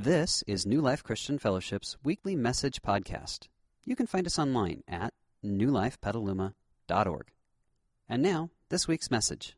This 0.00 0.44
is 0.46 0.64
New 0.64 0.80
Life 0.80 1.02
Christian 1.02 1.40
Fellowship's 1.40 1.96
weekly 2.04 2.36
message 2.36 2.82
podcast. 2.82 3.48
You 3.84 3.96
can 3.96 4.06
find 4.06 4.28
us 4.28 4.38
online 4.38 4.84
at 4.86 5.12
newlifepetaluma.org. 5.44 7.26
And 8.08 8.22
now, 8.22 8.50
this 8.68 8.86
week's 8.86 9.10
message. 9.10 9.56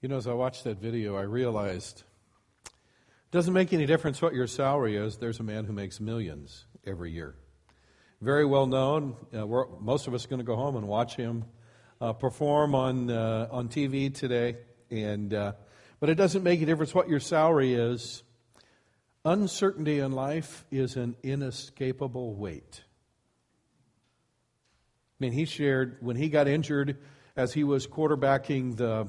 You 0.00 0.08
know, 0.08 0.16
as 0.16 0.26
I 0.26 0.32
watched 0.32 0.64
that 0.64 0.78
video, 0.78 1.14
I 1.14 1.24
realized 1.24 2.04
it 2.64 3.32
doesn't 3.32 3.52
make 3.52 3.74
any 3.74 3.84
difference 3.84 4.22
what 4.22 4.32
your 4.32 4.46
salary 4.46 4.96
is. 4.96 5.18
There's 5.18 5.40
a 5.40 5.44
man 5.44 5.66
who 5.66 5.74
makes 5.74 6.00
millions 6.00 6.64
every 6.86 7.10
year. 7.10 7.34
Very 8.22 8.46
well 8.46 8.66
known. 8.66 9.14
Uh, 9.30 9.44
most 9.78 10.06
of 10.06 10.14
us 10.14 10.24
are 10.24 10.28
going 10.28 10.40
to 10.40 10.46
go 10.46 10.56
home 10.56 10.76
and 10.76 10.88
watch 10.88 11.16
him 11.16 11.44
uh, 12.00 12.14
perform 12.14 12.74
on, 12.74 13.10
uh, 13.10 13.46
on 13.50 13.68
TV 13.68 14.14
today. 14.14 14.56
And 14.90 15.34
uh, 15.34 15.52
but 16.00 16.08
it 16.08 16.14
doesn't 16.14 16.42
make 16.42 16.62
a 16.62 16.66
difference 16.66 16.94
what 16.94 17.08
your 17.08 17.20
salary 17.20 17.74
is. 17.74 18.22
Uncertainty 19.24 19.98
in 19.98 20.12
life 20.12 20.64
is 20.70 20.96
an 20.96 21.16
inescapable 21.22 22.34
weight. 22.34 22.82
I 25.20 25.24
mean, 25.24 25.32
he 25.32 25.44
shared 25.44 25.96
when 26.00 26.16
he 26.16 26.28
got 26.28 26.46
injured 26.46 26.96
as 27.36 27.52
he 27.52 27.64
was 27.64 27.86
quarterbacking 27.86 28.76
the 28.76 29.08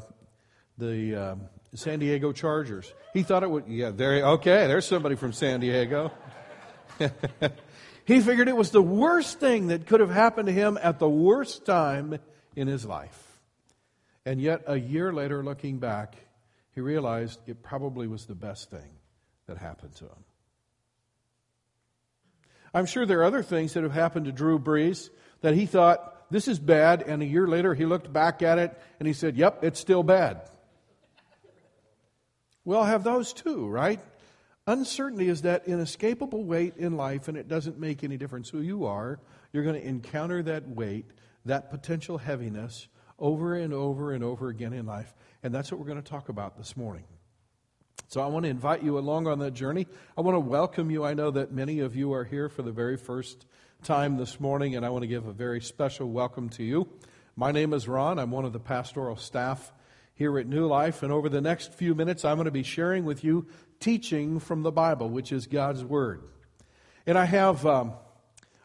the 0.77 1.15
uh, 1.15 1.35
San 1.75 1.99
Diego 1.99 2.31
Chargers. 2.31 2.91
He 3.13 3.21
thought 3.21 3.43
it 3.43 3.49
would. 3.49 3.67
Yeah, 3.67 3.91
there. 3.91 4.25
Okay, 4.25 4.65
there's 4.67 4.87
somebody 4.87 5.15
from 5.15 5.33
San 5.33 5.59
Diego. 5.59 6.11
he 8.05 8.21
figured 8.21 8.47
it 8.47 8.55
was 8.55 8.71
the 8.71 8.81
worst 8.81 9.39
thing 9.39 9.67
that 9.67 9.85
could 9.85 9.99
have 9.99 10.09
happened 10.09 10.47
to 10.47 10.53
him 10.53 10.79
at 10.81 10.99
the 10.99 11.09
worst 11.09 11.65
time 11.65 12.17
in 12.55 12.67
his 12.67 12.85
life. 12.85 13.39
And 14.25 14.41
yet, 14.41 14.63
a 14.67 14.77
year 14.77 15.13
later, 15.13 15.43
looking 15.43 15.77
back, 15.77 16.15
he 16.73 16.81
realized 16.81 17.39
it 17.47 17.63
probably 17.63 18.07
was 18.07 18.25
the 18.25 18.35
best 18.35 18.69
thing 18.69 18.97
that 19.47 19.57
happened 19.57 19.95
to 19.95 20.05
him. 20.05 20.23
I'm 22.73 22.85
sure 22.85 23.05
there 23.05 23.19
are 23.21 23.25
other 23.25 23.43
things 23.43 23.73
that 23.73 23.83
have 23.83 23.93
happened 23.93 24.25
to 24.25 24.31
Drew 24.31 24.59
Brees 24.59 25.09
that 25.41 25.55
he 25.55 25.65
thought, 25.65 26.15
this 26.31 26.47
is 26.47 26.59
bad, 26.59 27.01
and 27.01 27.23
a 27.23 27.25
year 27.25 27.47
later 27.47 27.73
he 27.73 27.85
looked 27.85 28.13
back 28.13 28.43
at 28.43 28.59
it 28.59 28.79
and 28.99 29.07
he 29.07 29.13
said, 29.13 29.35
yep, 29.35 29.63
it's 29.63 29.79
still 29.79 30.03
bad. 30.03 30.41
We 32.63 32.75
all 32.75 32.83
have 32.83 33.03
those 33.03 33.33
too, 33.33 33.67
right? 33.67 33.99
Uncertainty 34.67 35.27
is 35.27 35.41
that 35.41 35.67
inescapable 35.67 36.43
weight 36.43 36.75
in 36.77 36.95
life, 36.95 37.27
and 37.27 37.35
it 37.35 37.47
doesn't 37.47 37.79
make 37.79 38.03
any 38.03 38.17
difference 38.17 38.49
who 38.49 38.61
you 38.61 38.85
are. 38.85 39.19
You're 39.51 39.63
going 39.63 39.81
to 39.81 39.87
encounter 39.87 40.43
that 40.43 40.67
weight, 40.67 41.07
that 41.45 41.71
potential 41.71 42.19
heaviness, 42.19 42.87
over 43.19 43.55
and 43.55 43.73
over 43.73 44.13
and 44.13 44.23
over 44.23 44.49
again 44.49 44.73
in 44.73 44.85
life. 44.85 45.13
And 45.43 45.53
that's 45.53 45.71
what 45.71 45.79
we're 45.79 45.87
going 45.87 46.01
to 46.01 46.09
talk 46.09 46.29
about 46.29 46.57
this 46.57 46.75
morning. 46.75 47.03
So 48.07 48.21
I 48.21 48.27
want 48.27 48.45
to 48.45 48.49
invite 48.49 48.81
you 48.81 48.97
along 48.97 49.27
on 49.27 49.39
that 49.39 49.53
journey. 49.53 49.85
I 50.17 50.21
want 50.21 50.35
to 50.35 50.39
welcome 50.39 50.89
you. 50.89 51.05
I 51.05 51.13
know 51.13 51.29
that 51.31 51.51
many 51.51 51.81
of 51.81 51.95
you 51.95 52.13
are 52.13 52.23
here 52.23 52.49
for 52.49 52.63
the 52.63 52.71
very 52.71 52.97
first 52.97 53.45
time 53.83 54.17
this 54.17 54.39
morning, 54.39 54.75
and 54.75 54.85
I 54.85 54.89
want 54.89 55.03
to 55.03 55.07
give 55.07 55.27
a 55.27 55.31
very 55.31 55.61
special 55.61 56.09
welcome 56.09 56.49
to 56.49 56.63
you. 56.63 56.89
My 57.35 57.51
name 57.51 57.71
is 57.71 57.87
Ron. 57.87 58.17
I'm 58.17 58.31
one 58.31 58.45
of 58.45 58.51
the 58.51 58.59
pastoral 58.59 59.15
staff 59.15 59.71
here 60.15 60.39
at 60.39 60.47
New 60.47 60.65
Life, 60.65 61.03
and 61.03 61.13
over 61.13 61.29
the 61.29 61.39
next 61.39 61.73
few 61.73 61.95
minutes, 61.95 62.25
I'm 62.25 62.35
going 62.35 62.45
to 62.45 62.51
be 62.51 62.63
sharing 62.63 63.05
with 63.05 63.23
you 63.23 63.47
teaching 63.79 64.39
from 64.39 64.63
the 64.63 64.71
Bible, 64.71 65.07
which 65.09 65.31
is 65.31 65.47
God's 65.47 65.83
Word. 65.83 66.23
And 67.05 67.17
I 67.17 67.25
have, 67.25 67.65
um, 67.65 67.93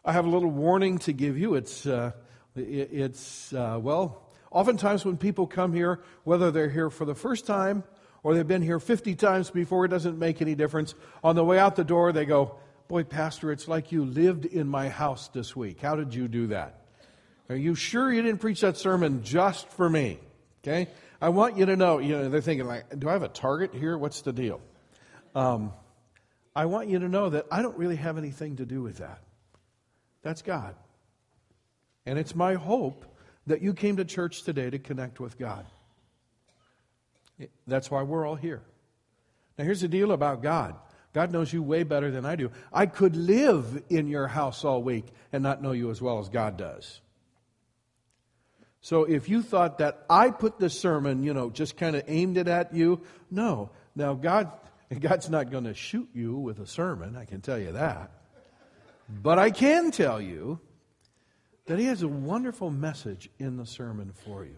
I 0.04 0.12
have 0.12 0.24
a 0.24 0.30
little 0.30 0.50
warning 0.50 0.98
to 1.00 1.12
give 1.12 1.38
you. 1.38 1.54
It's, 1.54 1.86
uh, 1.86 2.12
it's 2.56 3.52
uh, 3.52 3.78
well, 3.80 4.23
Oftentimes, 4.54 5.04
when 5.04 5.18
people 5.18 5.48
come 5.48 5.74
here, 5.74 6.00
whether 6.22 6.52
they're 6.52 6.70
here 6.70 6.88
for 6.88 7.04
the 7.04 7.14
first 7.14 7.44
time 7.44 7.82
or 8.22 8.34
they've 8.34 8.46
been 8.46 8.62
here 8.62 8.78
50 8.78 9.16
times 9.16 9.50
before, 9.50 9.84
it 9.84 9.88
doesn't 9.88 10.16
make 10.16 10.40
any 10.40 10.54
difference. 10.54 10.94
On 11.22 11.34
the 11.34 11.44
way 11.44 11.58
out 11.58 11.74
the 11.74 11.84
door, 11.84 12.12
they 12.12 12.24
go, 12.24 12.56
Boy, 12.86 13.02
Pastor, 13.02 13.50
it's 13.50 13.66
like 13.66 13.92
you 13.92 14.04
lived 14.04 14.44
in 14.44 14.68
my 14.68 14.88
house 14.88 15.28
this 15.28 15.56
week. 15.56 15.80
How 15.80 15.96
did 15.96 16.14
you 16.14 16.28
do 16.28 16.46
that? 16.48 16.84
Are 17.48 17.56
you 17.56 17.74
sure 17.74 18.12
you 18.12 18.22
didn't 18.22 18.40
preach 18.40 18.60
that 18.60 18.76
sermon 18.76 19.24
just 19.24 19.68
for 19.70 19.90
me? 19.90 20.18
Okay? 20.62 20.88
I 21.20 21.30
want 21.30 21.56
you 21.56 21.66
to 21.66 21.76
know, 21.76 21.98
you 21.98 22.16
know, 22.16 22.28
they're 22.28 22.40
thinking, 22.40 22.66
like, 22.66 22.98
do 22.98 23.08
I 23.08 23.12
have 23.12 23.22
a 23.22 23.28
target 23.28 23.74
here? 23.74 23.98
What's 23.98 24.20
the 24.20 24.32
deal? 24.32 24.60
Um, 25.34 25.72
I 26.54 26.66
want 26.66 26.88
you 26.88 27.00
to 27.00 27.08
know 27.08 27.30
that 27.30 27.46
I 27.50 27.60
don't 27.62 27.76
really 27.76 27.96
have 27.96 28.18
anything 28.18 28.56
to 28.56 28.66
do 28.66 28.82
with 28.82 28.98
that. 28.98 29.18
That's 30.22 30.42
God. 30.42 30.76
And 32.06 32.18
it's 32.18 32.34
my 32.34 32.54
hope 32.54 33.04
that 33.46 33.62
you 33.62 33.74
came 33.74 33.96
to 33.96 34.04
church 34.04 34.42
today 34.42 34.70
to 34.70 34.78
connect 34.78 35.20
with 35.20 35.38
God. 35.38 35.66
That's 37.66 37.90
why 37.90 38.02
we're 38.02 38.26
all 38.26 38.36
here. 38.36 38.62
Now, 39.58 39.64
here's 39.64 39.80
the 39.80 39.88
deal 39.88 40.12
about 40.12 40.42
God 40.42 40.76
God 41.12 41.30
knows 41.30 41.52
you 41.52 41.62
way 41.62 41.84
better 41.84 42.10
than 42.10 42.26
I 42.26 42.34
do. 42.36 42.50
I 42.72 42.86
could 42.86 43.14
live 43.16 43.82
in 43.88 44.08
your 44.08 44.26
house 44.26 44.64
all 44.64 44.82
week 44.82 45.06
and 45.32 45.42
not 45.42 45.62
know 45.62 45.72
you 45.72 45.90
as 45.90 46.02
well 46.02 46.18
as 46.18 46.28
God 46.28 46.56
does. 46.56 47.00
So 48.80 49.04
if 49.04 49.28
you 49.28 49.40
thought 49.40 49.78
that 49.78 50.04
I 50.10 50.30
put 50.30 50.58
this 50.58 50.78
sermon, 50.78 51.22
you 51.22 51.32
know, 51.32 51.48
just 51.50 51.76
kind 51.76 51.96
of 51.96 52.02
aimed 52.06 52.36
it 52.36 52.48
at 52.48 52.74
you, 52.74 53.00
no. 53.30 53.70
Now, 53.94 54.14
God, 54.14 54.50
God's 55.00 55.30
not 55.30 55.50
going 55.50 55.64
to 55.64 55.72
shoot 55.72 56.08
you 56.12 56.36
with 56.36 56.58
a 56.58 56.66
sermon, 56.66 57.16
I 57.16 57.24
can 57.24 57.40
tell 57.40 57.58
you 57.58 57.72
that. 57.72 58.10
But 59.08 59.38
I 59.38 59.50
can 59.50 59.90
tell 59.90 60.20
you 60.20 60.60
that 61.66 61.78
he 61.78 61.86
has 61.86 62.02
a 62.02 62.08
wonderful 62.08 62.70
message 62.70 63.30
in 63.38 63.56
the 63.56 63.66
sermon 63.66 64.12
for 64.12 64.44
you. 64.44 64.56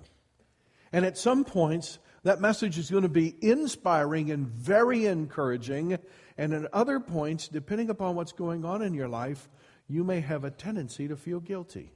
And 0.93 1.05
at 1.05 1.19
some 1.19 1.45
points, 1.45 1.99
that 2.23 2.41
message 2.41 2.79
is 2.79 2.91
going 2.91 3.03
to 3.03 3.09
be 3.09 3.37
inspiring 3.41 4.31
and 4.31 4.49
very 4.49 5.07
encouraging. 5.07 5.99
And 6.37 6.53
at 6.53 6.73
other 6.75 7.01
points, 7.01 7.49
depending 7.49 7.91
upon 7.91 8.17
what's 8.17 8.33
going 8.33 8.65
on 8.65 8.83
in 8.83 8.95
your 8.95 9.09
life, 9.09 9.49
you 9.89 10.03
may 10.03 10.21
have 10.21 10.45
a 10.45 10.51
tendency 10.51 11.07
to 11.09 11.17
feel 11.17 11.39
guilty. 11.39 11.93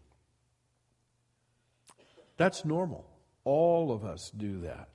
That's 2.37 2.65
normal. 2.65 3.07
All 3.45 3.93
of 3.93 4.05
us 4.05 4.31
do 4.37 4.61
that. 4.61 4.89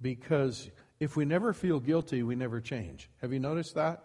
Because 0.00 0.70
if 0.98 1.16
we 1.16 1.24
never 1.24 1.52
feel 1.52 1.78
guilty, 1.78 2.22
we 2.22 2.34
never 2.34 2.60
change. 2.60 3.10
Have 3.20 3.32
you 3.32 3.40
noticed 3.40 3.74
that? 3.74 4.02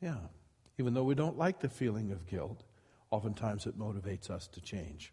Yeah. 0.00 0.16
Even 0.78 0.94
though 0.94 1.04
we 1.04 1.14
don't 1.14 1.38
like 1.38 1.60
the 1.60 1.68
feeling 1.68 2.10
of 2.10 2.26
guilt, 2.26 2.64
oftentimes 3.14 3.66
it 3.66 3.78
motivates 3.78 4.30
us 4.30 4.48
to 4.48 4.60
change. 4.60 5.12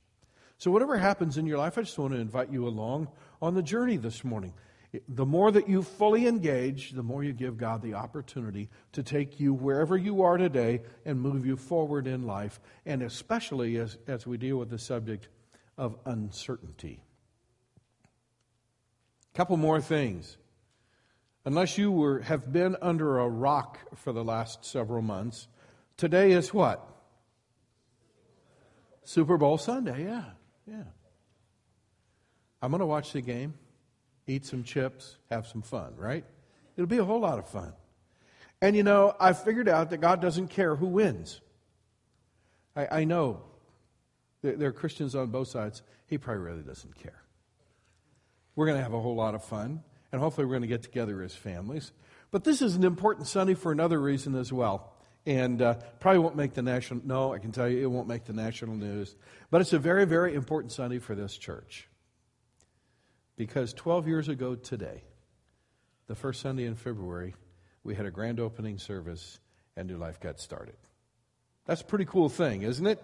So, 0.57 0.72
whatever 0.72 0.97
happens 0.97 1.38
in 1.38 1.45
your 1.45 1.57
life, 1.57 1.78
I 1.78 1.81
just 1.81 1.97
want 1.97 2.13
to 2.13 2.19
invite 2.19 2.51
you 2.51 2.67
along 2.67 3.07
on 3.41 3.56
the 3.56 3.63
journey 3.63 3.97
this 3.97 4.23
morning. 4.23 4.53
The 5.07 5.25
more 5.25 5.51
that 5.51 5.69
you 5.69 5.84
fully 5.84 6.28
engage, 6.28 6.91
the 6.91 7.03
more 7.03 7.23
you 7.23 7.31
give 7.31 7.57
God 7.57 7.81
the 7.81 7.94
opportunity 7.94 8.69
to 8.91 9.03
take 9.03 9.40
you 9.40 9.53
wherever 9.53 9.97
you 9.97 10.22
are 10.23 10.38
today 10.38 10.81
and 11.06 11.22
move 11.22 11.45
you 11.45 11.56
forward 11.56 12.07
in 12.07 12.28
life, 12.28 12.59
and 12.85 13.01
especially 13.01 13.78
as, 13.78 13.97
as 14.06 14.28
we 14.28 14.38
deal 14.38 14.57
with 14.57 14.69
the 14.69 14.78
subject 14.78 15.29
of 15.78 15.97
uncertainty. 16.06 17.01
A 19.34 19.38
couple 19.38 19.56
more 19.56 19.79
things. 19.79 20.38
Unless 21.45 21.78
you 21.78 21.91
were, 21.91 22.19
have 22.19 22.51
been 22.51 22.75
under 22.81 23.17
a 23.17 23.29
rock 23.29 23.79
for 23.95 24.11
the 24.11 24.23
last 24.23 24.66
several 24.66 25.01
months, 25.01 25.47
today 25.97 26.34
is 26.34 26.53
what? 26.53 26.91
Super 29.03 29.38
Bowl 29.38 29.57
Sunday, 29.57 30.06
yeah, 30.06 30.23
yeah. 30.67 30.84
I'm 32.62 32.72
going 32.72 32.79
to 32.79 32.85
watch 32.85 33.13
the 33.13 33.22
game, 33.22 33.56
eat 34.28 34.45
some 34.45 34.63
chips, 34.63 35.17
have 35.29 35.47
some 35.47 35.62
fun, 35.62 35.95
right? 35.97 36.23
It'll 36.75 36.88
be 36.88 37.00
a 37.00 37.06
whole 37.06 37.19
lot 37.19 37.40
of 37.40 37.47
fun. 37.50 37.73
And 38.61 38.75
you 38.75 38.84
know, 38.84 39.16
I 39.19 39.34
figured 39.34 39.67
out 39.67 39.90
that 39.90 39.97
God 39.97 40.22
doesn't 40.22 40.50
care 40.50 40.75
who 40.75 40.85
wins. 40.85 41.41
I, 42.75 43.00
I 43.00 43.03
know 43.06 43.41
there 44.44 44.69
are 44.69 44.73
Christians 44.73 45.16
on 45.16 45.28
both 45.28 45.47
sides. 45.47 45.81
He 46.06 46.17
probably 46.17 46.44
really 46.44 46.61
doesn't 46.61 46.95
care. 46.95 47.22
We're 48.56 48.67
going 48.67 48.78
to 48.78 48.84
have 48.84 48.94
a 48.94 49.01
whole 49.01 49.16
lot 49.16 49.34
of 49.34 49.44
fun, 49.44 49.81
and 50.11 50.22
hopefully, 50.22 50.45
we're 50.45 50.53
going 50.53 50.61
to 50.61 50.67
get 50.67 50.84
together 50.84 51.22
as 51.23 51.34
families. 51.34 51.91
But 52.29 52.44
this 52.44 52.61
is 52.61 52.75
an 52.75 52.84
important 52.84 53.28
Sunday 53.28 53.55
for 53.55 53.72
another 53.72 53.99
reason 53.99 54.35
as 54.35 54.53
well 54.53 54.91
and 55.26 55.62
uh, 55.62 55.76
probably 56.00 56.20
won't 56.20 56.35
make 56.35 56.53
the 56.53 56.62
national. 56.62 57.02
No, 57.06 57.34
I 57.34 57.40
can 57.40 57.52
tell 57.52 57.70
you, 57.70 57.82
it 57.82 57.90
won't 57.90 58.08
make 58.08 58.26
the 58.26 58.34
national 58.34 58.76
news. 58.76 59.16
But 59.50 59.62
it's 59.62 59.73
a 59.73 59.79
very, 59.79 60.06
very 60.06 60.34
important 60.34 60.72
Sunday 60.72 61.00
for 61.00 61.16
this 61.16 61.38
church 61.38 61.88
because 63.38 63.73
12 63.73 64.08
years 64.08 64.28
ago 64.28 64.56
today, 64.56 65.03
the 66.08 66.16
first 66.16 66.41
Sunday 66.41 66.66
in 66.66 66.76
February, 66.76 67.35
we 67.84 67.96
had 67.96 68.06
a 68.06 68.12
grand 68.12 68.40
opening 68.40 68.78
service, 68.78 69.40
and 69.76 69.88
New 69.88 69.97
Life 69.97 70.20
got 70.20 70.40
started. 70.40 70.76
That's 71.66 71.82
a 71.82 71.85
pretty 71.85 72.06
cool 72.06 72.29
thing, 72.29 72.64
isn't 72.64 72.85
it? 72.85 73.02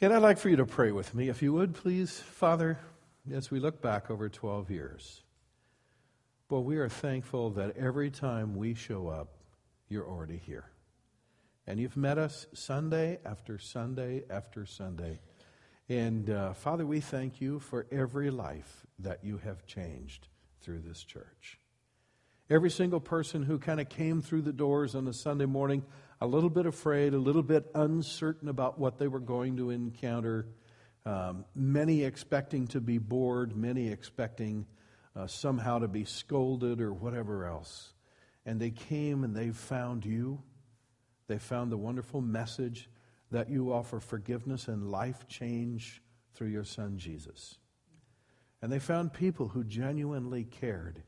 And 0.00 0.12
I'd 0.12 0.18
like 0.18 0.38
for 0.38 0.48
you 0.48 0.56
to 0.56 0.66
pray 0.66 0.90
with 0.90 1.14
me, 1.14 1.28
if 1.28 1.42
you 1.42 1.52
would, 1.52 1.74
please. 1.74 2.18
Father, 2.18 2.78
as 3.30 3.50
we 3.50 3.60
look 3.60 3.80
back 3.80 4.10
over 4.10 4.28
12 4.28 4.70
years. 4.70 5.22
Well, 6.50 6.64
we 6.64 6.76
are 6.76 6.88
thankful 6.88 7.50
that 7.50 7.76
every 7.76 8.10
time 8.10 8.56
we 8.56 8.74
show 8.74 9.08
up, 9.08 9.36
you're 9.88 10.06
already 10.06 10.38
here. 10.38 10.66
And 11.66 11.78
you've 11.78 11.96
met 11.96 12.18
us 12.18 12.46
Sunday 12.52 13.20
after 13.24 13.58
Sunday 13.58 14.24
after 14.28 14.66
Sunday. 14.66 15.20
And 15.88 16.28
uh, 16.28 16.52
Father, 16.54 16.84
we 16.84 17.00
thank 17.00 17.40
you 17.40 17.60
for 17.60 17.86
every 17.92 18.30
life 18.30 18.86
that 18.98 19.22
you 19.22 19.38
have 19.38 19.66
changed 19.66 20.28
through 20.60 20.80
this 20.80 21.04
church. 21.04 21.58
Every 22.50 22.70
single 22.70 23.00
person 23.00 23.44
who 23.44 23.58
kind 23.58 23.80
of 23.80 23.88
came 23.88 24.20
through 24.20 24.42
the 24.42 24.52
doors 24.52 24.94
on 24.94 25.06
a 25.06 25.12
Sunday 25.12 25.46
morning 25.46 25.84
a 26.20 26.26
little 26.26 26.50
bit 26.50 26.66
afraid, 26.66 27.14
a 27.14 27.18
little 27.18 27.42
bit 27.42 27.70
uncertain 27.74 28.48
about 28.48 28.78
what 28.78 28.98
they 28.98 29.08
were 29.08 29.20
going 29.20 29.56
to 29.56 29.70
encounter, 29.70 30.46
um, 31.04 31.44
many 31.54 32.04
expecting 32.04 32.66
to 32.68 32.80
be 32.80 32.98
bored, 32.98 33.56
many 33.56 33.88
expecting 33.88 34.66
uh, 35.16 35.26
somehow 35.26 35.78
to 35.78 35.88
be 35.88 36.04
scolded 36.04 36.80
or 36.80 36.92
whatever 36.92 37.46
else. 37.46 37.92
And 38.46 38.60
they 38.60 38.70
came 38.70 39.24
and 39.24 39.34
they 39.34 39.50
found 39.50 40.04
you. 40.04 40.42
They 41.28 41.38
found 41.38 41.70
the 41.70 41.76
wonderful 41.76 42.20
message 42.20 42.88
that 43.30 43.48
you 43.48 43.72
offer 43.72 44.00
forgiveness 44.00 44.68
and 44.68 44.90
life 44.90 45.26
change 45.26 46.02
through 46.34 46.48
your 46.48 46.64
son 46.64 46.98
Jesus. 46.98 47.58
And 48.60 48.70
they 48.70 48.78
found 48.78 49.12
people 49.12 49.48
who 49.48 49.64
genuinely 49.64 50.44
cared. 50.44 51.02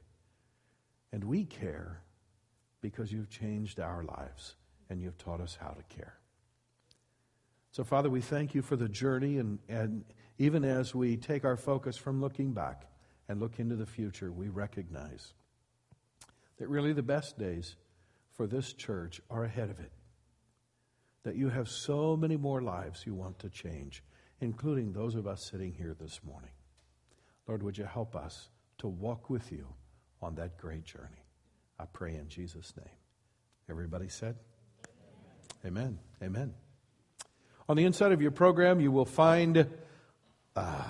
And 1.12 1.24
we 1.24 1.44
care 1.44 2.02
because 2.80 3.12
you've 3.12 3.30
changed 3.30 3.78
our 3.78 4.02
lives 4.02 4.56
and 4.90 5.00
you've 5.00 5.18
taught 5.18 5.40
us 5.40 5.56
how 5.60 5.70
to 5.70 5.96
care. 5.96 6.18
So, 7.74 7.82
Father, 7.82 8.08
we 8.08 8.20
thank 8.20 8.54
you 8.54 8.62
for 8.62 8.76
the 8.76 8.88
journey, 8.88 9.38
and, 9.38 9.58
and 9.68 10.04
even 10.38 10.64
as 10.64 10.94
we 10.94 11.16
take 11.16 11.44
our 11.44 11.56
focus 11.56 11.96
from 11.96 12.20
looking 12.20 12.52
back 12.52 12.86
and 13.28 13.40
look 13.40 13.58
into 13.58 13.74
the 13.74 13.84
future, 13.84 14.30
we 14.30 14.48
recognize 14.48 15.34
that 16.58 16.68
really 16.68 16.92
the 16.92 17.02
best 17.02 17.36
days 17.36 17.74
for 18.36 18.46
this 18.46 18.74
church 18.74 19.20
are 19.28 19.42
ahead 19.42 19.70
of 19.70 19.80
it 19.80 19.90
that 21.24 21.34
you 21.34 21.48
have 21.48 21.68
so 21.68 22.16
many 22.16 22.36
more 22.36 22.62
lives 22.62 23.02
you 23.06 23.14
want 23.14 23.40
to 23.40 23.50
change, 23.50 24.04
including 24.40 24.92
those 24.92 25.16
of 25.16 25.26
us 25.26 25.44
sitting 25.50 25.72
here 25.72 25.96
this 25.98 26.20
morning. 26.22 26.52
Lord, 27.48 27.64
would 27.64 27.76
you 27.76 27.86
help 27.86 28.14
us 28.14 28.50
to 28.78 28.86
walk 28.86 29.30
with 29.30 29.50
you 29.50 29.66
on 30.22 30.36
that 30.36 30.58
great 30.58 30.84
journey? 30.84 31.26
I 31.80 31.86
pray 31.86 32.14
in 32.14 32.28
Jesus' 32.28 32.72
name. 32.76 32.94
Everybody 33.68 34.08
said? 34.08 34.36
Amen. 35.64 35.98
Amen. 36.22 36.54
On 37.68 37.76
the 37.76 37.84
inside 37.84 38.12
of 38.12 38.20
your 38.20 38.30
program, 38.30 38.80
you 38.80 38.92
will 38.92 39.04
find 39.04 39.66
uh, 40.54 40.82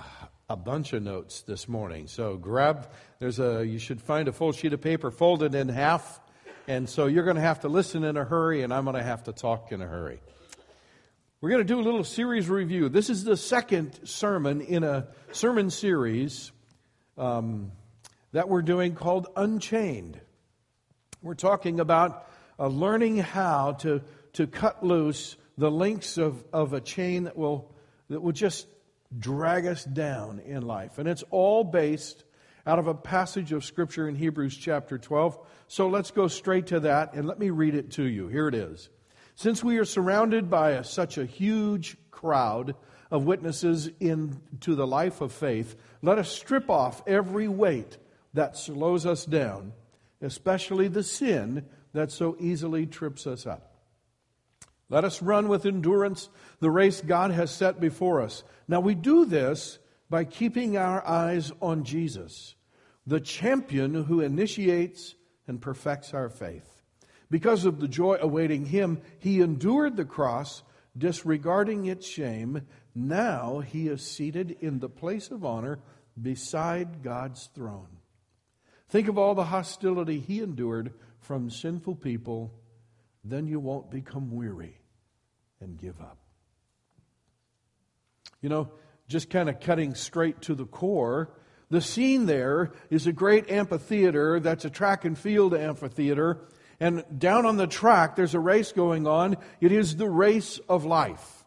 a 0.49 0.55
bunch 0.55 0.93
of 0.93 1.03
notes 1.03 1.41
this 1.41 1.67
morning. 1.67 2.07
So 2.07 2.37
grab, 2.37 2.89
there's 3.19 3.39
a, 3.39 3.65
you 3.65 3.79
should 3.79 4.01
find 4.01 4.27
a 4.27 4.33
full 4.33 4.51
sheet 4.51 4.73
of 4.73 4.81
paper 4.81 5.11
folded 5.11 5.55
in 5.55 5.69
half 5.69 6.19
and 6.67 6.89
so 6.89 7.05
you're 7.05 7.23
going 7.23 7.35
to 7.35 7.43
have 7.43 7.59
to 7.59 7.67
listen 7.67 8.03
in 8.03 8.17
a 8.17 8.23
hurry, 8.23 8.63
and 8.63 8.73
I'm 8.73 8.85
going 8.85 8.95
to 8.95 9.03
have 9.03 9.25
to 9.25 9.33
talk 9.33 9.71
in 9.71 9.83
a 9.83 9.87
hurry. 9.87 10.19
We're 11.39 11.51
going 11.51 11.61
to 11.61 11.73
do 11.73 11.79
a 11.79 11.83
little 11.83 12.03
series 12.03 12.49
review. 12.49 12.89
This 12.89 13.11
is 13.11 13.23
the 13.23 13.37
second 13.37 13.99
sermon 14.07 14.61
in 14.61 14.83
a 14.83 15.07
sermon 15.31 15.69
series 15.69 16.51
um, 17.19 17.71
that 18.31 18.49
we're 18.49 18.63
doing 18.63 18.95
called 18.95 19.27
Unchained. 19.35 20.19
We're 21.21 21.35
talking 21.35 21.79
about 21.79 22.27
uh, 22.57 22.65
learning 22.67 23.17
how 23.17 23.73
to, 23.73 24.01
to 24.33 24.47
cut 24.47 24.83
loose 24.83 25.35
the 25.57 25.71
links 25.71 26.17
of, 26.17 26.43
of 26.51 26.73
a 26.73 26.81
chain 26.81 27.23
that 27.25 27.37
will, 27.37 27.73
that 28.09 28.21
will 28.21 28.31
just 28.31 28.67
drag 29.17 29.65
us 29.65 29.83
down 29.83 30.39
in 30.39 30.61
life. 30.63 30.97
And 30.97 31.07
it's 31.07 31.23
all 31.31 31.63
based 31.63 32.23
out 32.65 32.79
of 32.79 32.87
a 32.87 32.93
passage 32.93 33.51
of 33.51 33.63
Scripture 33.63 34.07
in 34.07 34.15
Hebrews 34.15 34.57
chapter 34.57 34.97
12. 34.97 35.37
So 35.67 35.87
let's 35.87 36.11
go 36.11 36.27
straight 36.27 36.67
to 36.67 36.81
that 36.81 37.13
and 37.13 37.27
let 37.27 37.39
me 37.39 37.49
read 37.51 37.75
it 37.75 37.91
to 37.91 38.03
you. 38.03 38.27
Here 38.27 38.47
it 38.47 38.55
is. 38.55 38.89
Since 39.35 39.63
we 39.63 39.77
are 39.77 39.85
surrounded 39.85 40.49
by 40.49 40.71
a, 40.71 40.83
such 40.83 41.17
a 41.17 41.25
huge 41.25 41.97
crowd 42.09 42.75
of 43.11 43.25
witnesses 43.25 43.89
into 43.99 44.75
the 44.75 44.87
life 44.87 45.21
of 45.21 45.31
faith, 45.31 45.75
let 46.01 46.17
us 46.17 46.29
strip 46.29 46.69
off 46.69 47.03
every 47.05 47.47
weight 47.47 47.97
that 48.33 48.57
slows 48.57 49.05
us 49.05 49.25
down, 49.25 49.73
especially 50.21 50.87
the 50.87 51.03
sin 51.03 51.65
that 51.93 52.11
so 52.11 52.35
easily 52.39 52.85
trips 52.85 53.27
us 53.27 53.45
up. 53.45 53.74
Let 54.89 55.03
us 55.03 55.21
run 55.21 55.47
with 55.47 55.65
endurance 55.65 56.29
the 56.59 56.69
race 56.69 57.01
God 57.01 57.31
has 57.31 57.51
set 57.51 57.79
before 57.79 58.21
us. 58.21 58.43
Now 58.67 58.79
we 58.79 58.95
do 58.95 59.25
this 59.25 59.79
by 60.09 60.23
keeping 60.23 60.77
our 60.77 61.05
eyes 61.07 61.51
on 61.61 61.83
Jesus, 61.83 62.55
the 63.07 63.19
champion 63.19 64.03
who 64.03 64.21
initiates 64.21 65.15
and 65.47 65.61
perfects 65.61 66.13
our 66.13 66.29
faith. 66.29 66.83
Because 67.29 67.65
of 67.65 67.79
the 67.79 67.87
joy 67.87 68.17
awaiting 68.21 68.65
him, 68.65 69.01
he 69.19 69.41
endured 69.41 69.97
the 69.97 70.05
cross, 70.05 70.61
disregarding 70.95 71.85
its 71.85 72.07
shame. 72.07 72.61
Now 72.93 73.59
he 73.59 73.87
is 73.87 74.05
seated 74.05 74.57
in 74.61 74.79
the 74.79 74.89
place 74.89 75.31
of 75.31 75.43
honor 75.43 75.79
beside 76.21 77.03
God's 77.03 77.49
throne. 77.55 77.97
Think 78.87 79.07
of 79.07 79.17
all 79.17 79.33
the 79.33 79.45
hostility 79.45 80.19
he 80.19 80.41
endured 80.41 80.93
from 81.19 81.49
sinful 81.49 81.95
people, 81.95 82.53
then 83.31 83.47
you 83.47 83.59
won't 83.59 83.89
become 83.89 84.31
weary 84.31 84.79
and 85.59 85.79
give 85.79 85.99
up. 85.99 86.17
You 88.41 88.49
know, 88.49 88.71
just 89.07 89.29
kind 89.29 89.49
of 89.49 89.59
cutting 89.59 89.95
straight 89.95 90.41
to 90.43 90.55
the 90.55 90.65
core, 90.65 91.31
the 91.69 91.81
scene 91.81 92.25
there 92.25 92.71
is 92.89 93.07
a 93.07 93.11
great 93.11 93.49
amphitheater 93.49 94.39
that's 94.39 94.65
a 94.65 94.69
track 94.69 95.05
and 95.05 95.17
field 95.17 95.53
amphitheater. 95.53 96.41
And 96.79 97.03
down 97.17 97.45
on 97.45 97.57
the 97.57 97.67
track, 97.67 98.15
there's 98.15 98.35
a 98.35 98.39
race 98.39 98.71
going 98.71 99.07
on. 99.07 99.37
It 99.61 99.71
is 99.71 99.95
the 99.95 100.09
race 100.09 100.59
of 100.69 100.85
life. 100.85 101.43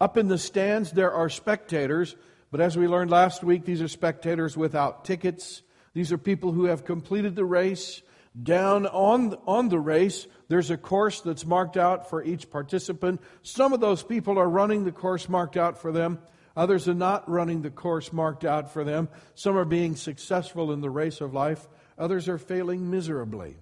Up 0.00 0.16
in 0.16 0.28
the 0.28 0.38
stands, 0.38 0.92
there 0.92 1.12
are 1.12 1.28
spectators, 1.28 2.16
but 2.50 2.60
as 2.60 2.76
we 2.76 2.88
learned 2.88 3.10
last 3.10 3.44
week, 3.44 3.64
these 3.64 3.82
are 3.82 3.88
spectators 3.88 4.56
without 4.56 5.04
tickets. 5.04 5.62
These 5.94 6.12
are 6.12 6.18
people 6.18 6.52
who 6.52 6.64
have 6.64 6.84
completed 6.84 7.36
the 7.36 7.44
race. 7.44 8.02
Down 8.40 8.86
on, 8.86 9.36
on 9.46 9.68
the 9.68 9.80
race, 9.80 10.26
there's 10.48 10.70
a 10.70 10.76
course 10.76 11.20
that's 11.20 11.44
marked 11.44 11.76
out 11.76 12.08
for 12.08 12.22
each 12.22 12.48
participant. 12.50 13.20
Some 13.42 13.72
of 13.72 13.80
those 13.80 14.02
people 14.02 14.38
are 14.38 14.48
running 14.48 14.84
the 14.84 14.92
course 14.92 15.28
marked 15.28 15.56
out 15.56 15.78
for 15.78 15.90
them. 15.90 16.20
Others 16.56 16.88
are 16.88 16.94
not 16.94 17.28
running 17.28 17.62
the 17.62 17.70
course 17.70 18.12
marked 18.12 18.44
out 18.44 18.72
for 18.72 18.84
them. 18.84 19.08
Some 19.34 19.56
are 19.56 19.64
being 19.64 19.96
successful 19.96 20.72
in 20.72 20.80
the 20.80 20.90
race 20.90 21.20
of 21.20 21.34
life. 21.34 21.68
Others 21.98 22.28
are 22.28 22.38
failing 22.38 22.90
miserably. 22.90 23.56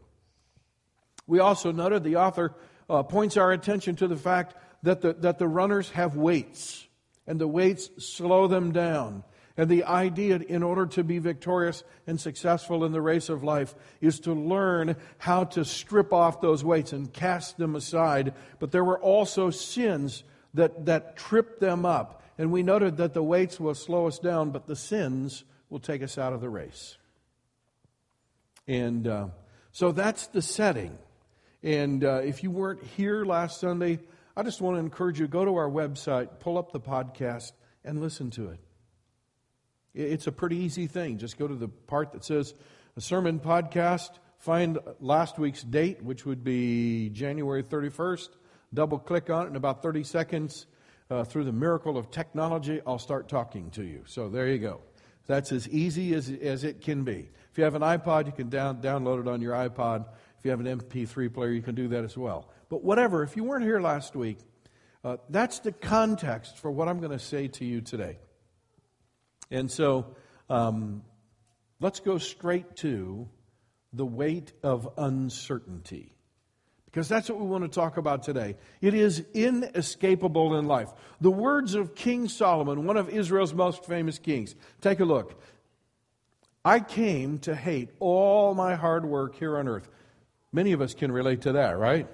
We 1.26 1.41
also 1.41 1.73
noted 1.73 2.05
the 2.05 2.17
author 2.17 2.55
uh, 2.88 3.03
points 3.03 3.37
our 3.37 3.53
attention 3.53 3.97
to 3.97 4.09
the 4.09 4.17
fact 4.17 4.55
that 4.82 5.00
the, 5.00 5.12
that 5.15 5.38
the 5.38 5.49
runners 5.49 5.91
have 5.91 6.17
weights, 6.17 6.87
and 7.26 7.41
the 7.41 7.49
weights 7.49 7.91
slow 7.99 8.47
them 8.47 8.73
down. 8.73 9.25
And 9.58 9.69
the 9.69 9.82
idea, 9.84 10.36
in 10.36 10.62
order 10.62 10.86
to 10.86 11.03
be 11.03 11.19
victorious 11.19 11.82
and 12.06 12.20
successful 12.20 12.84
in 12.84 12.93
the 12.93 13.03
race 13.03 13.29
of 13.29 13.43
life, 13.43 13.74
is 14.00 14.20
to 14.20 14.32
learn 14.32 14.94
how 15.19 15.44
to 15.44 15.65
strip 15.65 16.12
off 16.12 16.41
those 16.41 16.62
weights 16.62 16.93
and 16.93 17.12
cast 17.12 17.58
them 17.58 17.74
aside. 17.74 18.34
But 18.60 18.70
there 18.70 18.84
were 18.84 19.00
also 19.00 19.50
sins 19.50 20.22
that, 20.55 20.86
that 20.86 21.17
tripped 21.17 21.58
them 21.58 21.84
up. 21.84 22.22
And 22.38 22.53
we 22.53 22.62
noted 22.62 22.98
that 22.98 23.15
the 23.15 23.22
weights 23.22 23.58
will 23.58 23.74
slow 23.74 24.06
us 24.06 24.20
down, 24.20 24.53
but 24.53 24.69
the 24.69 24.77
sins 24.77 25.43
will 25.70 25.81
take 25.81 26.05
us 26.05 26.19
out 26.19 26.32
of 26.32 26.41
the 26.41 26.48
race. 26.48 26.96
And 28.69 29.08
uh, 29.08 29.27
so 29.72 29.91
that's 29.91 30.29
the 30.29 30.41
setting. 30.41 30.96
And 31.65 32.05
uh, 32.05 32.20
if 32.22 32.44
you 32.44 32.53
weren't 32.53 32.84
here 32.84 33.24
last 33.24 33.58
Sunday, 33.58 33.98
I 34.36 34.44
just 34.44 34.60
want 34.60 34.77
to 34.77 34.81
encourage 34.81 35.19
you 35.19 35.27
go 35.27 35.44
to 35.44 35.56
our 35.56 35.69
website, 35.69 36.38
pull 36.38 36.58
up 36.58 36.70
the 36.70 36.79
podcast, 36.79 37.50
and 37.84 38.00
listen 38.00 38.31
to 38.31 38.50
it. 38.50 38.60
It's 39.98 40.28
a 40.28 40.32
pretty 40.32 40.58
easy 40.58 40.86
thing. 40.86 41.19
Just 41.19 41.38
go 41.38 41.48
to 41.48 41.56
the 41.56 41.67
part 41.67 42.12
that 42.12 42.24
says 42.24 42.55
a 42.96 43.00
sermon 43.00 43.40
podcast, 43.40 44.10
find 44.38 44.78
last 45.00 45.40
week's 45.40 45.64
date, 45.64 46.00
which 46.05 46.24
would 46.24 46.44
be 46.44 47.10
January 47.10 47.64
31st, 47.64 48.28
double 48.72 49.00
click 49.00 49.28
on 49.28 49.46
it 49.46 49.50
in 49.50 49.56
about 49.56 49.82
30 49.82 50.05
seconds. 50.05 50.67
Uh, 51.10 51.24
through 51.24 51.43
the 51.43 51.52
miracle 51.52 51.96
of 51.96 52.12
technology, 52.12 52.81
I'll 52.86 52.98
start 52.98 53.28
talking 53.28 53.70
to 53.70 53.82
you. 53.82 54.02
So 54.06 54.28
there 54.28 54.46
you 54.46 54.58
go. 54.58 54.82
That's 55.26 55.50
as 55.50 55.69
easy 55.69 56.14
as, 56.14 56.31
as 56.31 56.62
it 56.62 56.81
can 56.81 57.02
be. 57.02 57.31
If 57.50 57.58
you 57.58 57.64
have 57.64 57.74
an 57.74 57.82
iPod, 57.82 58.26
you 58.26 58.32
can 58.32 58.50
down, 58.50 58.81
download 58.81 59.22
it 59.22 59.26
on 59.26 59.40
your 59.40 59.55
iPod. 59.55 60.05
If 60.38 60.44
you 60.44 60.52
have 60.52 60.60
an 60.60 60.67
MP3 60.67 61.32
player, 61.32 61.50
you 61.50 61.62
can 61.62 61.74
do 61.74 61.88
that 61.88 62.05
as 62.05 62.17
well. 62.17 62.50
But 62.69 62.84
whatever, 62.84 63.24
if 63.24 63.36
you 63.36 63.43
weren't 63.43 63.64
here 63.64 63.81
last 63.81 64.14
week, 64.14 64.38
uh, 65.02 65.17
that's 65.28 65.58
the 65.58 65.72
context 65.72 66.58
for 66.58 66.70
what 66.70 66.86
I'm 66.86 67.00
going 67.00 67.10
to 67.10 67.19
say 67.19 67.48
to 67.48 67.64
you 67.64 67.81
today. 67.81 68.19
And 69.50 69.70
so 69.70 70.14
um, 70.50 71.02
let's 71.81 72.00
go 72.00 72.19
straight 72.19 72.76
to 72.76 73.28
the 73.93 74.06
weight 74.06 74.52
of 74.62 74.88
uncertainty. 74.96 76.14
Because 76.86 77.08
that's 77.08 77.28
what 77.28 77.38
we 77.38 77.46
want 77.46 77.64
to 77.64 77.69
talk 77.69 77.98
about 77.98 78.22
today. 78.22 78.56
It 78.81 78.94
is 78.94 79.24
inescapable 79.34 80.56
in 80.58 80.67
life. 80.67 80.88
The 81.20 81.31
words 81.31 81.74
of 81.74 81.94
King 81.94 82.28
Solomon, 82.28 82.86
one 82.86 82.96
of 82.96 83.10
Israel's 83.10 83.52
most 83.52 83.84
famous 83.84 84.19
kings. 84.19 84.55
Take 84.81 85.00
a 85.00 85.05
look. 85.05 85.40
I 86.64 86.81
came 86.81 87.38
to 87.40 87.55
hate 87.55 87.90
all 88.00 88.55
my 88.55 88.74
hard 88.74 89.05
work 89.05 89.36
here 89.36 89.58
on 89.58 89.69
earth. 89.69 89.88
Many 90.52 90.72
of 90.72 90.81
us 90.81 90.94
can 90.94 91.12
relate 91.12 91.43
to 91.43 91.52
that, 91.52 91.78
right? 91.78 92.08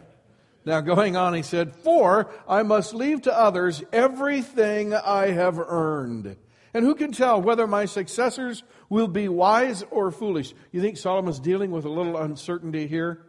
Now, 0.65 0.81
going 0.81 1.17
on, 1.17 1.35
he 1.35 1.43
said, 1.43 1.75
For 1.77 2.31
I 2.49 2.63
must 2.63 2.95
leave 2.95 3.23
to 3.23 3.39
others 3.39 3.83
everything 3.93 4.95
I 4.95 5.29
have 5.29 5.59
earned. 5.59 6.37
And 6.75 6.85
who 6.85 6.97
can 6.97 7.13
tell 7.13 7.41
whether 7.41 7.69
my 7.69 7.85
successors 7.85 8.65
will 8.89 9.07
be 9.07 9.29
wise 9.29 9.85
or 9.91 10.11
foolish? 10.11 10.53
You 10.73 10.81
think 10.81 10.97
Solomon's 10.97 11.39
dealing 11.39 11.71
with 11.71 11.85
a 11.85 11.89
little 11.89 12.17
uncertainty 12.17 12.89
here? 12.89 13.25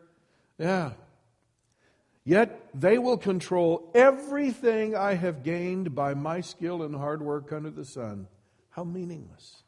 Yeah. 0.58 0.94
Yet 2.24 2.70
they 2.74 2.98
will 2.98 3.18
control 3.18 3.92
everything 3.94 4.96
I 4.96 5.14
have 5.14 5.44
gained 5.44 5.94
by 5.94 6.16
my 6.16 6.42
skill 6.42 6.82
and 6.82 6.96
hard 6.96 7.22
work 7.22 7.54
under 7.54 7.70
the 7.70 7.86
sun. 7.86 8.28
How 8.72 8.84
meaningless. 8.84 9.62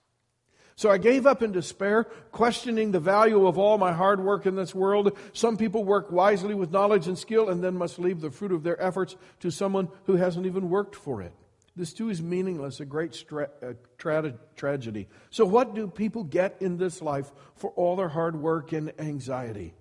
So 0.75 0.89
I 0.89 0.97
gave 0.97 1.27
up 1.27 1.43
in 1.43 1.51
despair, 1.51 2.03
questioning 2.31 2.91
the 2.91 2.99
value 2.99 3.45
of 3.45 3.59
all 3.59 3.77
my 3.77 3.93
hard 3.93 4.23
work 4.23 4.47
in 4.47 4.55
this 4.55 4.73
world. 4.73 5.15
Some 5.33 5.55
people 5.55 5.83
work 5.83 6.11
wisely 6.11 6.55
with 6.55 6.71
knowledge 6.71 7.07
and 7.07 7.17
skill 7.17 7.49
and 7.49 7.63
then 7.63 7.75
must 7.75 7.99
leave 7.99 8.21
the 8.21 8.31
fruit 8.31 8.51
of 8.51 8.63
their 8.63 8.79
efforts 8.81 9.15
to 9.39 9.51
someone 9.51 9.89
who 10.05 10.15
hasn't 10.15 10.47
even 10.47 10.69
worked 10.69 10.95
for 10.95 11.21
it. 11.21 11.33
This 11.77 11.93
too 11.93 12.09
is 12.09 12.23
meaningless, 12.23 12.79
a 12.79 12.85
great 12.85 13.13
stra- 13.13 13.51
uh, 13.61 13.73
tra- 13.99 14.33
tragedy. 14.55 15.07
So, 15.29 15.45
what 15.45 15.75
do 15.75 15.87
people 15.87 16.23
get 16.23 16.57
in 16.59 16.77
this 16.77 17.03
life 17.03 17.31
for 17.55 17.69
all 17.71 17.95
their 17.95 18.09
hard 18.09 18.35
work 18.35 18.73
and 18.73 18.91
anxiety? 18.99 19.75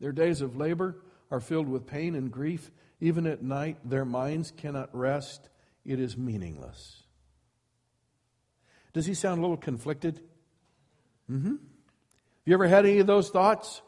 Their 0.00 0.10
days 0.10 0.40
of 0.40 0.56
labor 0.56 0.96
are 1.30 1.38
filled 1.38 1.68
with 1.68 1.86
pain 1.86 2.16
and 2.16 2.32
grief. 2.32 2.72
Even 3.00 3.28
at 3.28 3.42
night, 3.42 3.78
their 3.88 4.04
minds 4.04 4.52
cannot 4.56 4.90
rest. 4.92 5.48
It 5.84 6.00
is 6.00 6.16
meaningless. 6.16 7.04
Does 8.92 9.06
he 9.06 9.14
sound 9.14 9.38
a 9.38 9.42
little 9.42 9.56
conflicted? 9.56 10.20
Mm-hmm. 11.30 11.50
Have 11.52 11.58
you 12.44 12.54
ever 12.54 12.66
had 12.66 12.86
any 12.86 12.98
of 12.98 13.06
those 13.06 13.30
thoughts? 13.30 13.82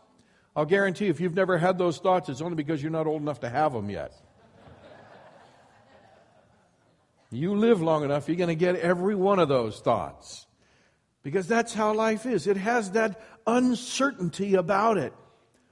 I'll 0.55 0.65
guarantee 0.65 1.09
if 1.09 1.21
you've 1.21 1.35
never 1.35 1.59
had 1.59 1.77
those 1.77 1.99
thoughts, 1.99 2.29
it's 2.29 2.41
only 2.41 2.55
because 2.55 2.81
you're 2.81 2.93
not 2.93 3.09
old 3.09 3.21
enough 3.21 3.41
to 3.41 3.49
have 3.49 3.73
them 3.73 3.91
yet. 3.91 4.15
You 7.37 7.55
live 7.55 7.81
long 7.81 8.05
enough, 8.05 8.29
you're 8.29 8.37
going 8.37 8.49
to 8.49 8.55
get 8.55 8.77
every 8.77 9.15
one 9.15 9.39
of 9.39 9.49
those 9.49 9.81
thoughts. 9.81 10.47
Because 11.23 11.47
that's 11.49 11.73
how 11.73 11.95
life 11.95 12.27
is. 12.27 12.47
It 12.47 12.59
has 12.59 12.93
that 12.93 13.21
uncertainty 13.47 14.55
about 14.55 14.99
it. 14.99 15.15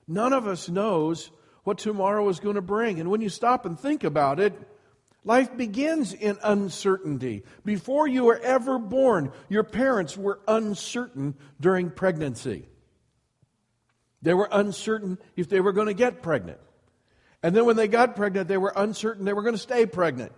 None 0.08 0.32
of 0.32 0.46
us 0.46 0.68
knows 0.68 1.30
what 1.64 1.78
tomorrow 1.78 2.28
is 2.28 2.40
going 2.40 2.54
to 2.54 2.62
bring. 2.62 3.00
And 3.00 3.10
when 3.10 3.20
you 3.20 3.28
stop 3.28 3.66
and 3.66 3.78
think 3.78 4.02
about 4.02 4.40
it, 4.40 4.54
Life 5.24 5.56
begins 5.56 6.12
in 6.12 6.36
uncertainty. 6.42 7.44
Before 7.64 8.08
you 8.08 8.24
were 8.24 8.40
ever 8.40 8.78
born, 8.78 9.32
your 9.48 9.62
parents 9.62 10.16
were 10.16 10.40
uncertain 10.48 11.34
during 11.60 11.90
pregnancy. 11.90 12.66
They 14.20 14.34
were 14.34 14.48
uncertain 14.50 15.18
if 15.36 15.48
they 15.48 15.60
were 15.60 15.72
going 15.72 15.86
to 15.86 15.94
get 15.94 16.22
pregnant. 16.22 16.58
And 17.42 17.54
then 17.54 17.66
when 17.66 17.76
they 17.76 17.88
got 17.88 18.16
pregnant, 18.16 18.48
they 18.48 18.56
were 18.56 18.72
uncertain 18.74 19.24
they 19.24 19.32
were 19.32 19.42
going 19.42 19.54
to 19.54 19.60
stay 19.60 19.86
pregnant. 19.86 20.32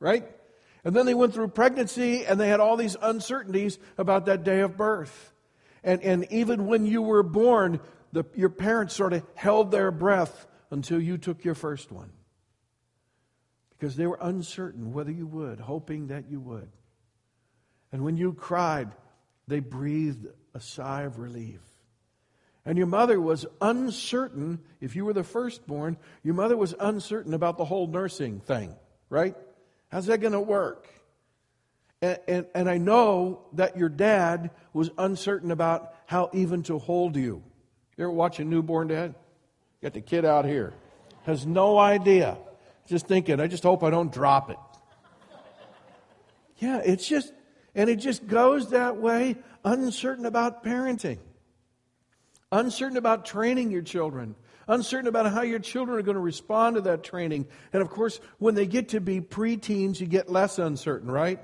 Right? 0.00 0.26
And 0.84 0.94
then 0.94 1.06
they 1.06 1.14
went 1.14 1.34
through 1.34 1.48
pregnancy 1.48 2.24
and 2.24 2.40
they 2.40 2.48
had 2.48 2.60
all 2.60 2.76
these 2.76 2.96
uncertainties 3.00 3.78
about 3.96 4.26
that 4.26 4.44
day 4.44 4.60
of 4.60 4.76
birth. 4.76 5.32
And, 5.82 6.02
and 6.02 6.26
even 6.30 6.66
when 6.66 6.86
you 6.86 7.02
were 7.02 7.22
born, 7.22 7.80
the, 8.12 8.24
your 8.34 8.48
parents 8.48 8.94
sort 8.94 9.12
of 9.12 9.24
held 9.34 9.70
their 9.70 9.90
breath 9.90 10.46
until 10.70 11.00
you 11.00 11.18
took 11.18 11.44
your 11.44 11.54
first 11.54 11.90
one 11.90 12.10
because 13.78 13.96
they 13.96 14.06
were 14.06 14.18
uncertain 14.20 14.92
whether 14.92 15.10
you 15.10 15.26
would, 15.26 15.60
hoping 15.60 16.08
that 16.08 16.30
you 16.30 16.40
would. 16.40 16.68
And 17.92 18.04
when 18.04 18.16
you 18.16 18.32
cried, 18.32 18.90
they 19.46 19.60
breathed 19.60 20.26
a 20.54 20.60
sigh 20.60 21.02
of 21.02 21.18
relief. 21.18 21.60
And 22.64 22.76
your 22.76 22.86
mother 22.86 23.20
was 23.20 23.46
uncertain, 23.60 24.58
if 24.80 24.94
you 24.94 25.04
were 25.04 25.14
the 25.14 25.24
firstborn, 25.24 25.96
your 26.22 26.34
mother 26.34 26.56
was 26.56 26.74
uncertain 26.78 27.32
about 27.32 27.56
the 27.56 27.64
whole 27.64 27.86
nursing 27.86 28.40
thing, 28.40 28.74
right? 29.08 29.34
How's 29.90 30.06
that 30.06 30.20
going 30.20 30.32
to 30.32 30.40
work? 30.40 30.88
And, 32.00 32.18
and, 32.28 32.46
and, 32.54 32.70
I 32.70 32.78
know 32.78 33.40
that 33.54 33.76
your 33.76 33.88
dad 33.88 34.50
was 34.72 34.90
uncertain 34.98 35.50
about 35.50 35.94
how 36.06 36.30
even 36.32 36.62
to 36.64 36.78
hold 36.78 37.16
you. 37.16 37.42
You 37.96 38.04
ever 38.04 38.12
watch 38.12 38.38
a 38.38 38.44
newborn 38.44 38.88
dad? 38.88 39.16
Got 39.82 39.94
the 39.94 40.00
kid 40.00 40.24
out 40.24 40.44
here. 40.44 40.74
Has 41.24 41.44
no 41.44 41.76
idea 41.76 42.38
just 42.88 43.06
thinking, 43.06 43.38
I 43.40 43.46
just 43.46 43.62
hope 43.62 43.82
I 43.82 43.90
don't 43.90 44.10
drop 44.10 44.50
it. 44.50 44.56
Yeah, 46.56 46.80
it's 46.84 47.06
just, 47.06 47.32
and 47.74 47.88
it 47.88 47.96
just 47.96 48.26
goes 48.26 48.70
that 48.70 48.96
way, 48.96 49.36
uncertain 49.64 50.26
about 50.26 50.64
parenting, 50.64 51.18
uncertain 52.50 52.96
about 52.96 53.24
training 53.24 53.70
your 53.70 53.82
children, 53.82 54.34
uncertain 54.68 55.08
about 55.08 55.32
how 55.32 55.42
your 55.42 55.58
children 55.58 55.98
are 55.98 56.02
going 56.02 56.14
to 56.14 56.20
respond 56.20 56.76
to 56.76 56.82
that 56.82 57.02
training. 57.02 57.46
And 57.72 57.82
of 57.82 57.90
course, 57.90 58.20
when 58.38 58.54
they 58.54 58.66
get 58.66 58.90
to 58.90 59.00
be 59.00 59.20
preteens, 59.20 59.98
you 59.98 60.06
get 60.06 60.30
less 60.30 60.58
uncertain, 60.58 61.10
right? 61.10 61.40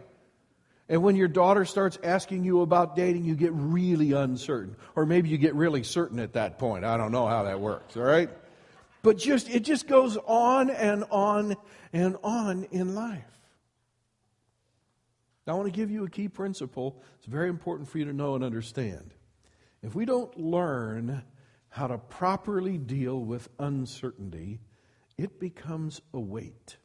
And 0.88 1.02
when 1.02 1.16
your 1.16 1.28
daughter 1.28 1.64
starts 1.64 1.98
asking 2.02 2.44
you 2.44 2.60
about 2.60 2.94
dating, 2.94 3.24
you 3.24 3.34
get 3.34 3.52
really 3.54 4.12
uncertain. 4.12 4.76
Or 4.94 5.06
maybe 5.06 5.30
you 5.30 5.38
get 5.38 5.54
really 5.54 5.82
certain 5.82 6.20
at 6.20 6.34
that 6.34 6.58
point. 6.58 6.84
I 6.84 6.98
don't 6.98 7.10
know 7.10 7.26
how 7.26 7.44
that 7.44 7.58
works, 7.58 7.96
all 7.96 8.02
right? 8.02 8.28
But 9.02 9.16
just 9.18 9.48
it 9.48 9.60
just 9.60 9.86
goes 9.86 10.16
on 10.26 10.70
and 10.70 11.04
on 11.10 11.56
and 11.92 12.16
on 12.22 12.64
in 12.70 12.94
life. 12.94 13.24
Now, 15.46 15.54
I 15.54 15.56
want 15.56 15.72
to 15.72 15.76
give 15.76 15.90
you 15.90 16.04
a 16.04 16.10
key 16.10 16.28
principle. 16.28 17.02
It's 17.18 17.26
very 17.26 17.50
important 17.50 17.88
for 17.88 17.98
you 17.98 18.06
to 18.06 18.12
know 18.12 18.34
and 18.34 18.42
understand. 18.42 19.12
If 19.82 19.94
we 19.94 20.06
don't 20.06 20.38
learn 20.38 21.22
how 21.74 21.88
to 21.88 21.98
properly 21.98 22.78
deal 22.78 23.20
with 23.20 23.48
uncertainty, 23.58 24.60
it 25.18 25.40
becomes 25.40 26.00
a 26.12 26.20
weight. 26.20 26.76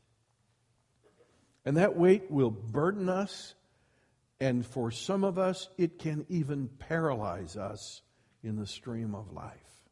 And 1.63 1.77
that 1.77 1.95
weight 1.95 2.31
will 2.31 2.49
burden 2.49 3.07
us, 3.07 3.53
and 4.39 4.65
for 4.65 4.89
some 4.89 5.23
of 5.23 5.37
us, 5.37 5.69
it 5.77 5.99
can 5.99 6.25
even 6.27 6.69
paralyze 6.79 7.55
us 7.55 8.01
in 8.41 8.55
the 8.55 8.65
stream 8.65 9.13
of 9.13 9.31
life. 9.31 9.83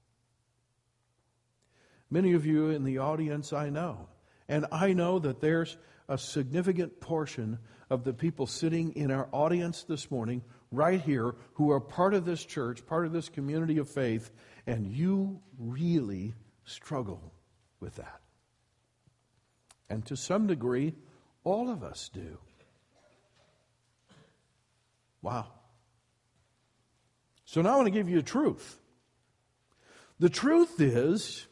Many 2.10 2.34
of 2.34 2.48
you 2.48 2.72
in 2.72 2.84
the 2.84 2.98
audience 2.98 3.54
I 3.54 3.70
know. 3.70 4.10
And 4.50 4.66
I 4.72 4.94
know 4.94 5.20
that 5.20 5.42
there's 5.42 5.78
a 6.10 6.18
significant 6.18 7.00
portion 7.00 7.60
of 7.92 8.04
the 8.04 8.14
people 8.14 8.48
sitting 8.48 8.94
in 8.94 9.12
our 9.12 9.30
audience 9.32 9.84
this 9.84 10.10
morning, 10.10 10.42
right 10.72 11.02
here, 11.02 11.36
who 11.54 11.72
are 11.72 11.80
part 11.80 12.14
of 12.14 12.26
this 12.26 12.44
church, 12.44 12.86
part 12.86 13.06
of 13.06 13.12
this 13.12 13.30
community 13.30 13.78
of 13.78 13.90
faith, 13.90 14.32
and 14.66 14.88
you 14.88 15.40
really 15.58 16.34
struggle 16.66 17.34
with 17.80 17.96
that. 17.96 18.22
And 19.90 20.06
to 20.08 20.18
some 20.18 20.48
degree, 20.48 20.94
all 21.44 21.70
of 21.70 21.84
us 21.84 22.10
do. 22.14 22.38
Wow. 25.22 25.48
So 27.46 27.62
now 27.62 27.74
I 27.74 27.76
want 27.78 27.88
to 27.88 27.92
give 27.92 28.10
you 28.10 28.20
a 28.20 28.24
truth. 28.24 28.80
The 30.20 30.30
truth 30.30 30.82
is 30.82 31.48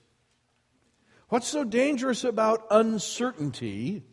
What's 1.30 1.48
so 1.48 1.64
dangerous 1.64 2.24
about 2.24 2.68
uncertainty 2.70 4.04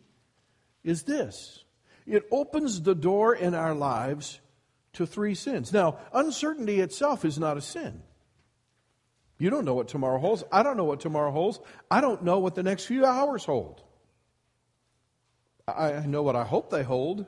is 0.83 1.03
this 1.03 1.63
it 2.05 2.23
opens 2.31 2.81
the 2.81 2.95
door 2.95 3.35
in 3.35 3.53
our 3.53 3.75
lives 3.75 4.41
to 4.93 5.05
three 5.05 5.35
sins. 5.35 5.73
Now, 5.73 5.97
uncertainty 6.13 6.79
itself 6.79 7.25
is 7.25 7.37
not 7.37 7.57
a 7.57 7.61
sin. 7.61 8.01
You 9.37 9.49
don't 9.49 9.65
know 9.65 9.73
what 9.73 9.87
tomorrow 9.87 10.19
holds. 10.19 10.43
I 10.51 10.63
don't 10.63 10.77
know 10.77 10.83
what 10.83 10.99
tomorrow 10.99 11.31
holds. 11.31 11.59
I 11.89 12.01
don't 12.01 12.23
know 12.23 12.39
what 12.39 12.55
the 12.55 12.63
next 12.63 12.85
few 12.85 13.05
hours 13.05 13.43
hold. 13.43 13.83
I 15.67 16.05
know 16.05 16.23
what 16.23 16.35
I 16.35 16.43
hope 16.43 16.69
they 16.69 16.83
hold. 16.83 17.25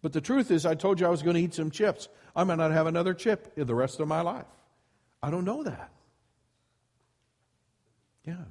But 0.00 0.12
the 0.12 0.20
truth 0.20 0.50
is, 0.50 0.66
I 0.66 0.74
told 0.74 0.98
you 0.98 1.06
I 1.06 1.10
was 1.10 1.22
going 1.22 1.36
to 1.36 1.42
eat 1.42 1.54
some 1.54 1.70
chips. 1.70 2.08
I 2.34 2.44
might 2.44 2.58
not 2.58 2.72
have 2.72 2.86
another 2.86 3.14
chip 3.14 3.52
in 3.56 3.66
the 3.66 3.74
rest 3.74 4.00
of 4.00 4.08
my 4.08 4.20
life. 4.20 4.46
I 5.22 5.30
don't 5.30 5.44
know 5.44 5.62
that. 5.62 5.90
Yeah. 8.24 8.44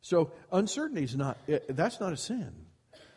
So 0.00 0.32
uncertainty 0.50 1.02
is 1.02 1.16
not, 1.16 1.36
eh, 1.48 1.58
that's 1.68 2.00
not 2.00 2.12
a 2.12 2.16
sin. 2.16 2.52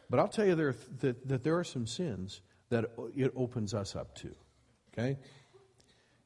But 0.10 0.20
I'll 0.20 0.28
tell 0.28 0.46
you 0.46 0.56
there, 0.56 0.76
that, 1.00 1.28
that 1.30 1.44
there 1.44 1.58
are 1.58 1.64
some 1.64 1.88
sins 1.88 2.42
that 2.72 2.86
it 3.16 3.32
opens 3.36 3.74
us 3.74 3.96
up 3.96 4.16
to. 4.16 4.36
Okay? 4.92 5.18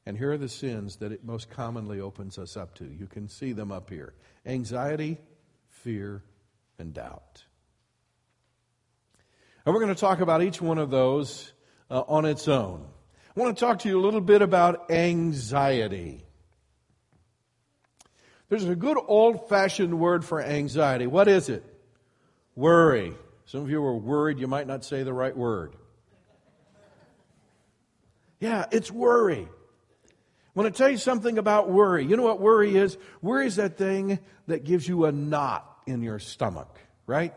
And 0.06 0.16
here 0.16 0.32
are 0.32 0.38
the 0.38 0.48
sins 0.48 0.96
that 0.96 1.12
it 1.12 1.24
most 1.24 1.50
commonly 1.50 2.00
opens 2.00 2.38
us 2.38 2.56
up 2.56 2.74
to. 2.76 2.84
You 2.84 3.06
can 3.06 3.28
see 3.28 3.52
them 3.52 3.70
up 3.70 3.90
here 3.90 4.14
anxiety, 4.46 5.18
fear, 5.68 6.22
and 6.78 6.94
doubt. 6.94 7.44
And 9.64 9.74
we're 9.74 9.80
going 9.80 9.94
to 9.94 10.00
talk 10.00 10.20
about 10.20 10.42
each 10.42 10.62
one 10.62 10.78
of 10.78 10.90
those 10.90 11.52
uh, 11.90 12.02
on 12.06 12.24
its 12.24 12.46
own. 12.46 12.86
I 13.36 13.40
want 13.40 13.56
to 13.56 13.60
talk 13.64 13.80
to 13.80 13.88
you 13.88 14.00
a 14.00 14.04
little 14.04 14.20
bit 14.20 14.40
about 14.40 14.90
anxiety. 14.90 16.24
There's 18.48 18.64
a 18.64 18.76
good 18.76 18.96
old 19.08 19.48
fashioned 19.48 19.98
word 19.98 20.24
for 20.24 20.40
anxiety. 20.40 21.08
What 21.08 21.26
is 21.26 21.48
it? 21.48 21.64
Worry. 22.54 23.12
Some 23.46 23.62
of 23.62 23.70
you 23.70 23.82
are 23.84 23.96
worried 23.96 24.38
you 24.38 24.46
might 24.46 24.68
not 24.68 24.84
say 24.84 25.02
the 25.02 25.12
right 25.12 25.36
word. 25.36 25.74
Yeah, 28.40 28.66
it's 28.70 28.90
worry. 28.90 29.48
I 30.56 30.60
want 30.60 30.74
to 30.74 30.78
tell 30.78 30.90
you 30.90 30.96
something 30.96 31.38
about 31.38 31.70
worry. 31.70 32.04
You 32.06 32.16
know 32.16 32.22
what 32.22 32.40
worry 32.40 32.76
is? 32.76 32.96
Worry 33.20 33.46
is 33.46 33.56
that 33.56 33.76
thing 33.76 34.18
that 34.46 34.64
gives 34.64 34.88
you 34.88 35.04
a 35.04 35.12
knot 35.12 35.70
in 35.86 36.02
your 36.02 36.18
stomach, 36.18 36.78
right? 37.06 37.34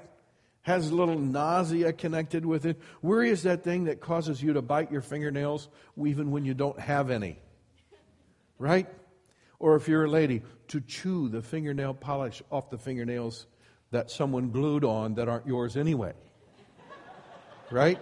Has 0.62 0.90
a 0.90 0.96
little 0.96 1.18
nausea 1.18 1.94
connected 1.94 2.46
with 2.46 2.66
it. 2.66 2.80
Worry 3.02 3.30
is 3.30 3.44
that 3.44 3.64
thing 3.64 3.86
that 3.86 4.00
causes 4.00 4.42
you 4.42 4.54
to 4.54 4.62
bite 4.62 4.92
your 4.92 5.02
fingernails 5.02 5.68
even 5.98 6.32
when 6.32 6.46
you 6.46 6.54
don't 6.54 6.80
have 6.80 7.10
any, 7.10 7.40
right? 8.58 8.88
Or 9.60 9.76
if 9.76 9.88
you're 9.88 10.06
a 10.06 10.10
lady, 10.10 10.42
to 10.70 10.80
chew 10.80 11.28
the 11.28 11.42
fingernail 11.42 11.96
polish 11.96 12.42
off 12.50 12.70
the 12.70 12.78
fingernails 12.78 13.48
that 13.92 14.12
someone 14.12 14.52
glued 14.52 14.86
on 14.86 15.16
that 15.16 15.28
aren't 15.28 15.48
yours 15.48 15.76
anyway. 15.76 16.14
Right? 17.72 18.00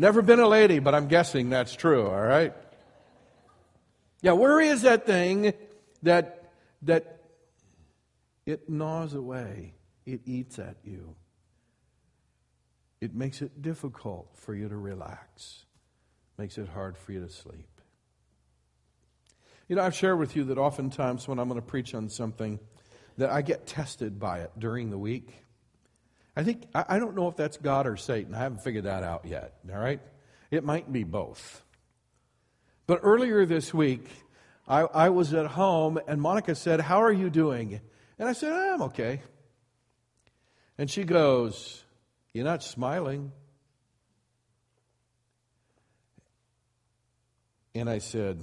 Never 0.00 0.22
been 0.22 0.40
a 0.40 0.48
lady, 0.48 0.78
but 0.78 0.94
I'm 0.94 1.08
guessing 1.08 1.50
that's 1.50 1.76
true, 1.76 2.06
all 2.06 2.22
right? 2.22 2.54
Yeah, 4.22 4.32
worry 4.32 4.68
is 4.68 4.80
that 4.80 5.04
thing 5.04 5.52
that 6.04 6.52
that 6.80 7.20
it 8.46 8.70
gnaws 8.70 9.12
away, 9.12 9.74
it 10.06 10.22
eats 10.24 10.58
at 10.58 10.76
you. 10.84 11.16
It 13.02 13.14
makes 13.14 13.42
it 13.42 13.60
difficult 13.60 14.30
for 14.36 14.54
you 14.54 14.70
to 14.70 14.76
relax. 14.78 15.66
Makes 16.38 16.56
it 16.56 16.68
hard 16.70 16.96
for 16.96 17.12
you 17.12 17.20
to 17.20 17.28
sleep. 17.28 17.68
You 19.68 19.76
know, 19.76 19.82
I've 19.82 19.94
shared 19.94 20.18
with 20.18 20.34
you 20.34 20.44
that 20.44 20.56
oftentimes 20.56 21.28
when 21.28 21.38
I'm 21.38 21.46
going 21.46 21.60
to 21.60 21.66
preach 21.66 21.94
on 21.94 22.08
something, 22.08 22.58
that 23.18 23.28
I 23.28 23.42
get 23.42 23.66
tested 23.66 24.18
by 24.18 24.38
it 24.38 24.52
during 24.58 24.88
the 24.88 24.98
week. 24.98 25.39
I 26.36 26.44
think, 26.44 26.64
I 26.74 26.98
don't 26.98 27.16
know 27.16 27.28
if 27.28 27.36
that's 27.36 27.56
God 27.56 27.86
or 27.86 27.96
Satan. 27.96 28.34
I 28.34 28.38
haven't 28.38 28.62
figured 28.62 28.84
that 28.84 29.02
out 29.02 29.24
yet, 29.24 29.54
all 29.70 29.78
right? 29.78 30.00
It 30.50 30.64
might 30.64 30.92
be 30.92 31.04
both. 31.04 31.62
But 32.86 33.00
earlier 33.02 33.44
this 33.46 33.74
week, 33.74 34.08
I, 34.66 34.82
I 34.82 35.08
was 35.10 35.34
at 35.34 35.46
home 35.46 35.98
and 36.06 36.20
Monica 36.20 36.54
said, 36.54 36.80
How 36.80 37.02
are 37.02 37.12
you 37.12 37.30
doing? 37.30 37.80
And 38.18 38.28
I 38.28 38.32
said, 38.32 38.52
I'm 38.52 38.82
okay. 38.82 39.22
And 40.78 40.90
she 40.90 41.04
goes, 41.04 41.84
You're 42.32 42.44
not 42.44 42.62
smiling. 42.62 43.32
And 47.74 47.88
I 47.88 47.98
said, 47.98 48.42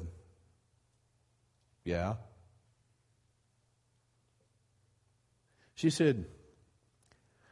yeah. 1.83 2.15
She 5.75 5.89
said, 5.89 6.25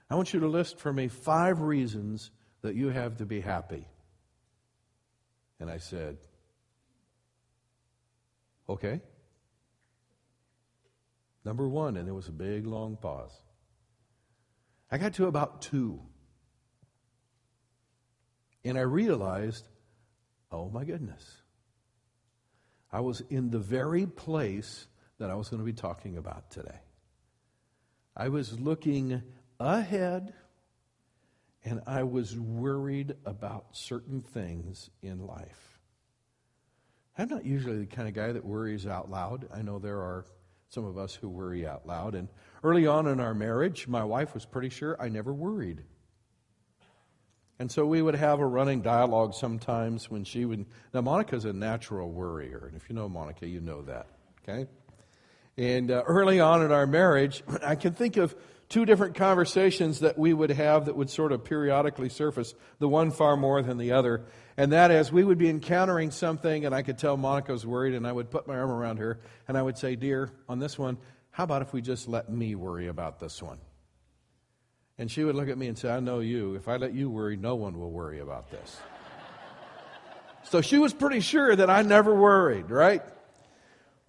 I 0.09 0.15
want 0.15 0.33
you 0.33 0.39
to 0.41 0.47
list 0.47 0.77
for 0.77 0.93
me 0.93 1.07
five 1.07 1.61
reasons 1.61 2.31
that 2.61 2.75
you 2.75 2.89
have 2.89 3.17
to 3.17 3.25
be 3.25 3.41
happy. 3.41 3.87
And 5.59 5.69
I 5.69 5.77
said, 5.77 6.17
Okay. 8.67 9.01
Number 11.43 11.67
one, 11.67 11.97
and 11.97 12.07
there 12.07 12.13
was 12.15 12.27
a 12.27 12.33
big 12.33 12.65
long 12.65 12.97
pause. 12.97 13.39
I 14.91 14.97
got 14.97 15.13
to 15.15 15.27
about 15.27 15.61
two. 15.61 16.01
And 18.63 18.77
I 18.77 18.81
realized, 18.81 19.67
oh 20.51 20.69
my 20.69 20.83
goodness. 20.83 21.23
I 22.91 23.01
was 23.01 23.21
in 23.29 23.51
the 23.51 23.59
very 23.59 24.07
place 24.07 24.87
that 25.19 25.29
I 25.29 25.35
was 25.35 25.49
going 25.49 25.59
to 25.59 25.65
be 25.65 25.73
talking 25.73 26.17
about 26.17 26.49
today. 26.49 26.79
I 28.17 28.29
was 28.29 28.59
looking 28.59 29.21
ahead 29.59 30.33
and 31.65 31.81
I 31.87 32.03
was 32.03 32.37
worried 32.37 33.15
about 33.25 33.65
certain 33.71 34.21
things 34.21 34.89
in 35.01 35.25
life. 35.25 35.79
I'm 37.17 37.27
not 37.27 37.45
usually 37.45 37.79
the 37.79 37.85
kind 37.87 38.07
of 38.07 38.13
guy 38.13 38.31
that 38.31 38.45
worries 38.45 38.85
out 38.85 39.09
loud. 39.09 39.47
I 39.53 39.61
know 39.61 39.79
there 39.79 39.99
are 39.99 40.25
some 40.69 40.85
of 40.85 40.97
us 40.97 41.15
who 41.15 41.29
worry 41.29 41.65
out 41.65 41.87
loud. 41.87 42.13
And 42.13 42.27
early 42.63 42.85
on 42.85 43.07
in 43.07 43.19
our 43.19 43.33
marriage, 43.33 43.87
my 43.87 44.03
wife 44.03 44.33
was 44.33 44.45
pretty 44.45 44.69
sure 44.69 44.95
I 44.99 45.09
never 45.09 45.33
worried. 45.33 45.81
And 47.57 47.71
so 47.71 47.85
we 47.85 48.01
would 48.01 48.15
have 48.15 48.41
a 48.41 48.45
running 48.45 48.81
dialogue 48.81 49.33
sometimes 49.33 50.11
when 50.11 50.25
she 50.25 50.43
would. 50.43 50.65
Now, 50.93 51.01
Monica's 51.01 51.45
a 51.45 51.53
natural 51.53 52.11
worrier. 52.11 52.65
And 52.67 52.75
if 52.75 52.89
you 52.89 52.95
know 52.95 53.07
Monica, 53.07 53.47
you 53.47 53.61
know 53.61 53.81
that. 53.83 54.07
Okay? 54.43 54.69
And 55.57 55.89
uh, 55.89 56.03
early 56.05 56.41
on 56.41 56.63
in 56.63 56.73
our 56.73 56.85
marriage, 56.85 57.43
I 57.65 57.75
can 57.75 57.93
think 57.93 58.17
of 58.17 58.35
two 58.69 58.85
different 58.85 59.15
conversations 59.15 59.99
that 59.99 60.17
we 60.17 60.33
would 60.33 60.49
have 60.49 60.85
that 60.85 60.95
would 60.95 61.09
sort 61.09 61.31
of 61.31 61.43
periodically 61.43 62.09
surface, 62.09 62.53
the 62.79 62.87
one 62.87 63.11
far 63.11 63.37
more 63.37 63.61
than 63.61 63.77
the 63.77 63.91
other. 63.91 64.25
And 64.57 64.71
that 64.71 64.91
is, 64.91 65.11
we 65.11 65.23
would 65.23 65.37
be 65.37 65.49
encountering 65.49 66.11
something, 66.11 66.65
and 66.65 66.73
I 66.73 66.81
could 66.81 66.97
tell 66.97 67.17
Monica 67.17 67.51
was 67.51 67.65
worried, 67.65 67.93
and 67.93 68.07
I 68.07 68.11
would 68.11 68.31
put 68.31 68.47
my 68.47 68.55
arm 68.55 68.71
around 68.71 68.97
her, 68.97 69.19
and 69.47 69.57
I 69.57 69.61
would 69.61 69.77
say, 69.77 69.95
Dear, 69.95 70.31
on 70.47 70.59
this 70.59 70.79
one, 70.79 70.97
how 71.31 71.43
about 71.43 71.61
if 71.61 71.73
we 71.73 71.81
just 71.81 72.07
let 72.07 72.29
me 72.29 72.55
worry 72.55 72.87
about 72.87 73.19
this 73.19 73.41
one? 73.41 73.59
And 74.97 75.11
she 75.11 75.23
would 75.23 75.35
look 75.35 75.49
at 75.49 75.57
me 75.57 75.67
and 75.67 75.77
say, 75.77 75.89
I 75.89 75.99
know 75.99 76.19
you. 76.19 76.55
If 76.55 76.69
I 76.69 76.77
let 76.77 76.93
you 76.93 77.09
worry, 77.09 77.35
no 77.35 77.55
one 77.55 77.77
will 77.77 77.91
worry 77.91 78.21
about 78.21 78.49
this. 78.49 78.79
so 80.43 80.61
she 80.61 80.77
was 80.77 80.93
pretty 80.93 81.19
sure 81.19 81.53
that 81.53 81.69
I 81.69 81.81
never 81.81 82.15
worried, 82.15 82.69
right? 82.69 83.01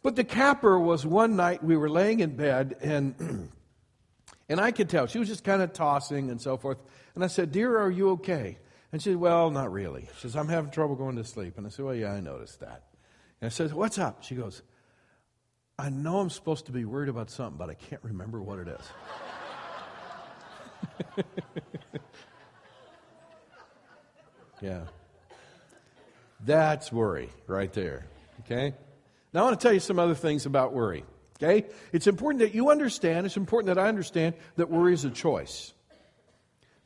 But 0.05 0.15
the 0.15 0.23
capper 0.23 0.79
was 0.79 1.05
one 1.05 1.35
night 1.35 1.65
we 1.65 1.77
were 1.77 1.91
laying 1.91 2.21
in 2.21 2.37
bed 2.37 2.77
and 2.81 3.51
and 4.49 4.61
I 4.61 4.71
could 4.71 4.89
tell 4.89 5.07
she 5.07 5.19
was 5.19 5.29
just 5.29 5.45
kind 5.45 5.63
of 5.63 5.73
tossing 5.73 6.31
and 6.31 6.41
so 6.41 6.57
forth. 6.57 6.79
And 7.15 7.25
I 7.25 7.27
said, 7.27 7.53
Dear, 7.53 7.79
are 7.79 7.91
you 7.91 8.11
okay? 8.11 8.59
And 8.93 9.03
she 9.03 9.11
said, 9.11 9.17
Well, 9.17 9.51
not 9.51 9.73
really. 9.73 10.09
She 10.17 10.23
says, 10.23 10.37
I'm 10.37 10.49
having 10.49 10.71
trouble 10.71 10.95
going 10.95 11.17
to 11.17 11.25
sleep. 11.25 11.59
And 11.59 11.67
I 11.67 11.71
said, 11.71 11.85
Well, 11.85 11.95
yeah, 11.95 12.13
I 12.13 12.21
noticed 12.21 12.61
that. 12.61 12.85
And 13.41 13.47
I 13.47 13.51
said, 13.51 13.73
What's 13.73 13.99
up? 13.99 14.23
She 14.23 14.35
goes, 14.35 14.63
I 15.79 15.91
know 15.91 16.21
I'm 16.21 16.31
supposed 16.31 16.67
to 16.67 16.73
be 16.73 16.85
worried 16.85 17.09
about 17.09 17.31
something, 17.31 17.59
but 17.59 17.69
I 17.69 17.75
can't 17.75 18.03
remember 18.03 18.41
what 18.41 18.61
it 18.61 18.69
is. 18.69 18.81
yeah. 24.63 24.83
That's 26.45 26.93
worry 26.93 27.31
right 27.47 27.73
there. 27.73 28.07
Okay? 28.41 28.75
Now 29.33 29.41
I 29.41 29.45
want 29.45 29.61
to 29.61 29.63
tell 29.63 29.73
you 29.73 29.81
some 29.81 29.99
other 29.99 30.15
things 30.15 30.47
about 30.47 30.73
worry. 30.73 31.05
Okay? 31.43 31.67
It's 31.93 32.07
important 32.07 32.41
that 32.41 32.55
you 32.55 32.71
understand, 32.71 33.27
it's 33.27 33.37
important 33.37 33.75
that 33.75 33.81
I 33.81 33.89
understand 33.89 34.35
that 34.57 34.71
worry 34.71 34.95
is 34.95 35.05
a 35.05 35.11
choice. 35.11 35.73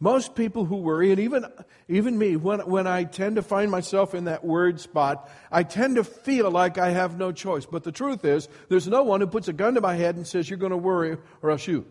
Most 0.03 0.35
people 0.35 0.65
who 0.65 0.77
worry, 0.77 1.11
and 1.11 1.21
even, 1.21 1.45
even 1.87 2.17
me, 2.17 2.35
when, 2.37 2.61
when 2.61 2.87
I 2.87 3.05
tend 3.05 3.37
to 3.37 3.43
find 3.43 3.71
myself 3.71 4.15
in 4.15 4.25
that 4.25 4.43
worried 4.43 4.81
spot, 4.81 5.31
I 5.53 5.63
tend 5.63 5.97
to 5.97 6.05
feel 6.05 6.51
like 6.51 6.79
I 6.79 6.91
have 6.91 7.19
no 7.19 7.33
choice. 7.33 7.67
But 7.67 7.85
the 7.85 7.93
truth 7.93 8.25
is, 8.25 8.49
there's 8.71 8.89
no 8.89 9.03
one 9.03 9.21
who 9.21 9.27
puts 9.27 9.49
a 9.49 9.53
gun 9.53 9.75
to 9.75 9.83
my 9.83 9.95
head 9.95 10.17
and 10.17 10.27
says, 10.27 10.49
You're 10.49 10.59
going 10.59 10.71
to 10.71 10.79
worry 10.79 11.19
or 11.43 11.51
I'll 11.51 11.59
shoot. 11.59 11.87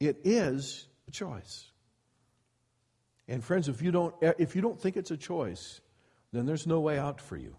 It 0.00 0.18
is 0.24 0.88
a 1.06 1.12
choice. 1.12 1.70
And 3.28 3.44
friends, 3.44 3.68
if 3.68 3.80
you 3.80 3.92
don't, 3.92 4.14
if 4.20 4.56
you 4.56 4.60
don't 4.60 4.80
think 4.80 4.96
it's 4.96 5.12
a 5.12 5.16
choice, 5.16 5.80
then 6.32 6.46
there's 6.46 6.66
no 6.66 6.80
way 6.80 6.98
out 6.98 7.20
for 7.20 7.36
you. 7.36 7.54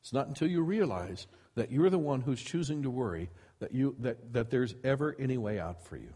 It's 0.00 0.14
not 0.14 0.26
until 0.26 0.48
you 0.48 0.62
realize 0.62 1.26
that 1.54 1.70
you're 1.70 1.90
the 1.90 1.98
one 1.98 2.20
who's 2.20 2.42
choosing 2.42 2.82
to 2.82 2.90
worry 2.90 3.30
that, 3.60 3.72
you, 3.72 3.94
that, 4.00 4.32
that 4.32 4.50
there's 4.50 4.74
ever 4.84 5.14
any 5.18 5.38
way 5.38 5.58
out 5.58 5.84
for 5.84 5.96
you. 5.96 6.12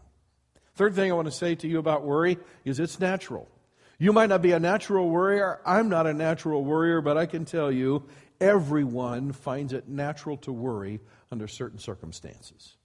Third 0.75 0.95
thing 0.95 1.11
I 1.11 1.15
want 1.15 1.27
to 1.27 1.31
say 1.31 1.55
to 1.55 1.67
you 1.67 1.79
about 1.79 2.03
worry 2.03 2.37
is 2.65 2.79
it's 2.79 2.99
natural. 2.99 3.49
You 3.97 4.13
might 4.13 4.29
not 4.29 4.41
be 4.41 4.53
a 4.53 4.59
natural 4.59 5.09
worrier. 5.09 5.59
I'm 5.65 5.89
not 5.89 6.07
a 6.07 6.13
natural 6.13 6.63
worrier, 6.63 7.01
but 7.01 7.17
I 7.17 7.25
can 7.25 7.45
tell 7.45 7.71
you 7.71 8.07
everyone 8.39 9.33
finds 9.33 9.73
it 9.73 9.89
natural 9.89 10.37
to 10.37 10.53
worry 10.53 11.01
under 11.31 11.47
certain 11.47 11.79
circumstances. 11.79 12.77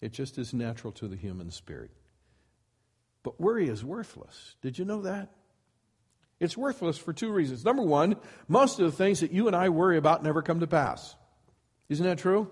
It 0.00 0.12
just 0.12 0.38
is 0.38 0.52
natural 0.52 0.92
to 0.94 1.08
the 1.08 1.16
human 1.16 1.50
spirit. 1.50 1.90
But 3.22 3.40
worry 3.40 3.68
is 3.68 3.84
worthless. 3.84 4.56
Did 4.62 4.78
you 4.78 4.84
know 4.84 5.02
that? 5.02 5.30
It's 6.42 6.56
worthless 6.56 6.98
for 6.98 7.12
two 7.12 7.30
reasons. 7.30 7.64
Number 7.64 7.84
one, 7.84 8.16
most 8.48 8.80
of 8.80 8.86
the 8.90 8.96
things 8.96 9.20
that 9.20 9.30
you 9.30 9.46
and 9.46 9.54
I 9.54 9.68
worry 9.68 9.96
about 9.96 10.24
never 10.24 10.42
come 10.42 10.58
to 10.58 10.66
pass. 10.66 11.14
Isn't 11.88 12.04
that 12.04 12.18
true? 12.18 12.50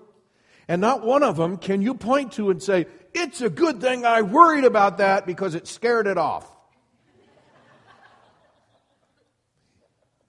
And 0.69 0.81
not 0.81 1.05
one 1.05 1.25
of 1.25 1.37
them 1.37 1.57
can 1.57 1.83
you 1.83 1.95
point 1.95 2.35
to 2.35 2.51
and 2.51 2.63
say, 2.63 2.87
it's 3.13 3.41
a 3.41 3.51
good 3.51 3.81
thing 3.81 4.07
I 4.07 4.23
worried 4.23 4.63
about 4.63 4.99
that 4.99 5.27
because 5.27 5.57
it 5.57 5.67
scared 5.67 6.07
it 6.07 6.17
off. 6.17 6.49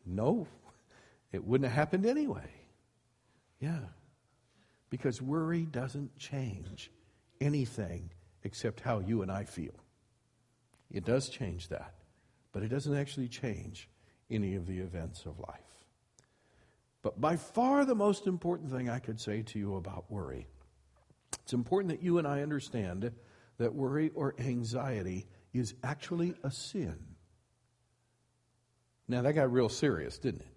no, 0.08 0.48
it 1.32 1.46
wouldn't 1.46 1.70
have 1.70 1.76
happened 1.76 2.08
anyway. 2.08 2.50
Yeah. 3.60 3.82
Because 4.90 5.22
worry 5.22 5.68
doesn't 5.68 6.18
change 6.18 6.90
anything 7.40 8.10
except 8.44 8.80
how 8.80 8.98
you 8.98 9.22
and 9.22 9.32
I 9.32 9.44
feel. 9.44 9.76
It 10.90 11.06
does 11.06 11.30
change 11.30 11.68
that, 11.68 11.94
but 12.52 12.64
it 12.64 12.70
doesn't 12.70 12.96
actually 12.96 13.28
change 13.28 13.90
any 14.30 14.56
of 14.56 14.68
the 14.68 14.80
events 14.80 15.26
of 15.26 15.40
life. 15.40 15.86
But 17.02 17.20
by 17.20 17.36
far 17.36 17.86
the 17.86 17.96
most 17.96 18.28
important 18.28 18.72
thing 18.72 18.90
I 18.90 19.00
could 19.00 19.20
say 19.20 19.42
to 19.42 19.60
you 19.60 19.76
about 19.76 20.12
worry, 20.12 20.48
it's 21.44 21.54
important 21.54 21.92
that 21.92 22.04
you 22.04 22.18
and 22.18 22.28
I 22.28 22.42
understand 22.42 23.12
that 23.58 23.74
worry 23.74 24.12
or 24.14 24.36
anxiety 24.40 25.28
is 25.54 25.74
actually 25.84 26.36
a 26.44 26.52
sin. 26.52 26.98
Now, 29.08 29.24
that 29.24 29.34
got 29.34 29.52
real 29.52 29.70
serious, 29.70 30.18
didn't 30.18 30.42
it? 30.42 30.48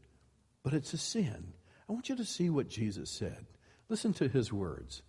But 0.63 0.75
it's 0.75 0.93
a 0.93 0.99
sin. 0.99 1.55
I 1.89 1.93
want 1.93 2.09
you 2.09 2.17
to 2.17 2.25
see 2.25 2.51
what 2.51 2.69
Jesus 2.69 3.11
said. 3.11 3.47
Listen 3.89 4.13
to 4.15 4.29
his 4.29 4.53
words. 4.53 5.03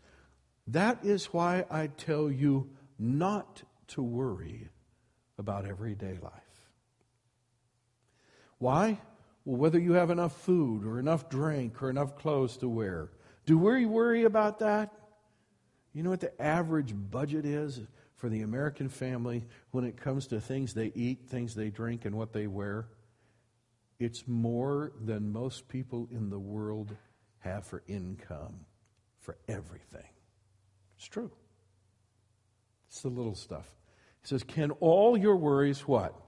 That 0.67 1.05
is 1.05 1.27
why 1.27 1.65
I 1.69 1.87
tell 1.87 2.31
you 2.31 2.71
not 2.97 3.63
to 3.89 4.01
worry 4.01 4.69
about 5.37 5.65
everyday 5.65 6.17
life. 6.21 6.44
Why? 8.65 8.97
Well, 9.45 9.57
whether 9.57 9.79
you 9.79 9.93
have 9.93 10.09
enough 10.09 10.35
food 10.41 10.87
or 10.87 10.97
enough 10.97 11.29
drink 11.29 11.83
or 11.83 11.91
enough 11.91 12.17
clothes 12.17 12.57
to 12.57 12.67
wear. 12.67 13.11
Do 13.45 13.59
we 13.59 13.85
worry 13.85 14.23
about 14.23 14.57
that? 14.57 14.91
You 15.93 16.01
know 16.01 16.09
what 16.09 16.21
the 16.21 16.41
average 16.41 16.91
budget 16.95 17.45
is 17.45 17.79
for 18.15 18.27
the 18.27 18.41
American 18.41 18.89
family 18.89 19.43
when 19.69 19.83
it 19.83 19.97
comes 19.97 20.25
to 20.27 20.41
things 20.41 20.73
they 20.73 20.91
eat, 20.95 21.27
things 21.27 21.53
they 21.53 21.69
drink, 21.69 22.05
and 22.05 22.15
what 22.15 22.33
they 22.33 22.47
wear? 22.47 22.87
It's 23.99 24.27
more 24.27 24.93
than 24.99 25.31
most 25.31 25.67
people 25.67 26.09
in 26.11 26.31
the 26.31 26.39
world 26.39 26.95
have 27.41 27.67
for 27.67 27.83
income 27.87 28.61
for 29.19 29.37
everything. 29.47 30.09
It's 30.97 31.05
true. 31.07 31.29
It's 32.87 33.03
the 33.03 33.09
little 33.09 33.35
stuff. 33.35 33.69
He 34.23 34.27
says, 34.27 34.41
Can 34.41 34.71
all 34.71 35.15
your 35.15 35.35
worries 35.35 35.81
what? 35.87 36.19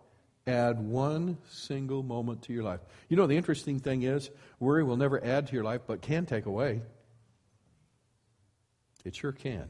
Add 0.48 0.80
one 0.80 1.38
single 1.50 2.02
moment 2.02 2.42
to 2.44 2.54
your 2.54 2.64
life. 2.64 2.80
You 3.10 3.18
know, 3.18 3.28
the 3.28 3.36
interesting 3.36 3.80
thing 3.80 4.04
is, 4.04 4.32
worry 4.60 4.84
will 4.84 4.98
never 4.98 5.24
add 5.24 5.48
to 5.48 5.54
your 5.54 5.66
life, 5.66 5.82
but 5.86 6.02
can 6.02 6.26
take 6.26 6.46
away. 6.46 6.82
It 9.04 9.16
sure 9.16 9.34
can. 9.34 9.68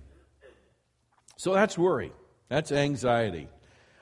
So 1.36 1.54
that's 1.54 1.78
worry. 1.78 2.12
That's 2.50 2.72
anxiety. 2.72 3.48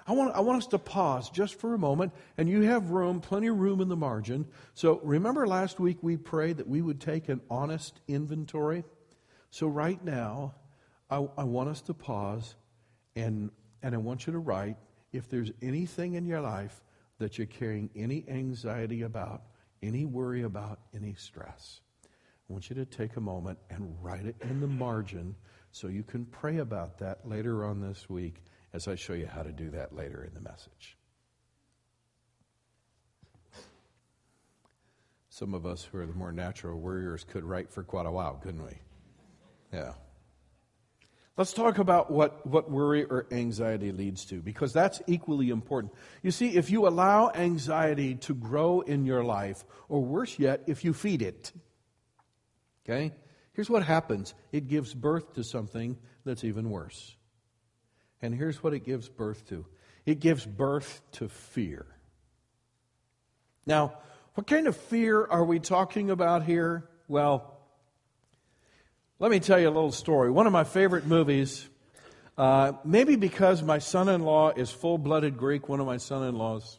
I 0.07 0.11
want, 0.11 0.35
I 0.35 0.41
want 0.41 0.59
us 0.59 0.67
to 0.67 0.77
pause 0.77 1.29
just 1.29 1.59
for 1.59 1.73
a 1.73 1.79
moment, 1.79 2.13
and 2.37 2.47
you 2.47 2.61
have 2.61 2.91
room, 2.91 3.21
plenty 3.21 3.47
of 3.47 3.57
room 3.57 3.81
in 3.81 3.87
the 3.87 3.95
margin. 3.95 4.45
So 4.75 4.99
remember 5.03 5.47
last 5.47 5.79
week 5.79 5.97
we 6.01 6.15
prayed 6.15 6.57
that 6.57 6.67
we 6.67 6.81
would 6.81 7.01
take 7.01 7.27
an 7.27 7.41
honest 7.49 7.99
inventory? 8.07 8.83
So 9.49 9.67
right 9.67 10.03
now, 10.03 10.53
I, 11.09 11.25
I 11.37 11.43
want 11.45 11.69
us 11.69 11.81
to 11.83 11.93
pause, 11.93 12.55
and, 13.15 13.49
and 13.81 13.95
I 13.95 13.97
want 13.97 14.27
you 14.27 14.33
to 14.33 14.39
write 14.39 14.77
if 15.15 15.29
there's 15.29 15.51
anything 15.61 16.13
in 16.13 16.25
your 16.25 16.41
life 16.41 16.81
that 17.19 17.37
you're 17.37 17.47
carrying 17.47 17.89
any 17.95 18.25
anxiety 18.27 19.03
about, 19.03 19.43
any 19.81 20.05
worry 20.05 20.43
about, 20.43 20.79
any 20.93 21.13
stress. 21.13 21.81
I 22.03 22.53
want 22.53 22.69
you 22.69 22.75
to 22.75 22.85
take 22.85 23.15
a 23.15 23.21
moment 23.21 23.57
and 23.69 23.95
write 24.01 24.25
it 24.25 24.35
in 24.41 24.59
the 24.59 24.67
margin 24.67 25.35
so 25.71 25.87
you 25.87 26.03
can 26.03 26.25
pray 26.25 26.57
about 26.57 26.99
that 26.99 27.27
later 27.27 27.65
on 27.65 27.81
this 27.81 28.09
week 28.09 28.43
as 28.73 28.87
I 28.87 28.95
show 28.95 29.13
you 29.13 29.25
how 29.25 29.41
to 29.41 29.51
do 29.51 29.69
that 29.71 29.95
later 29.95 30.23
in 30.23 30.33
the 30.33 30.41
message. 30.41 30.97
Some 35.29 35.53
of 35.53 35.65
us 35.65 35.83
who 35.83 35.97
are 35.97 36.05
the 36.05 36.13
more 36.13 36.31
natural 36.31 36.79
warriors 36.79 37.25
could 37.25 37.43
write 37.43 37.69
for 37.69 37.83
quite 37.83 38.05
a 38.05 38.11
while, 38.11 38.35
couldn't 38.35 38.63
we? 38.63 38.77
Yeah. 39.73 39.93
Let's 41.37 41.51
talk 41.51 41.79
about 41.79 42.09
what, 42.11 42.47
what 42.47 42.71
worry 42.71 43.03
or 43.03 43.27
anxiety 43.29 43.91
leads 43.91 44.23
to, 44.25 44.41
because 44.41 44.71
that's 44.71 45.01
equally 45.05 45.49
important. 45.49 45.93
You 46.23 46.31
see, 46.31 46.55
if 46.55 46.69
you 46.69 46.87
allow 46.87 47.29
anxiety 47.29 48.15
to 48.15 48.33
grow 48.33 48.79
in 48.79 49.05
your 49.05 49.23
life, 49.23 49.65
or 49.89 50.01
worse 50.01 50.39
yet, 50.39 50.63
if 50.67 50.85
you 50.85 50.93
feed 50.93 51.21
it, 51.21 51.51
okay, 52.83 53.13
here's 53.51 53.69
what 53.69 53.83
happens 53.83 54.33
it 54.53 54.69
gives 54.69 54.93
birth 54.93 55.33
to 55.33 55.43
something 55.43 55.97
that's 56.23 56.45
even 56.45 56.69
worse. 56.69 57.15
And 58.21 58.33
here's 58.33 58.63
what 58.63 58.73
it 58.73 58.85
gives 58.85 59.09
birth 59.09 59.47
to 59.49 59.65
it 60.05 60.19
gives 60.21 60.45
birth 60.45 61.01
to 61.13 61.27
fear. 61.27 61.85
Now, 63.65 63.97
what 64.35 64.47
kind 64.47 64.67
of 64.67 64.77
fear 64.77 65.25
are 65.25 65.43
we 65.43 65.59
talking 65.59 66.11
about 66.11 66.43
here? 66.43 66.89
Well, 67.07 67.54
let 69.25 69.31
me 69.31 69.39
tell 69.39 69.59
you 69.59 69.67
a 69.67 69.71
little 69.71 69.91
story. 69.91 70.29
One 70.29 70.45
of 70.45 70.53
my 70.53 70.63
favorite 70.63 71.07
movies, 71.07 71.67
uh, 72.37 72.73
maybe 72.83 73.15
because 73.15 73.63
my 73.63 73.79
son 73.79 74.07
in 74.07 74.21
law 74.21 74.51
is 74.51 74.69
full 74.69 74.99
blooded 74.99 75.35
Greek, 75.35 75.67
one 75.67 75.79
of 75.79 75.87
my 75.87 75.97
son 75.97 76.27
in 76.27 76.35
laws. 76.35 76.77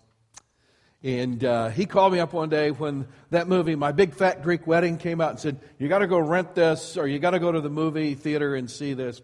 And 1.02 1.44
uh, 1.44 1.70
he 1.70 1.86
called 1.86 2.12
me 2.12 2.20
up 2.20 2.32
one 2.32 2.48
day 2.48 2.70
when 2.70 3.08
that 3.30 3.48
movie, 3.48 3.74
My 3.74 3.90
Big 3.90 4.14
Fat 4.14 4.44
Greek 4.44 4.64
Wedding, 4.64 4.96
came 4.96 5.20
out 5.20 5.30
and 5.30 5.40
said, 5.40 5.58
You 5.80 5.88
got 5.88 5.98
to 5.98 6.06
go 6.06 6.20
rent 6.20 6.54
this, 6.54 6.96
or 6.96 7.08
you 7.08 7.18
got 7.18 7.30
to 7.30 7.40
go 7.40 7.50
to 7.50 7.60
the 7.60 7.68
movie 7.68 8.14
theater 8.14 8.54
and 8.54 8.70
see 8.70 8.94
this. 8.94 9.20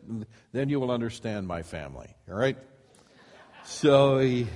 Then 0.51 0.69
you 0.69 0.81
will 0.81 0.91
understand 0.91 1.47
my 1.47 1.63
family. 1.63 2.09
All 2.29 2.35
right? 2.35 2.59
So 3.63 4.19
he, 4.19 4.49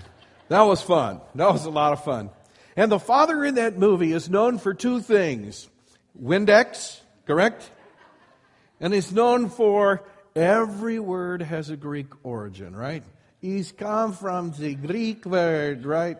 that 0.48 0.62
was 0.62 0.82
fun. 0.82 1.20
That 1.36 1.52
was 1.52 1.66
a 1.66 1.70
lot 1.70 1.92
of 1.92 2.02
fun. 2.02 2.30
And 2.74 2.90
the 2.90 2.98
father 2.98 3.44
in 3.44 3.54
that 3.54 3.78
movie 3.78 4.10
is 4.10 4.28
known 4.28 4.58
for 4.58 4.74
two 4.74 5.00
things 5.00 5.68
Windex, 6.20 6.98
correct? 7.28 7.70
And 8.80 8.92
he's 8.92 9.12
known 9.12 9.48
for 9.48 10.04
every 10.34 10.98
word 10.98 11.42
has 11.42 11.70
a 11.70 11.76
Greek 11.76 12.08
origin, 12.22 12.76
right? 12.76 13.02
He's 13.40 13.72
come 13.72 14.12
from 14.12 14.52
the 14.52 14.74
Greek 14.74 15.24
word, 15.24 15.86
right? 15.86 16.18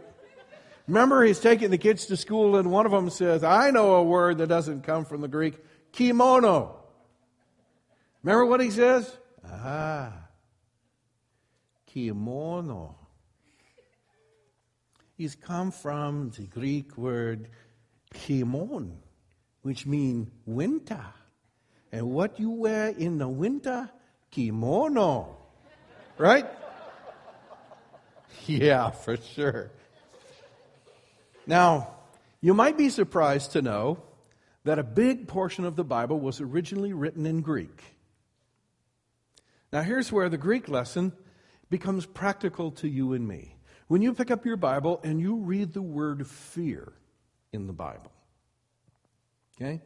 Remember, 0.86 1.24
he's 1.24 1.40
taking 1.40 1.70
the 1.70 1.78
kids 1.78 2.06
to 2.06 2.16
school, 2.16 2.56
and 2.56 2.70
one 2.70 2.86
of 2.86 2.92
them 2.92 3.10
says, 3.10 3.42
I 3.42 3.70
know 3.70 3.96
a 3.96 4.02
word 4.02 4.38
that 4.38 4.46
doesn't 4.46 4.82
come 4.82 5.04
from 5.04 5.20
the 5.20 5.28
Greek 5.28 5.58
kimono. 5.92 6.76
Remember 8.22 8.46
what 8.46 8.60
he 8.60 8.70
says? 8.70 9.16
Ah, 9.44 10.12
kimono. 11.86 12.96
He's 15.16 15.34
come 15.34 15.70
from 15.70 16.30
the 16.30 16.46
Greek 16.46 16.96
word 16.96 17.48
kimon, 18.14 18.98
which 19.62 19.86
means 19.86 20.28
winter. 20.44 21.04
And 21.92 22.10
what 22.10 22.38
you 22.38 22.50
wear 22.50 22.88
in 22.88 23.18
the 23.18 23.28
winter? 23.28 23.90
Kimono. 24.30 25.36
Right? 26.18 26.46
Yeah, 28.48 28.90
for 28.90 29.16
sure. 29.16 29.72
Now, 31.48 31.96
you 32.40 32.54
might 32.54 32.78
be 32.78 32.90
surprised 32.90 33.52
to 33.52 33.62
know 33.62 34.02
that 34.62 34.78
a 34.78 34.84
big 34.84 35.26
portion 35.26 35.64
of 35.64 35.74
the 35.74 35.84
Bible 35.84 36.20
was 36.20 36.40
originally 36.40 36.92
written 36.92 37.26
in 37.26 37.40
Greek. 37.40 37.82
Now, 39.72 39.82
here's 39.82 40.12
where 40.12 40.28
the 40.28 40.38
Greek 40.38 40.68
lesson 40.68 41.12
becomes 41.70 42.06
practical 42.06 42.70
to 42.72 42.88
you 42.88 43.14
and 43.14 43.26
me. 43.26 43.56
When 43.88 44.02
you 44.02 44.14
pick 44.14 44.30
up 44.30 44.44
your 44.44 44.56
Bible 44.56 45.00
and 45.04 45.20
you 45.20 45.36
read 45.36 45.72
the 45.72 45.82
word 45.82 46.26
fear 46.26 46.92
in 47.52 47.66
the 47.66 47.72
Bible, 47.72 48.12
okay? 49.56 49.82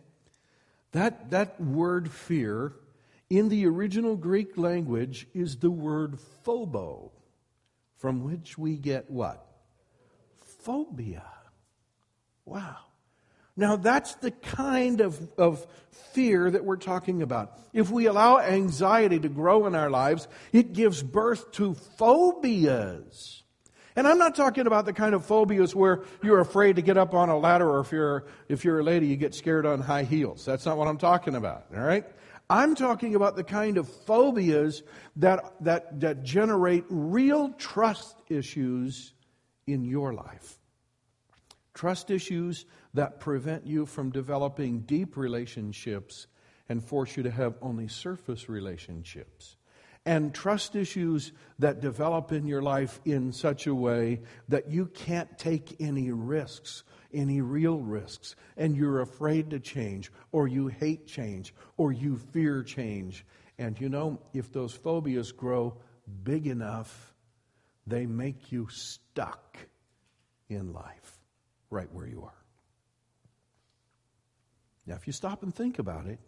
That, 0.92 1.30
that 1.30 1.60
word 1.60 2.10
fear 2.10 2.72
in 3.28 3.48
the 3.48 3.66
original 3.66 4.16
Greek 4.16 4.58
language 4.58 5.28
is 5.34 5.56
the 5.56 5.70
word 5.70 6.18
phobo, 6.44 7.10
from 7.96 8.24
which 8.24 8.58
we 8.58 8.76
get 8.76 9.10
what? 9.10 9.46
Phobia. 10.62 11.24
Wow. 12.44 12.76
Now, 13.56 13.76
that's 13.76 14.14
the 14.16 14.30
kind 14.30 15.00
of, 15.00 15.20
of 15.38 15.66
fear 16.12 16.50
that 16.50 16.64
we're 16.64 16.76
talking 16.76 17.22
about. 17.22 17.58
If 17.72 17.90
we 17.90 18.06
allow 18.06 18.38
anxiety 18.38 19.20
to 19.20 19.28
grow 19.28 19.66
in 19.66 19.74
our 19.74 19.90
lives, 19.90 20.28
it 20.52 20.72
gives 20.72 21.02
birth 21.02 21.52
to 21.52 21.74
phobias. 21.74 23.42
And 23.96 24.06
I'm 24.06 24.18
not 24.18 24.34
talking 24.34 24.66
about 24.66 24.84
the 24.84 24.92
kind 24.92 25.14
of 25.14 25.24
phobias 25.24 25.74
where 25.74 26.02
you're 26.22 26.40
afraid 26.40 26.76
to 26.76 26.82
get 26.82 26.96
up 26.96 27.12
on 27.12 27.28
a 27.28 27.38
ladder 27.38 27.68
or 27.68 27.80
if 27.80 27.90
you're, 27.90 28.24
if 28.48 28.64
you're 28.64 28.80
a 28.80 28.84
lady, 28.84 29.06
you 29.06 29.16
get 29.16 29.34
scared 29.34 29.66
on 29.66 29.80
high 29.80 30.04
heels. 30.04 30.44
That's 30.44 30.64
not 30.64 30.76
what 30.76 30.86
I'm 30.86 30.98
talking 30.98 31.34
about, 31.34 31.66
all 31.74 31.82
right? 31.82 32.04
I'm 32.48 32.74
talking 32.74 33.14
about 33.14 33.36
the 33.36 33.44
kind 33.44 33.78
of 33.78 33.88
phobias 33.88 34.82
that, 35.16 35.54
that, 35.60 36.00
that 36.00 36.22
generate 36.22 36.84
real 36.88 37.50
trust 37.50 38.16
issues 38.28 39.12
in 39.66 39.84
your 39.84 40.12
life. 40.12 40.58
Trust 41.74 42.10
issues 42.10 42.66
that 42.94 43.20
prevent 43.20 43.66
you 43.66 43.86
from 43.86 44.10
developing 44.10 44.80
deep 44.80 45.16
relationships 45.16 46.26
and 46.68 46.82
force 46.82 47.16
you 47.16 47.22
to 47.24 47.30
have 47.30 47.54
only 47.62 47.88
surface 47.88 48.48
relationships 48.48 49.56
and 50.10 50.34
trust 50.34 50.74
issues 50.74 51.30
that 51.60 51.80
develop 51.80 52.32
in 52.32 52.44
your 52.44 52.60
life 52.60 52.98
in 53.04 53.30
such 53.30 53.68
a 53.68 53.74
way 53.74 54.20
that 54.48 54.68
you 54.68 54.86
can't 54.86 55.38
take 55.38 55.76
any 55.78 56.10
risks, 56.10 56.82
any 57.14 57.40
real 57.40 57.78
risks, 57.78 58.34
and 58.56 58.76
you're 58.76 59.02
afraid 59.02 59.50
to 59.50 59.60
change, 59.60 60.10
or 60.32 60.48
you 60.48 60.66
hate 60.66 61.06
change, 61.06 61.54
or 61.76 61.92
you 61.92 62.16
fear 62.16 62.64
change. 62.64 63.24
And 63.56 63.80
you 63.80 63.88
know, 63.88 64.20
if 64.34 64.52
those 64.52 64.72
phobias 64.72 65.30
grow 65.30 65.76
big 66.24 66.48
enough, 66.48 67.14
they 67.86 68.04
make 68.04 68.50
you 68.50 68.66
stuck 68.68 69.58
in 70.48 70.72
life 70.72 71.20
right 71.70 71.88
where 71.92 72.08
you 72.08 72.24
are. 72.24 72.44
Now, 74.86 74.96
if 74.96 75.06
you 75.06 75.12
stop 75.12 75.44
and 75.44 75.54
think 75.54 75.78
about 75.78 76.08
it, 76.08 76.18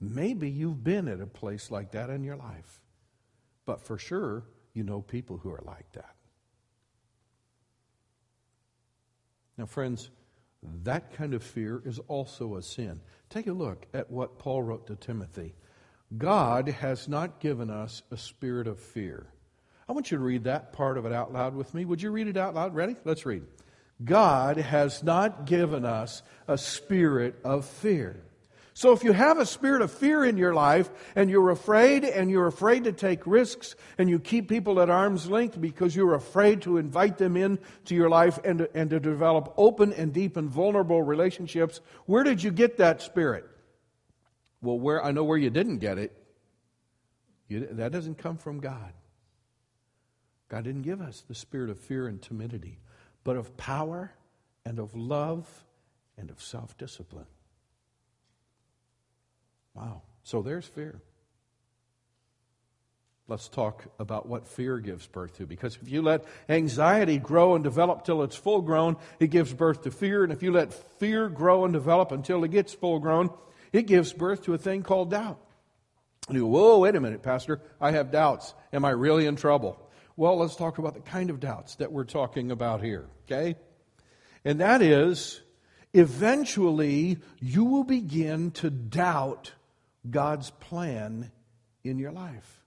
Maybe 0.00 0.50
you've 0.50 0.82
been 0.82 1.08
at 1.08 1.20
a 1.20 1.26
place 1.26 1.70
like 1.70 1.92
that 1.92 2.08
in 2.10 2.24
your 2.24 2.36
life. 2.36 2.80
But 3.66 3.82
for 3.82 3.98
sure, 3.98 4.44
you 4.72 4.82
know 4.82 5.02
people 5.02 5.36
who 5.36 5.50
are 5.50 5.62
like 5.64 5.92
that. 5.92 6.14
Now, 9.58 9.66
friends, 9.66 10.10
that 10.84 11.12
kind 11.12 11.34
of 11.34 11.42
fear 11.42 11.82
is 11.84 11.98
also 12.08 12.56
a 12.56 12.62
sin. 12.62 13.00
Take 13.28 13.46
a 13.46 13.52
look 13.52 13.86
at 13.92 14.10
what 14.10 14.38
Paul 14.38 14.62
wrote 14.62 14.86
to 14.86 14.96
Timothy. 14.96 15.54
God 16.16 16.68
has 16.68 17.08
not 17.08 17.40
given 17.40 17.70
us 17.70 18.02
a 18.10 18.16
spirit 18.16 18.66
of 18.66 18.80
fear. 18.80 19.26
I 19.88 19.92
want 19.92 20.10
you 20.10 20.18
to 20.18 20.24
read 20.24 20.44
that 20.44 20.72
part 20.72 20.98
of 20.98 21.04
it 21.04 21.12
out 21.12 21.32
loud 21.32 21.54
with 21.54 21.74
me. 21.74 21.84
Would 21.84 22.00
you 22.00 22.10
read 22.10 22.26
it 22.26 22.36
out 22.36 22.54
loud? 22.54 22.74
Ready? 22.74 22.96
Let's 23.04 23.26
read. 23.26 23.42
God 24.02 24.56
has 24.56 25.02
not 25.02 25.46
given 25.46 25.84
us 25.84 26.22
a 26.48 26.56
spirit 26.56 27.38
of 27.44 27.66
fear. 27.66 28.22
So 28.72 28.92
if 28.92 29.02
you 29.02 29.12
have 29.12 29.38
a 29.38 29.46
spirit 29.46 29.82
of 29.82 29.90
fear 29.90 30.24
in 30.24 30.36
your 30.36 30.54
life 30.54 30.90
and 31.16 31.28
you're 31.28 31.50
afraid 31.50 32.04
and 32.04 32.30
you're 32.30 32.46
afraid 32.46 32.84
to 32.84 32.92
take 32.92 33.26
risks 33.26 33.74
and 33.98 34.08
you 34.08 34.18
keep 34.18 34.48
people 34.48 34.80
at 34.80 34.88
arm's 34.88 35.28
length 35.28 35.60
because 35.60 35.94
you're 35.94 36.14
afraid 36.14 36.62
to 36.62 36.78
invite 36.78 37.18
them 37.18 37.36
in 37.36 37.58
to 37.86 37.94
your 37.94 38.08
life 38.08 38.38
and 38.44 38.60
to, 38.60 38.76
and 38.76 38.90
to 38.90 39.00
develop 39.00 39.52
open 39.56 39.92
and 39.92 40.12
deep 40.12 40.36
and 40.36 40.48
vulnerable 40.48 41.02
relationships, 41.02 41.80
where 42.06 42.22
did 42.22 42.42
you 42.42 42.50
get 42.50 42.78
that 42.78 43.02
spirit? 43.02 43.44
Well, 44.62 44.78
where 44.78 45.04
I 45.04 45.10
know 45.10 45.24
where 45.24 45.38
you 45.38 45.50
didn't 45.50 45.78
get 45.78 45.98
it. 45.98 46.16
You, 47.48 47.66
that 47.72 47.90
doesn't 47.90 48.18
come 48.18 48.38
from 48.38 48.60
God. 48.60 48.92
God 50.48 50.64
didn't 50.64 50.82
give 50.82 51.00
us 51.00 51.24
the 51.26 51.34
spirit 51.34 51.70
of 51.70 51.78
fear 51.78 52.06
and 52.06 52.20
timidity, 52.20 52.78
but 53.24 53.36
of 53.36 53.56
power 53.56 54.12
and 54.64 54.78
of 54.78 54.94
love 54.94 55.48
and 56.16 56.30
of 56.30 56.40
self 56.40 56.76
discipline. 56.76 57.26
Wow. 59.74 60.02
So 60.22 60.42
there's 60.42 60.66
fear. 60.66 61.00
Let's 63.28 63.48
talk 63.48 63.84
about 64.00 64.26
what 64.26 64.48
fear 64.48 64.80
gives 64.80 65.06
birth 65.06 65.36
to. 65.36 65.46
Because 65.46 65.78
if 65.80 65.88
you 65.88 66.02
let 66.02 66.24
anxiety 66.48 67.18
grow 67.18 67.54
and 67.54 67.62
develop 67.62 68.04
till 68.04 68.24
it's 68.24 68.34
full 68.34 68.60
grown, 68.60 68.96
it 69.20 69.28
gives 69.28 69.54
birth 69.54 69.82
to 69.82 69.92
fear. 69.92 70.24
And 70.24 70.32
if 70.32 70.42
you 70.42 70.50
let 70.52 70.74
fear 70.98 71.28
grow 71.28 71.64
and 71.64 71.72
develop 71.72 72.10
until 72.10 72.42
it 72.42 72.50
gets 72.50 72.74
full 72.74 72.98
grown, 72.98 73.30
it 73.72 73.86
gives 73.86 74.12
birth 74.12 74.42
to 74.44 74.54
a 74.54 74.58
thing 74.58 74.82
called 74.82 75.12
doubt. 75.12 75.38
And 76.26 76.36
you 76.36 76.42
go, 76.42 76.48
whoa, 76.48 76.78
wait 76.80 76.96
a 76.96 77.00
minute, 77.00 77.22
Pastor. 77.22 77.60
I 77.80 77.92
have 77.92 78.10
doubts. 78.10 78.52
Am 78.72 78.84
I 78.84 78.90
really 78.90 79.26
in 79.26 79.36
trouble? 79.36 79.80
Well, 80.16 80.36
let's 80.36 80.56
talk 80.56 80.78
about 80.78 80.94
the 80.94 81.00
kind 81.00 81.30
of 81.30 81.40
doubts 81.40 81.76
that 81.76 81.92
we're 81.92 82.04
talking 82.04 82.50
about 82.50 82.82
here, 82.82 83.06
okay? 83.24 83.54
And 84.44 84.60
that 84.60 84.82
is, 84.82 85.40
eventually, 85.94 87.18
you 87.40 87.64
will 87.64 87.84
begin 87.84 88.50
to 88.52 88.70
doubt 88.70 89.52
God's 90.08 90.50
plan 90.50 91.30
in 91.84 91.98
your 91.98 92.12
life. 92.12 92.62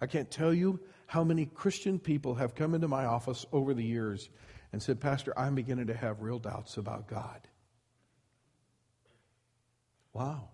I 0.00 0.06
can't 0.06 0.30
tell 0.30 0.52
you 0.52 0.80
how 1.06 1.24
many 1.24 1.46
Christian 1.46 1.98
people 1.98 2.34
have 2.36 2.54
come 2.54 2.74
into 2.74 2.88
my 2.88 3.04
office 3.04 3.44
over 3.52 3.74
the 3.74 3.84
years 3.84 4.28
and 4.72 4.82
said, 4.82 5.00
Pastor, 5.00 5.38
I'm 5.38 5.54
beginning 5.54 5.88
to 5.88 5.94
have 5.94 6.22
real 6.22 6.38
doubts 6.38 6.76
about 6.76 7.08
God. 7.08 7.40
Wow. 10.12 10.48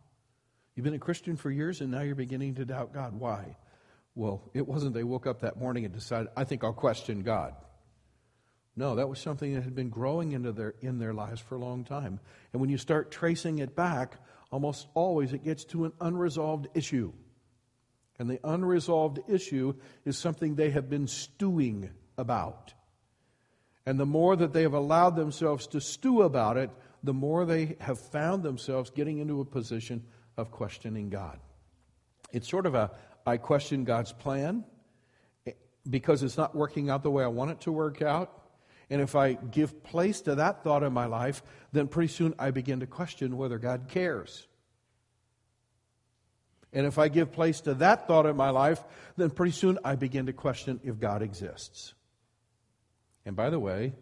You've 0.75 0.85
been 0.85 0.95
a 0.95 0.99
Christian 0.99 1.37
for 1.37 1.51
years 1.51 1.81
and 1.81 1.91
now 1.91 2.03
you're 2.03 2.15
beginning 2.15 2.55
to 2.57 2.65
doubt 2.65 2.93
God. 2.93 3.19
Why? 3.19 3.57
Well, 4.15 4.51
it 4.55 4.67
wasn't 4.67 4.95
they 4.95 5.05
woke 5.05 5.27
up 5.27 5.41
that 5.41 5.59
morning 5.59 5.85
and 5.85 5.93
decided, 5.93 6.29
I 6.37 6.45
think 6.45 6.65
I'll 6.65 6.73
question 6.73 7.23
God. 7.23 7.55
No, 8.75 8.97
that 8.97 9.09
was 9.09 9.19
something 9.19 9.55
that 9.55 9.63
had 9.63 9.75
been 9.75 9.89
growing 9.89 10.33
into 10.33 10.53
their, 10.53 10.75
in 10.81 10.99
their 10.99 11.15
lives 11.15 11.41
for 11.41 11.55
a 11.57 11.59
long 11.59 11.85
time. 11.85 12.21
And 12.53 12.61
when 12.61 12.69
you 12.69 12.77
start 12.77 13.11
tracing 13.11 13.59
it 13.59 13.75
back, 13.75 14.19
almost 14.51 14.87
always 14.95 15.33
it 15.33 15.45
gets 15.45 15.65
to 15.67 15.85
an 15.85 15.93
unresolved 16.01 16.69
issue. 16.75 17.13
And 18.19 18.31
the 18.31 18.41
unresolved 18.45 19.21
issue 19.29 19.75
is 20.05 20.17
something 20.17 20.55
they 20.55 20.71
have 20.71 20.89
been 20.89 21.07
stewing 21.07 21.91
about. 22.17 22.73
And 23.85 24.01
the 24.01 24.07
more 24.07 24.35
that 24.37 24.53
they 24.53 24.63
have 24.63 24.75
allowed 24.75 25.17
themselves 25.17 25.67
to 25.69 25.81
stew 25.81 26.23
about 26.23 26.57
it, 26.57 26.71
the 27.03 27.13
more 27.13 27.45
they 27.45 27.77
have 27.81 28.01
found 28.01 28.43
themselves 28.43 28.91
getting 28.91 29.19
into 29.19 29.41
a 29.41 29.45
position 29.45 30.03
of 30.37 30.51
questioning 30.51 31.09
God. 31.09 31.39
It's 32.33 32.49
sort 32.49 32.67
of 32.67 32.75
a 32.75 32.91
I 33.27 33.37
question 33.37 33.85
God's 33.85 34.13
plan 34.13 34.65
eh, 35.47 35.53
because 35.89 36.23
it's 36.23 36.37
not 36.37 36.55
working 36.55 36.91
out 36.91 37.03
the 37.03 37.11
way 37.11 37.25
I 37.25 37.29
want 37.29 37.51
it 37.51 37.61
to 37.63 37.73
work 37.73 38.03
out. 38.03 38.46
And 38.89 39.03
if 39.03 39.17
I 39.17 39.35
give 39.35 39.83
place 39.83 40.21
to 40.23 40.37
that 40.37 40.63
thought 40.63 40.83
in 40.83 40.93
my 40.93 41.07
life, 41.07 41.43
then 41.73 41.89
pretty 41.89 42.13
soon 42.13 42.35
I 42.39 42.51
begin 42.53 42.81
to 42.81 42.87
question 42.87 43.37
whether 43.37 43.59
God 43.59 43.89
cares. 43.89 44.47
And 46.73 46.87
if 46.87 46.99
I 46.99 47.09
give 47.09 47.33
place 47.33 47.61
to 47.63 47.75
that 47.75 48.07
thought 48.07 48.27
in 48.27 48.37
my 48.37 48.51
life, 48.51 48.83
then 49.17 49.31
pretty 49.31 49.53
soon 49.53 49.79
I 49.85 49.97
begin 49.97 50.27
to 50.27 50.33
question 50.33 50.81
if 50.85 51.01
God 51.01 51.23
exists. 51.23 51.95
And 53.25 53.35
by 53.35 53.51
the 53.51 53.59
way, 53.59 53.95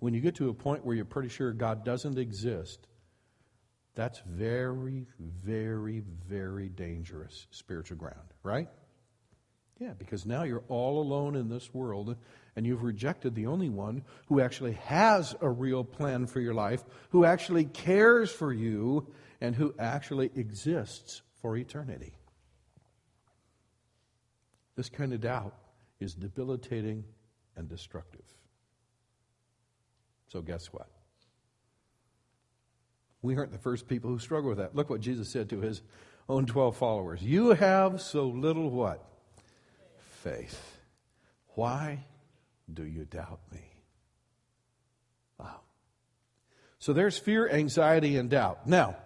when 0.00 0.14
you 0.14 0.20
get 0.20 0.36
to 0.36 0.48
a 0.48 0.54
point 0.54 0.84
where 0.84 0.96
you're 0.96 1.04
pretty 1.04 1.28
sure 1.28 1.52
God 1.52 1.84
doesn't 1.84 2.18
exist, 2.18 2.88
that's 3.94 4.20
very, 4.26 5.06
very, 5.20 6.02
very 6.26 6.68
dangerous 6.68 7.46
spiritual 7.50 7.98
ground, 7.98 8.34
right? 8.42 8.68
Yeah, 9.78 9.92
because 9.98 10.24
now 10.26 10.42
you're 10.44 10.64
all 10.68 11.00
alone 11.00 11.36
in 11.36 11.48
this 11.48 11.72
world 11.74 12.16
and 12.56 12.66
you've 12.66 12.82
rejected 12.82 13.34
the 13.34 13.46
only 13.46 13.68
one 13.68 14.02
who 14.26 14.40
actually 14.40 14.72
has 14.72 15.34
a 15.40 15.48
real 15.48 15.84
plan 15.84 16.26
for 16.26 16.40
your 16.40 16.54
life, 16.54 16.84
who 17.10 17.24
actually 17.24 17.64
cares 17.64 18.30
for 18.30 18.52
you, 18.52 19.06
and 19.40 19.54
who 19.54 19.74
actually 19.78 20.30
exists 20.36 21.22
for 21.40 21.56
eternity. 21.56 22.12
This 24.76 24.88
kind 24.88 25.12
of 25.12 25.20
doubt 25.20 25.54
is 26.00 26.14
debilitating 26.14 27.04
and 27.56 27.68
destructive. 27.68 28.24
So, 30.28 30.40
guess 30.40 30.66
what? 30.66 30.88
We 33.20 33.36
aren't 33.36 33.52
the 33.52 33.58
first 33.58 33.86
people 33.86 34.10
who 34.10 34.18
struggle 34.18 34.48
with 34.48 34.58
that. 34.58 34.74
Look 34.74 34.90
what 34.90 35.00
Jesus 35.00 35.30
said 35.30 35.50
to 35.50 35.60
his 35.60 35.82
own 36.28 36.46
12 36.46 36.76
followers 36.76 37.22
You 37.22 37.50
have 37.50 38.00
so 38.00 38.26
little 38.28 38.70
what? 38.70 39.04
Faith. 40.22 40.78
Why 41.54 42.04
do 42.74 42.84
you 42.84 43.04
doubt 43.04 43.40
me? 43.52 43.60
Wow. 45.38 45.60
So 46.78 46.92
there's 46.92 47.18
fear, 47.18 47.48
anxiety, 47.48 48.16
and 48.16 48.30
doubt. 48.30 48.66
Now, 48.66 48.96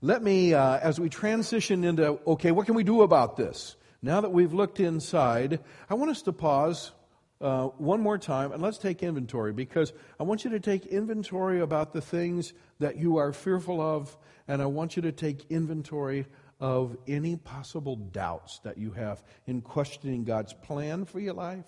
let 0.00 0.22
me, 0.22 0.54
uh, 0.54 0.78
as 0.78 0.98
we 0.98 1.08
transition 1.08 1.84
into, 1.84 2.18
okay, 2.26 2.50
what 2.52 2.66
can 2.66 2.74
we 2.74 2.84
do 2.84 3.02
about 3.02 3.36
this? 3.36 3.76
Now 4.02 4.22
that 4.22 4.30
we've 4.30 4.54
looked 4.54 4.80
inside, 4.80 5.60
I 5.90 5.94
want 5.94 6.10
us 6.10 6.22
to 6.22 6.32
pause 6.32 6.92
uh, 7.40 7.66
one 7.66 8.00
more 8.00 8.18
time 8.18 8.52
and 8.52 8.62
let's 8.62 8.78
take 8.78 9.02
inventory 9.02 9.52
because 9.52 9.92
I 10.18 10.22
want 10.22 10.44
you 10.44 10.50
to 10.50 10.60
take 10.60 10.86
inventory 10.86 11.60
about 11.60 11.92
the 11.92 12.00
things 12.00 12.52
that 12.78 12.96
you 12.96 13.18
are 13.18 13.32
fearful 13.32 13.80
of, 13.80 14.16
and 14.48 14.62
I 14.62 14.66
want 14.66 14.96
you 14.96 15.02
to 15.02 15.12
take 15.12 15.50
inventory 15.50 16.26
of 16.60 16.96
any 17.06 17.36
possible 17.36 17.96
doubts 17.96 18.60
that 18.64 18.78
you 18.78 18.92
have 18.92 19.22
in 19.46 19.60
questioning 19.62 20.24
God's 20.24 20.52
plan 20.52 21.04
for 21.04 21.20
your 21.20 21.34
life 21.34 21.66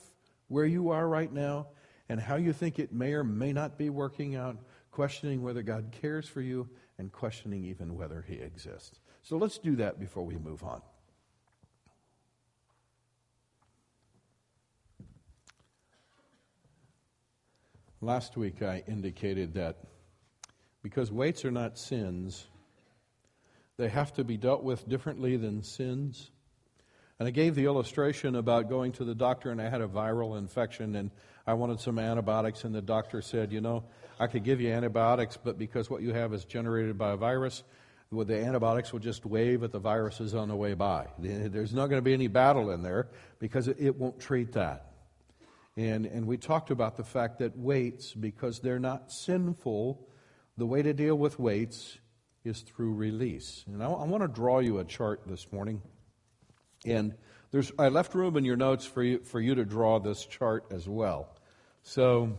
where 0.52 0.66
you 0.66 0.90
are 0.90 1.08
right 1.08 1.32
now 1.32 1.66
and 2.10 2.20
how 2.20 2.36
you 2.36 2.52
think 2.52 2.78
it 2.78 2.92
may 2.92 3.14
or 3.14 3.24
may 3.24 3.52
not 3.52 3.78
be 3.78 3.88
working 3.88 4.36
out, 4.36 4.58
questioning 4.90 5.42
whether 5.42 5.62
God 5.62 5.96
cares 6.02 6.28
for 6.28 6.42
you, 6.42 6.68
and 6.98 7.10
questioning 7.10 7.64
even 7.64 7.96
whether 7.96 8.22
He 8.28 8.34
exists. 8.34 9.00
So 9.22 9.38
let's 9.38 9.56
do 9.56 9.76
that 9.76 9.98
before 9.98 10.24
we 10.24 10.36
move 10.36 10.62
on. 10.62 10.82
Last 18.02 18.36
week 18.36 18.62
I 18.62 18.82
indicated 18.86 19.54
that 19.54 19.78
because 20.82 21.10
weights 21.10 21.44
are 21.46 21.50
not 21.50 21.78
sins, 21.78 22.46
they 23.78 23.88
have 23.88 24.12
to 24.14 24.24
be 24.24 24.36
dealt 24.36 24.64
with 24.64 24.86
differently 24.86 25.36
than 25.38 25.62
sins. 25.62 26.30
And 27.22 27.28
I 27.28 27.30
gave 27.30 27.54
the 27.54 27.66
illustration 27.66 28.34
about 28.34 28.68
going 28.68 28.90
to 28.94 29.04
the 29.04 29.14
doctor 29.14 29.52
and 29.52 29.62
I 29.62 29.68
had 29.68 29.80
a 29.80 29.86
viral 29.86 30.36
infection 30.36 30.96
and 30.96 31.12
I 31.46 31.54
wanted 31.54 31.78
some 31.78 32.00
antibiotics, 32.00 32.64
and 32.64 32.74
the 32.74 32.82
doctor 32.82 33.22
said, 33.22 33.52
You 33.52 33.60
know, 33.60 33.84
I 34.18 34.26
could 34.26 34.42
give 34.42 34.60
you 34.60 34.72
antibiotics, 34.72 35.36
but 35.36 35.56
because 35.56 35.88
what 35.88 36.02
you 36.02 36.12
have 36.12 36.34
is 36.34 36.44
generated 36.44 36.98
by 36.98 37.12
a 37.12 37.16
virus, 37.16 37.62
the 38.10 38.44
antibiotics 38.44 38.92
will 38.92 38.98
just 38.98 39.24
wave 39.24 39.62
at 39.62 39.70
the 39.70 39.78
viruses 39.78 40.34
on 40.34 40.48
the 40.48 40.56
way 40.56 40.74
by. 40.74 41.06
There's 41.16 41.72
not 41.72 41.86
going 41.86 41.98
to 41.98 42.04
be 42.04 42.12
any 42.12 42.26
battle 42.26 42.72
in 42.72 42.82
there 42.82 43.06
because 43.38 43.68
it 43.68 43.94
won't 43.94 44.18
treat 44.18 44.54
that. 44.54 44.90
And, 45.76 46.06
and 46.06 46.26
we 46.26 46.38
talked 46.38 46.72
about 46.72 46.96
the 46.96 47.04
fact 47.04 47.38
that 47.38 47.56
weights, 47.56 48.14
because 48.14 48.58
they're 48.58 48.80
not 48.80 49.12
sinful, 49.12 50.08
the 50.56 50.66
way 50.66 50.82
to 50.82 50.92
deal 50.92 51.14
with 51.14 51.38
weights 51.38 51.98
is 52.44 52.62
through 52.62 52.94
release. 52.94 53.64
And 53.68 53.80
I, 53.80 53.86
I 53.86 54.06
want 54.06 54.24
to 54.24 54.28
draw 54.28 54.58
you 54.58 54.80
a 54.80 54.84
chart 54.84 55.20
this 55.24 55.52
morning. 55.52 55.82
And 56.84 57.14
there's, 57.50 57.70
I 57.78 57.88
left 57.88 58.14
room 58.14 58.36
in 58.36 58.44
your 58.44 58.56
notes 58.56 58.84
for 58.86 59.02
you, 59.02 59.18
for 59.18 59.40
you 59.40 59.54
to 59.54 59.64
draw 59.64 59.98
this 60.00 60.24
chart 60.24 60.64
as 60.70 60.88
well. 60.88 61.28
So, 61.82 62.38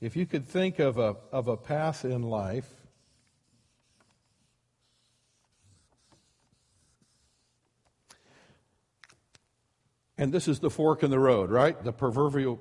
if 0.00 0.16
you 0.16 0.26
could 0.26 0.48
think 0.48 0.78
of 0.78 0.98
a, 0.98 1.16
of 1.30 1.48
a 1.48 1.56
path 1.56 2.04
in 2.04 2.22
life, 2.22 2.68
and 10.18 10.32
this 10.32 10.48
is 10.48 10.58
the 10.58 10.70
fork 10.70 11.02
in 11.02 11.10
the 11.10 11.18
road, 11.18 11.50
right? 11.50 11.82
The 11.82 11.92
proverbial, 11.92 12.60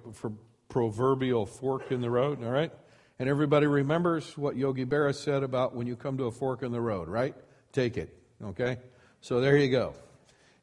proverbial 0.70 1.46
fork 1.46 1.92
in 1.92 2.02
the 2.02 2.10
road, 2.10 2.44
all 2.44 2.52
right? 2.52 2.72
And 3.20 3.28
everybody 3.28 3.68
remembers 3.68 4.38
what 4.38 4.56
Yogi 4.56 4.86
Berra 4.86 5.14
said 5.14 5.44
about 5.44 5.76
when 5.76 5.88
you 5.88 5.96
come 5.96 6.18
to 6.20 6.26
a 6.26 6.32
fork 6.32 6.64
in 6.64 6.72
the 6.72 6.82
road, 6.82 7.08
right? 7.08 7.36
Take 7.72 7.98
it, 7.98 8.16
okay? 8.44 8.78
So 9.22 9.42
there 9.42 9.58
you 9.58 9.70
go. 9.70 9.94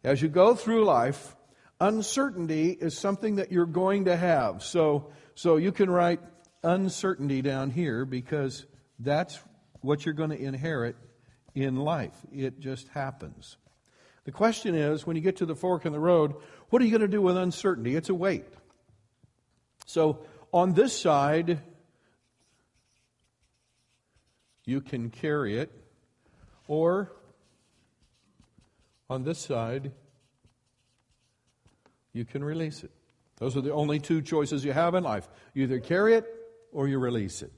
As 0.05 0.23
you 0.23 0.29
go 0.29 0.55
through 0.55 0.85
life, 0.85 1.37
uncertainty 1.81 2.71
is 2.71 2.97
something 2.97 3.37
that 3.37 3.51
you're 3.51 3.67
going 3.67 4.05
to 4.07 4.17
have. 4.17 4.63
So, 4.63 5.11
so 5.35 5.57
you 5.57 5.73
can 5.73 5.91
write 5.91 6.21
uncertainty 6.63 7.43
down 7.43 7.71
here 7.71 8.05
because 8.05 8.67
that's 8.99 9.39
what 9.81 10.05
you're 10.05 10.15
going 10.15 10.31
to 10.31 10.41
inherit 10.41 10.97
in 11.55 11.77
life. 11.77 12.15
It 12.33 12.61
just 12.61 12.89
happens. 12.89 13.57
The 14.25 14.33
question 14.33 14.75
is 14.75 15.07
when 15.07 15.17
you 15.17 15.23
get 15.23 15.37
to 15.39 15.47
the 15.47 15.55
fork 15.55 15.87
in 15.87 15.93
the 15.93 16.01
road, 16.01 16.35
what 16.71 16.83
are 16.83 16.85
you 16.85 16.91
going 16.91 17.01
to 17.01 17.09
do 17.09 17.23
with 17.23 17.37
uncertainty? 17.37 17.97
It's 17.97 18.09
a 18.09 18.15
weight. 18.15 18.45
So 19.87 20.21
on 20.53 20.75
this 20.75 20.99
side, 20.99 21.61
you 24.65 24.81
can 24.83 25.11
carry 25.11 25.59
it, 25.59 25.73
or 26.67 27.11
on 29.11 29.25
this 29.25 29.39
side, 29.39 29.93
you 32.13 32.25
can 32.25 32.43
release 32.45 32.85
it. 32.85 32.91
Those 33.39 33.57
are 33.57 33.61
the 33.61 33.73
only 33.73 34.01
two 34.01 34.21
choices 34.21 34.65
you 34.65 34.73
have 34.73 34.95
in 34.95 35.05
life. 35.05 35.29
You 35.55 35.65
either 35.65 35.81
carry 35.81 36.15
it 36.15 36.27
or 36.73 36.89
you 36.89 36.99
release 36.99 37.43
it. 37.43 37.53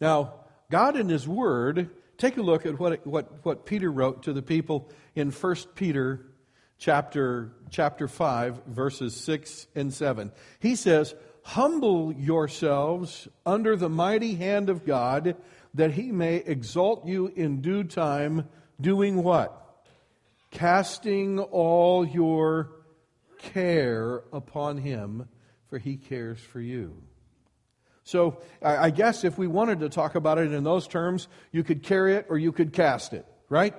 Now, 0.00 0.34
God 0.70 0.96
in 0.96 1.08
His 1.08 1.28
Word, 1.28 1.90
take 2.16 2.36
a 2.36 2.42
look 2.42 2.66
at 2.66 2.78
what, 2.78 3.06
what, 3.06 3.44
what 3.44 3.66
Peter 3.66 3.90
wrote 3.90 4.22
to 4.24 4.32
the 4.32 4.42
people 4.42 4.90
in 5.14 5.30
1 5.30 5.54
Peter 5.74 6.26
chapter, 6.78 7.52
chapter 7.70 8.08
5, 8.08 8.62
verses 8.66 9.14
6 9.16 9.66
and 9.74 9.92
7. 9.92 10.32
He 10.60 10.76
says, 10.76 11.14
Humble 11.42 12.12
yourselves 12.12 13.28
under 13.44 13.76
the 13.76 13.88
mighty 13.88 14.34
hand 14.34 14.68
of 14.68 14.84
God, 14.84 15.36
that 15.74 15.92
he 15.92 16.12
may 16.12 16.36
exalt 16.36 17.06
you 17.06 17.32
in 17.34 17.60
due 17.60 17.84
time, 17.84 18.48
doing 18.80 19.22
what? 19.22 19.67
Casting 20.50 21.38
all 21.38 22.06
your 22.06 22.70
care 23.38 24.22
upon 24.32 24.78
him, 24.78 25.28
for 25.68 25.78
he 25.78 25.96
cares 25.96 26.38
for 26.38 26.60
you. 26.60 27.02
So 28.04 28.40
I 28.62 28.88
guess 28.88 29.22
if 29.22 29.36
we 29.36 29.46
wanted 29.46 29.80
to 29.80 29.90
talk 29.90 30.14
about 30.14 30.38
it 30.38 30.52
in 30.52 30.64
those 30.64 30.88
terms, 30.88 31.28
you 31.52 31.62
could 31.62 31.82
carry 31.82 32.14
it 32.14 32.26
or 32.30 32.38
you 32.38 32.52
could 32.52 32.72
cast 32.72 33.12
it, 33.12 33.26
right? 33.50 33.74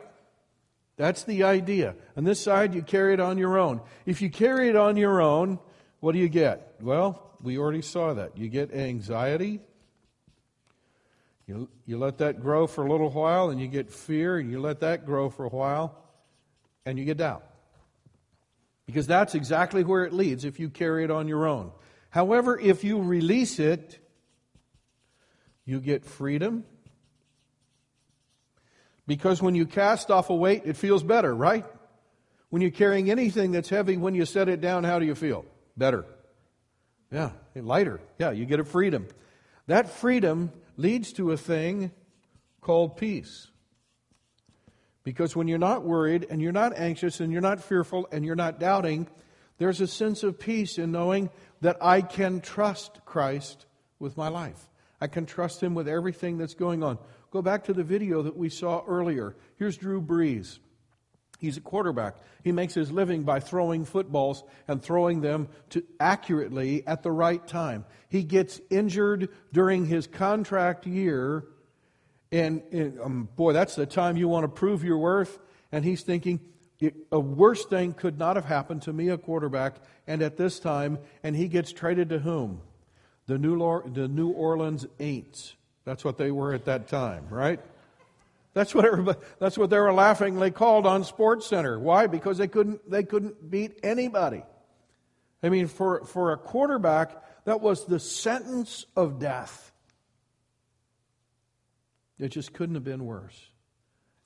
That's 0.98 1.24
the 1.24 1.46
idea. 1.46 1.96
On 2.16 2.26
this 2.26 2.40
side, 2.40 2.76
you 2.76 2.84
carry 2.84 3.14
it 3.14 3.20
on 3.20 3.40
your 3.40 3.58
own. 3.58 3.82
If 4.06 4.22
you 4.22 4.30
carry 4.30 4.70
it 4.70 4.76
on 4.76 4.98
your 4.98 5.20
own, 5.20 5.58
what 6.00 6.12
do 6.12 6.20
you 6.20 6.30
get? 6.30 6.76
Well, 6.80 7.38
we 7.42 7.58
already 7.58 7.82
saw 7.82 8.14
that. 8.14 8.38
You 8.38 8.50
get 8.50 8.72
anxiety. 8.72 9.62
You, 11.48 11.68
you 11.88 11.98
let 11.98 12.20
that 12.20 12.40
grow 12.40 12.68
for 12.68 12.86
a 12.86 12.92
little 12.92 13.10
while, 13.10 13.50
and 13.50 13.60
you 13.60 13.68
get 13.68 13.90
fear, 13.90 14.38
and 14.38 14.52
you 14.52 14.60
let 14.60 14.82
that 14.82 15.08
grow 15.08 15.32
for 15.32 15.46
a 15.46 15.50
while, 15.50 15.98
and 16.90 16.98
you 16.98 17.06
get 17.06 17.18
doubt. 17.18 17.44
Because 18.88 19.06
that's 19.06 19.36
exactly 19.36 19.84
where 19.84 20.06
it 20.06 20.12
leads 20.12 20.44
if 20.44 20.60
you 20.60 20.70
carry 20.70 21.04
it 21.04 21.12
on 21.12 21.28
your 21.28 21.48
own. 21.48 21.72
However, 22.10 22.60
if 22.60 22.84
you 22.84 23.00
release 23.02 23.60
it, 23.60 24.00
you 25.66 25.80
get 25.80 26.04
freedom. 26.04 26.66
Because 29.06 29.40
when 29.40 29.54
you 29.54 29.68
cast 29.68 30.10
off 30.10 30.32
a 30.32 30.36
weight, 30.36 30.64
it 30.66 30.76
feels 30.76 31.04
better, 31.04 31.34
right? 31.34 31.66
When 32.50 32.64
you're 32.64 32.72
carrying 32.72 33.12
anything 33.12 33.52
that's 33.52 33.70
heavy, 33.70 33.96
when 33.96 34.16
you 34.16 34.26
set 34.26 34.50
it 34.50 34.60
down, 34.60 34.84
how 34.84 34.98
do 34.98 35.06
you 35.06 35.14
feel? 35.14 35.46
Better. 35.78 36.06
Yeah, 37.12 37.32
lighter. 37.54 38.02
Yeah, 38.18 38.32
you 38.32 38.46
get 38.46 38.60
a 38.60 38.64
freedom. 38.64 39.08
That 39.68 39.92
freedom 39.92 40.52
leads 40.78 41.14
to 41.14 41.32
a 41.32 41.38
thing 41.38 41.92
called 42.62 42.98
peace. 42.98 43.49
Because 45.10 45.36
when 45.36 45.48
you're 45.48 45.58
not 45.58 45.84
worried 45.84 46.28
and 46.30 46.40
you're 46.40 46.52
not 46.52 46.78
anxious 46.78 47.20
and 47.20 47.32
you're 47.32 47.42
not 47.42 47.64
fearful 47.64 48.08
and 48.12 48.24
you're 48.24 48.36
not 48.36 48.60
doubting, 48.60 49.08
there's 49.58 49.82
a 49.82 49.88
sense 49.88 50.22
of 50.22 50.38
peace 50.38 50.78
in 50.78 50.92
knowing 50.92 51.32
that 51.62 51.78
I 51.82 52.02
can 52.02 52.42
trust 52.42 53.04
Christ 53.06 53.66
with 53.98 54.18
my 54.18 54.28
life. 54.28 54.70
I 55.02 55.08
can 55.08 55.26
trust 55.26 55.64
him 55.64 55.74
with 55.74 55.88
everything 55.88 56.38
that's 56.38 56.54
going 56.54 56.84
on. 56.84 57.00
Go 57.32 57.42
back 57.42 57.64
to 57.64 57.74
the 57.74 57.84
video 57.84 58.22
that 58.22 58.38
we 58.38 58.50
saw 58.50 58.84
earlier. 58.88 59.36
Here's 59.56 59.78
Drew 59.78 60.00
Brees. 60.00 60.60
He's 61.40 61.58
a 61.58 61.62
quarterback. 61.62 62.18
He 62.44 62.52
makes 62.52 62.76
his 62.76 62.92
living 62.92 63.24
by 63.24 63.40
throwing 63.40 63.86
footballs 63.86 64.44
and 64.68 64.80
throwing 64.80 65.22
them 65.22 65.48
to 65.72 65.84
accurately 66.00 66.86
at 66.86 67.02
the 67.02 67.12
right 67.12 67.48
time. 67.48 67.84
He 68.10 68.22
gets 68.22 68.62
injured 68.70 69.30
during 69.52 69.88
his 69.88 70.06
contract 70.06 70.86
year, 70.86 71.46
and, 72.32 72.62
and 72.72 73.00
um, 73.02 73.30
boy, 73.36 73.54
that's 73.54 73.76
the 73.76 73.86
time 73.86 74.18
you 74.18 74.28
want 74.28 74.44
to 74.44 74.50
prove 74.50 74.84
your 74.84 74.98
worth. 74.98 75.40
And 75.72 75.86
he's 75.86 76.02
thinking, 76.02 76.40
a 77.12 77.20
worse 77.20 77.66
thing 77.66 77.94
could 77.94 78.18
not 78.18 78.36
have 78.36 78.46
happened 78.46 78.84
to 78.84 78.94
me, 78.94 79.10
a 79.10 79.18
quarterback, 79.18 79.76
and 80.08 80.22
at 80.22 80.38
this 80.38 80.60
time, 80.60 80.98
and 81.24 81.36
he 81.36 81.48
gets 81.48 81.72
traded 81.72 82.10
to 82.10 82.20
whom? 82.20 82.62
the 83.30 83.38
New, 83.38 83.84
the 83.94 84.08
New 84.08 84.32
Orleans 84.32 84.88
Aints. 85.00 85.54
That's 85.86 86.04
what 86.04 86.18
they 86.18 86.32
were 86.32 86.52
at 86.54 86.66
that 86.66 86.88
time, 86.88 87.28
right? 87.30 87.60
That's 88.56 88.74
what 88.74 88.86
everybody, 88.86 89.20
that's 89.38 89.56
what 89.56 89.70
they 89.70 89.78
were 89.78 89.94
laughingly 89.94 90.50
called 90.50 90.88
on 90.88 91.04
Sports 91.04 91.46
Center. 91.46 91.80
Why? 91.80 92.08
Because 92.08 92.40
they 92.40 92.48
couldn't 92.48 92.90
they 92.90 93.04
couldn't 93.04 93.50
beat 93.50 93.80
anybody. 93.84 94.44
I 95.44 95.50
mean, 95.50 95.68
for, 95.68 96.04
for 96.06 96.34
a 96.34 96.38
quarterback, 96.38 97.24
that 97.46 97.62
was 97.62 97.86
the 97.86 98.00
sentence 98.00 98.86
of 98.96 99.20
death. 99.20 99.69
It 102.20 102.30
just 102.30 102.54
couldn't 102.54 102.76
have 102.76 102.84
been 102.84 103.06
worse. 103.06 103.50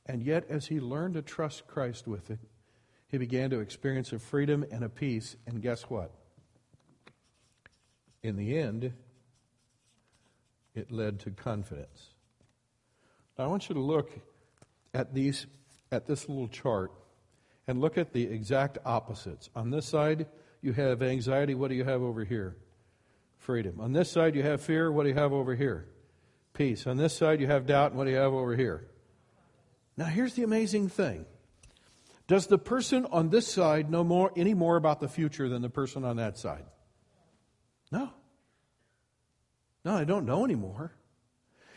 And 0.06 0.23
yet, 0.23 0.45
as 0.49 0.67
he 0.67 0.79
learned 0.79 1.13
to 1.13 1.21
trust 1.21 1.67
Christ 1.67 2.08
with 2.08 2.29
it, 2.29 2.39
he 3.08 3.17
began 3.17 3.51
to 3.51 3.60
experience 3.60 4.12
a 4.12 4.19
freedom 4.19 4.65
and 4.71 4.84
a 4.84 4.89
peace. 4.89 5.36
And 5.45 5.62
guess 5.62 5.84
what? 5.84 6.12
in 8.23 8.38
the 8.38 8.58
end, 8.58 8.93
it 10.73 10.91
led 10.91 11.19
to 11.19 11.32
confidence. 11.32 12.10
Now, 13.38 13.45
I 13.45 13.47
want 13.47 13.69
you 13.69 13.75
to 13.75 13.82
look 13.82 14.10
at 14.93 15.13
these 15.13 15.45
at 15.91 16.08
this 16.08 16.27
little 16.27 16.47
chart 16.47 16.91
and 17.67 17.79
look 17.79 17.97
at 17.97 18.13
the 18.13 18.23
exact 18.23 18.79
opposites. 18.84 19.49
On 19.56 19.69
this 19.69 19.86
side, 19.86 20.25
you 20.62 20.73
have 20.73 21.03
anxiety. 21.03 21.53
What 21.53 21.67
do 21.67 21.75
you 21.75 21.84
have 21.84 22.01
over 22.01 22.23
here? 22.23 22.56
Freedom. 23.38 23.79
On 23.79 23.91
this 23.91 24.10
side, 24.10 24.36
you 24.36 24.41
have 24.41 24.62
fear. 24.62 24.91
What 24.91 25.03
do 25.03 25.10
you 25.10 25.15
have 25.15 25.34
over 25.34 25.53
here? 25.53 25.88
Peace. 26.54 26.86
On 26.86 26.98
this 26.98 27.18
side, 27.18 27.42
you 27.42 27.48
have 27.48 27.66
doubt. 27.66 27.92
And 27.92 27.98
what 27.98 28.06
do 28.06 28.12
you 28.12 28.18
have 28.18 28.34
over 28.34 28.56
here? 28.56 28.88
Now, 29.98 30.06
here's 30.06 30.36
the 30.36 30.44
amazing 30.44 30.89
thing. 30.89 31.26
Does 32.28 32.48
the 32.48 32.58
person 32.58 33.06
on 33.12 33.30
this 33.30 33.48
side 33.48 33.92
know 33.92 34.04
more, 34.04 34.32
any 34.36 34.54
more 34.54 34.76
about 34.76 35.00
the 35.00 35.08
future 35.08 35.50
than 35.50 35.62
the 35.62 35.70
person 35.70 36.04
on 36.04 36.18
that 36.18 36.38
side? 36.38 36.66
No. 37.92 38.10
No, 39.84 39.96
I 39.96 40.04
don't 40.04 40.26
know 40.26 40.46
anymore. 40.46 40.94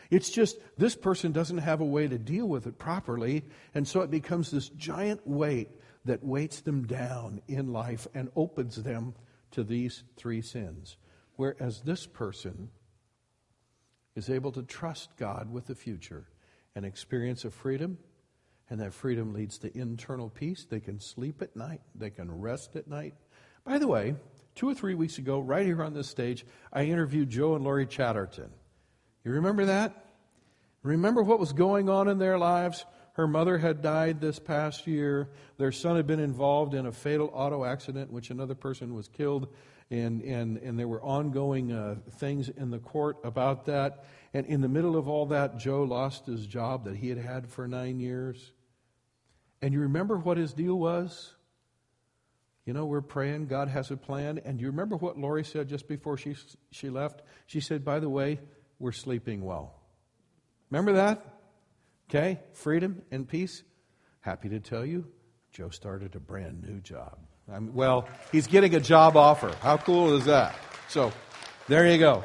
It's 0.09 0.29
just 0.29 0.57
this 0.77 0.95
person 0.95 1.31
doesn't 1.33 1.57
have 1.57 1.81
a 1.81 1.85
way 1.85 2.07
to 2.07 2.17
deal 2.17 2.47
with 2.47 2.65
it 2.65 2.79
properly, 2.79 3.43
and 3.75 3.85
so 3.85 4.01
it 4.01 4.11
becomes 4.11 4.51
this 4.51 4.69
giant 4.69 5.27
weight 5.27 5.69
that 6.05 6.23
weights 6.23 6.61
them 6.61 6.87
down 6.87 7.41
in 7.47 7.73
life 7.73 8.07
and 8.13 8.29
opens 8.35 8.81
them 8.81 9.15
to 9.51 9.63
these 9.63 10.03
three 10.15 10.41
sins. 10.41 10.95
Whereas 11.35 11.81
this 11.81 12.05
person 12.05 12.69
is 14.17 14.31
able 14.31 14.51
to 14.51 14.63
trust 14.63 15.15
God 15.15 15.53
with 15.53 15.67
the 15.67 15.75
future 15.75 16.25
and 16.75 16.83
experience 16.83 17.45
a 17.45 17.51
freedom, 17.51 17.99
and 18.67 18.79
that 18.81 18.93
freedom 18.93 19.31
leads 19.31 19.59
to 19.59 19.77
internal 19.77 20.29
peace. 20.29 20.65
They 20.67 20.79
can 20.79 20.99
sleep 20.99 21.41
at 21.43 21.55
night, 21.55 21.81
they 21.93 22.09
can 22.09 22.41
rest 22.41 22.75
at 22.75 22.87
night. 22.87 23.13
By 23.63 23.77
the 23.77 23.87
way, 23.87 24.15
two 24.55 24.67
or 24.67 24.73
three 24.73 24.95
weeks 24.95 25.19
ago, 25.19 25.39
right 25.39 25.65
here 25.65 25.83
on 25.83 25.93
this 25.93 26.09
stage, 26.09 26.45
I 26.73 26.85
interviewed 26.85 27.29
Joe 27.29 27.53
and 27.55 27.63
Lori 27.63 27.85
Chatterton. 27.85 28.49
You 29.23 29.33
remember 29.33 29.65
that? 29.65 30.05
Remember 30.81 31.21
what 31.21 31.39
was 31.39 31.53
going 31.53 31.87
on 31.87 32.07
in 32.07 32.17
their 32.17 32.39
lives? 32.39 32.85
Her 33.13 33.27
mother 33.27 33.59
had 33.59 33.83
died 33.83 34.19
this 34.19 34.39
past 34.39 34.87
year. 34.87 35.29
Their 35.57 35.71
son 35.71 35.95
had 35.95 36.07
been 36.07 36.19
involved 36.19 36.73
in 36.73 36.87
a 36.87 36.91
fatal 36.91 37.29
auto 37.33 37.65
accident, 37.65 38.09
in 38.09 38.15
which 38.15 38.31
another 38.31 38.55
person 38.55 38.95
was 38.95 39.07
killed. 39.07 39.47
And, 39.89 40.21
and, 40.21 40.57
and 40.57 40.77
there 40.77 40.87
were 40.87 41.01
ongoing 41.01 41.71
uh, 41.71 41.95
things 42.17 42.49
in 42.49 42.71
the 42.71 42.79
court 42.79 43.17
about 43.23 43.65
that. 43.65 44.05
And 44.33 44.45
in 44.45 44.61
the 44.61 44.67
middle 44.67 44.97
of 44.97 45.07
all 45.07 45.27
that, 45.27 45.57
Joe 45.57 45.83
lost 45.83 46.25
his 46.25 46.45
job 46.45 46.85
that 46.85 46.97
he 46.97 47.09
had 47.09 47.17
had 47.17 47.47
for 47.49 47.67
nine 47.67 47.99
years. 47.99 48.51
And 49.61 49.73
you 49.73 49.79
remember 49.81 50.17
what 50.17 50.37
his 50.37 50.53
deal 50.53 50.75
was? 50.75 51.33
you 52.67 52.73
know, 52.73 52.85
we're 52.85 52.99
praying, 52.99 53.47
God 53.47 53.69
has 53.69 53.91
a 53.91 53.97
plan. 53.97 54.41
And 54.43 54.59
you 54.59 54.67
remember 54.67 54.97
what 54.97 55.17
Lori 55.17 55.45
said 55.45 55.69
just 55.69 55.87
before 55.87 56.17
she, 56.17 56.35
she 56.69 56.89
left? 56.89 57.21
She 57.45 57.61
said, 57.61 57.85
by 57.85 57.99
the 58.01 58.09
way, 58.09 58.41
we're 58.77 58.91
sleeping 58.91 59.41
well. 59.41 59.73
Remember 60.69 60.91
that? 60.93 61.25
Okay, 62.09 62.41
freedom 62.51 63.03
and 63.09 63.25
peace. 63.25 63.63
Happy 64.19 64.49
to 64.49 64.59
tell 64.59 64.85
you, 64.85 65.07
Joe 65.53 65.69
started 65.69 66.13
a 66.15 66.19
brand 66.19 66.61
new 66.61 66.81
job. 66.81 67.17
I'm, 67.51 67.73
well, 67.73 68.07
he's 68.31 68.47
getting 68.47 68.75
a 68.75 68.79
job 68.79 69.15
offer. 69.15 69.55
How 69.61 69.77
cool 69.77 70.15
is 70.17 70.25
that? 70.25 70.55
So, 70.89 71.11
there 71.67 71.87
you 71.87 71.97
go. 71.97 72.23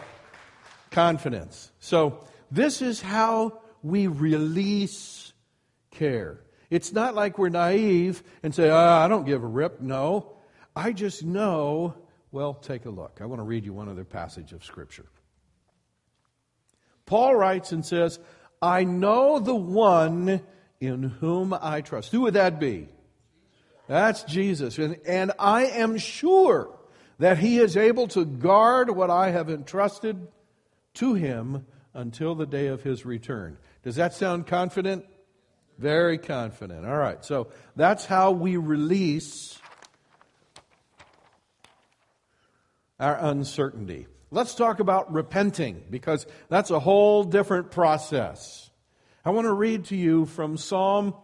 confidence. 0.90 1.70
So, 1.80 2.24
this 2.50 2.82
is 2.82 3.00
how 3.00 3.60
we 3.82 4.06
release 4.08 5.32
care. 5.90 6.40
It's 6.70 6.92
not 6.92 7.14
like 7.14 7.38
we're 7.38 7.48
naive 7.50 8.22
and 8.42 8.54
say, 8.54 8.70
oh, 8.70 8.76
I 8.76 9.08
don't 9.08 9.24
give 9.24 9.42
a 9.42 9.46
rip. 9.46 9.80
No. 9.80 10.32
I 10.74 10.92
just 10.92 11.24
know. 11.24 11.94
Well, 12.30 12.54
take 12.54 12.86
a 12.86 12.90
look. 12.90 13.18
I 13.20 13.26
want 13.26 13.40
to 13.40 13.44
read 13.44 13.64
you 13.64 13.72
one 13.72 13.88
other 13.88 14.04
passage 14.04 14.52
of 14.52 14.64
Scripture. 14.64 15.06
Paul 17.06 17.36
writes 17.36 17.72
and 17.72 17.84
says, 17.84 18.18
I 18.60 18.84
know 18.84 19.38
the 19.38 19.54
one 19.54 20.42
in 20.80 21.02
whom 21.02 21.52
I 21.52 21.80
trust. 21.82 22.10
Who 22.12 22.22
would 22.22 22.34
that 22.34 22.58
be? 22.58 22.88
That's 23.88 24.22
Jesus. 24.24 24.78
And, 24.78 24.98
and 25.06 25.32
I 25.38 25.66
am 25.66 25.98
sure 25.98 26.78
that 27.18 27.38
he 27.38 27.58
is 27.58 27.76
able 27.76 28.08
to 28.08 28.24
guard 28.24 28.90
what 28.90 29.10
I 29.10 29.30
have 29.30 29.50
entrusted 29.50 30.28
to 30.94 31.14
him 31.14 31.66
until 31.94 32.34
the 32.34 32.46
day 32.46 32.68
of 32.68 32.82
his 32.82 33.04
return. 33.04 33.58
Does 33.82 33.96
that 33.96 34.14
sound 34.14 34.46
confident? 34.46 35.04
Very 35.78 36.18
confident. 36.18 36.86
All 36.86 36.96
right. 36.96 37.24
So 37.24 37.48
that's 37.76 38.06
how 38.06 38.32
we 38.32 38.56
release 38.56 39.58
our 43.00 43.16
uncertainty. 43.18 44.06
Let's 44.30 44.54
talk 44.54 44.80
about 44.80 45.12
repenting 45.12 45.82
because 45.90 46.26
that's 46.48 46.70
a 46.70 46.78
whole 46.80 47.24
different 47.24 47.70
process. 47.70 48.70
I 49.24 49.30
want 49.30 49.46
to 49.46 49.52
read 49.52 49.86
to 49.86 49.96
you 49.96 50.26
from 50.26 50.56
Psalm 50.56 51.14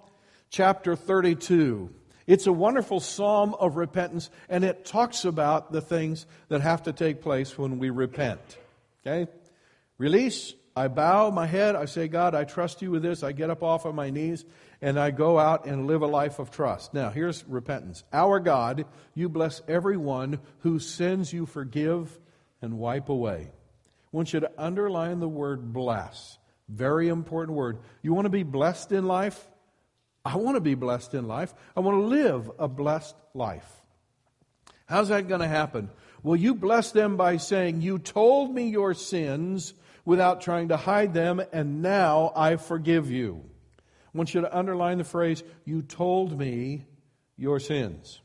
chapter 0.51 0.95
32. 0.95 1.91
It's 2.29 2.47
a 2.47 2.53
wonderful 2.53 3.01
psalm 3.01 3.55
of 3.55 3.77
repentance, 3.77 4.29
and 4.51 4.63
it 4.63 4.85
talks 4.85 5.25
about 5.25 5.73
the 5.73 5.81
things 5.81 6.27
that 6.49 6.61
have 6.61 6.83
to 6.83 6.93
take 6.93 7.23
place 7.23 7.57
when 7.57 7.79
we 7.79 7.89
repent. 7.89 8.39
Okay? 9.01 9.33
Release. 9.97 10.53
I 10.77 10.89
bow 10.89 11.31
my 11.31 11.47
head. 11.47 11.75
I 11.75 11.87
say, 11.87 12.07
God, 12.07 12.35
I 12.35 12.45
trust 12.45 12.83
you 12.83 12.91
with 12.91 13.03
this. 13.03 13.23
I 13.23 13.33
get 13.33 13.49
up 13.49 13.63
off 13.63 13.87
of 13.87 13.95
my 13.95 14.11
knees 14.11 14.45
and 14.81 15.01
I 15.01 15.11
go 15.11 15.39
out 15.39 15.65
and 15.65 15.87
live 15.87 16.03
a 16.03 16.07
life 16.07 16.39
of 16.39 16.51
trust. 16.51 16.95
Now, 16.95 17.11
here's 17.11 17.45
repentance. 17.49 18.05
Our 18.13 18.39
God, 18.41 18.85
you 19.15 19.29
bless 19.29 19.63
everyone 19.67 20.39
whose 20.61 20.89
sins 20.89 21.33
you 21.33 21.47
forgive 21.47 22.17
and 22.63 22.79
wipe 22.79 23.09
away. 23.09 23.49
I 23.51 24.17
want 24.17 24.35
you 24.35 24.41
to 24.41 24.51
underline 24.57 25.19
the 25.19 25.29
word 25.29 25.73
bless. 25.73 26.39
Very 26.69 27.09
important 27.09 27.57
word. 27.57 27.79
You 28.03 28.13
want 28.13 28.27
to 28.27 28.31
be 28.31 28.45
blessed 28.45 28.93
in 28.93 29.07
life? 29.07 29.49
I 30.29 30.37
want 30.37 30.57
to 30.57 30.61
be 30.61 30.75
blessed 30.75 31.15
in 31.15 31.27
life. 31.27 31.55
I 31.75 31.81
want 31.81 31.97
to 31.97 32.03
live 32.03 32.51
a 32.59 32.69
blessed 32.69 33.17
life. 33.33 33.67
How's 34.85 35.09
that 35.09 35.27
going 35.27 35.41
to 35.41 35.49
happen? 35.49 35.89
Well, 36.23 36.37
you 36.37 36.55
bless 36.55 36.91
them 36.91 37.17
by 37.17 37.39
saying, 37.39 37.81
You 37.81 37.99
told 37.99 38.55
me 38.55 38.69
your 38.69 38.93
sins 38.93 39.73
without 40.05 40.43
trying 40.43 40.69
to 40.69 40.77
hide 40.77 41.15
them, 41.15 41.41
and 41.51 41.81
now 41.81 42.35
I 42.37 42.57
forgive 42.57 43.11
you. 43.11 43.43
I 43.81 44.19
want 44.19 44.35
you 44.35 44.43
to 44.43 44.55
underline 44.55 44.99
the 44.99 45.05
phrase, 45.05 45.43
You 45.65 45.81
told 45.81 46.39
me 46.39 46.85
your 47.39 47.59
sins. 47.59 48.21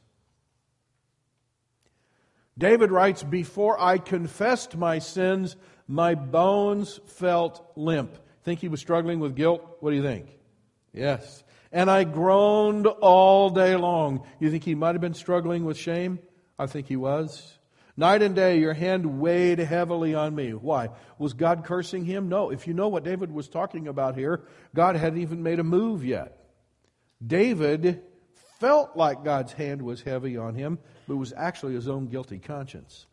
David 2.58 2.92
writes, 2.92 3.24
Before 3.24 3.80
I 3.80 3.98
confessed 3.98 4.76
my 4.76 5.00
sins, 5.00 5.56
my 5.88 6.16
bones 6.16 7.00
felt 7.06 7.66
limp. 7.78 8.18
Think 8.44 8.60
he 8.60 8.68
was 8.68 8.82
struggling 8.82 9.22
with 9.22 9.38
guilt? 9.38 9.78
What 9.80 9.92
do 9.92 9.96
you 9.96 10.04
think? 10.04 10.28
Yes. 10.94 11.43
And 11.74 11.90
I 11.90 12.04
groaned 12.04 12.86
all 12.86 13.50
day 13.50 13.76
long. 13.76 14.26
You 14.40 14.52
think 14.52 14.64
he 14.64 14.76
might 14.76 14.94
have 14.94 15.02
been 15.02 15.16
struggling 15.16 15.66
with 15.66 15.76
shame? 15.76 16.20
I 16.58 16.68
think 16.68 16.88
he 16.88 16.96
was. 16.96 17.58
Night 17.98 18.22
and 18.22 18.36
day, 18.36 18.60
your 18.60 18.74
hand 18.74 19.20
weighed 19.20 19.58
heavily 19.58 20.14
on 20.14 20.36
me. 20.36 20.52
Why? 20.52 20.90
Was 21.18 21.34
God 21.34 21.66
cursing 21.66 22.06
him? 22.06 22.30
No. 22.30 22.52
If 22.52 22.68
you 22.68 22.76
know 22.76 22.90
what 22.90 23.04
David 23.04 23.32
was 23.32 23.50
talking 23.50 23.88
about 23.88 24.16
here, 24.16 24.44
God 24.76 24.96
hadn't 24.96 25.22
even 25.22 25.42
made 25.42 25.60
a 25.60 25.64
move 25.64 26.06
yet. 26.06 26.38
David 27.26 28.02
felt 28.60 28.96
like 28.96 29.24
God's 29.24 29.54
hand 29.54 29.82
was 29.82 30.02
heavy 30.02 30.38
on 30.38 30.54
him, 30.54 30.78
but 31.08 31.16
it 31.16 31.18
was 31.18 31.34
actually 31.36 31.74
his 31.74 31.88
own 31.88 32.08
guilty 32.08 32.38
conscience. 32.38 33.08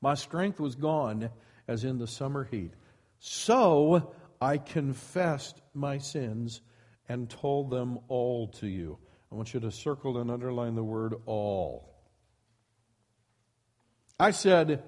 My 0.00 0.14
strength 0.14 0.60
was 0.60 0.76
gone 0.76 1.30
as 1.66 1.82
in 1.82 1.98
the 1.98 2.06
summer 2.06 2.44
heat. 2.44 2.72
So 3.18 4.14
I 4.40 4.58
confessed 4.58 5.60
my 5.74 5.98
sins 5.98 6.60
and 7.08 7.28
told 7.28 7.70
them 7.70 7.98
all 8.08 8.48
to 8.48 8.66
you. 8.66 8.98
I 9.30 9.34
want 9.34 9.54
you 9.54 9.60
to 9.60 9.70
circle 9.70 10.18
and 10.18 10.30
underline 10.30 10.74
the 10.74 10.84
word 10.84 11.14
all. 11.26 11.94
I 14.18 14.32
said, 14.32 14.82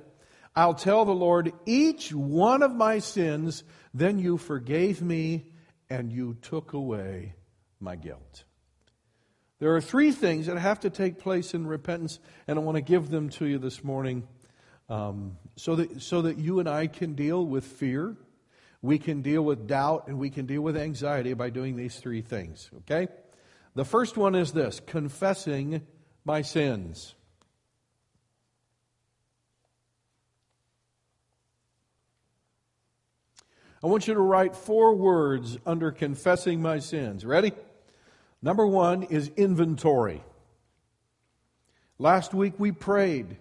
I'll 0.57 0.75
tell 0.75 1.05
the 1.05 1.13
Lord 1.13 1.53
each 1.67 2.13
one 2.13 2.63
of 2.63 2.75
my 2.75 2.99
sins, 2.99 3.63
then 3.95 4.19
you 4.19 4.39
forgave 4.39 5.01
me 5.01 5.47
and 5.89 6.13
you 6.13 6.37
took 6.43 6.73
away 6.73 7.35
my 7.79 7.97
guilt. 7.97 8.45
There 9.59 9.75
are 9.77 9.81
three 9.81 10.11
things 10.11 10.47
that 10.47 10.59
have 10.59 10.81
to 10.81 10.91
take 10.91 11.19
place 11.19 11.53
in 11.53 11.67
repentance, 11.67 12.19
and 12.49 12.59
I 12.59 12.63
want 12.63 12.77
to 12.77 12.83
give 12.83 13.11
them 13.11 13.29
to 13.31 13.47
you 13.47 13.59
this 13.59 13.85
morning 13.85 14.27
um, 14.89 15.37
so, 15.57 15.77
that, 15.77 16.03
so 16.03 16.23
that 16.23 16.39
you 16.39 16.59
and 16.59 16.69
I 16.69 16.87
can 16.87 17.15
deal 17.15 17.45
with 17.45 17.65
fear, 17.65 18.17
we 18.83 18.99
can 18.99 19.23
deal 19.23 19.43
with 19.43 19.67
doubt, 19.67 20.09
and 20.09 20.19
we 20.19 20.31
can 20.31 20.47
deal 20.47 20.63
with 20.63 20.77
anxiety 20.77 21.35
by 21.35 21.51
doing 21.51 21.77
these 21.77 21.97
three 21.97 22.23
things. 22.23 22.71
Okay? 22.79 23.09
The 23.75 23.85
first 23.85 24.17
one 24.17 24.35
is 24.35 24.53
this 24.53 24.81
confessing 24.81 25.83
my 26.25 26.43
sins. 26.43 27.15
I 33.83 33.87
want 33.87 34.07
you 34.07 34.15
to 34.15 34.21
write 34.21 34.55
four 34.55 34.95
words 34.95 35.59
under 35.65 35.91
confessing 35.91 36.61
my 36.61 36.81
sins. 36.81 37.25
Ready? 37.25 37.53
Number 38.43 38.67
one 38.67 39.05
is 39.05 39.31
inventory. 39.37 40.23
Last 41.99 42.35
week 42.35 42.55
we 42.59 42.73
prayed 42.73 43.37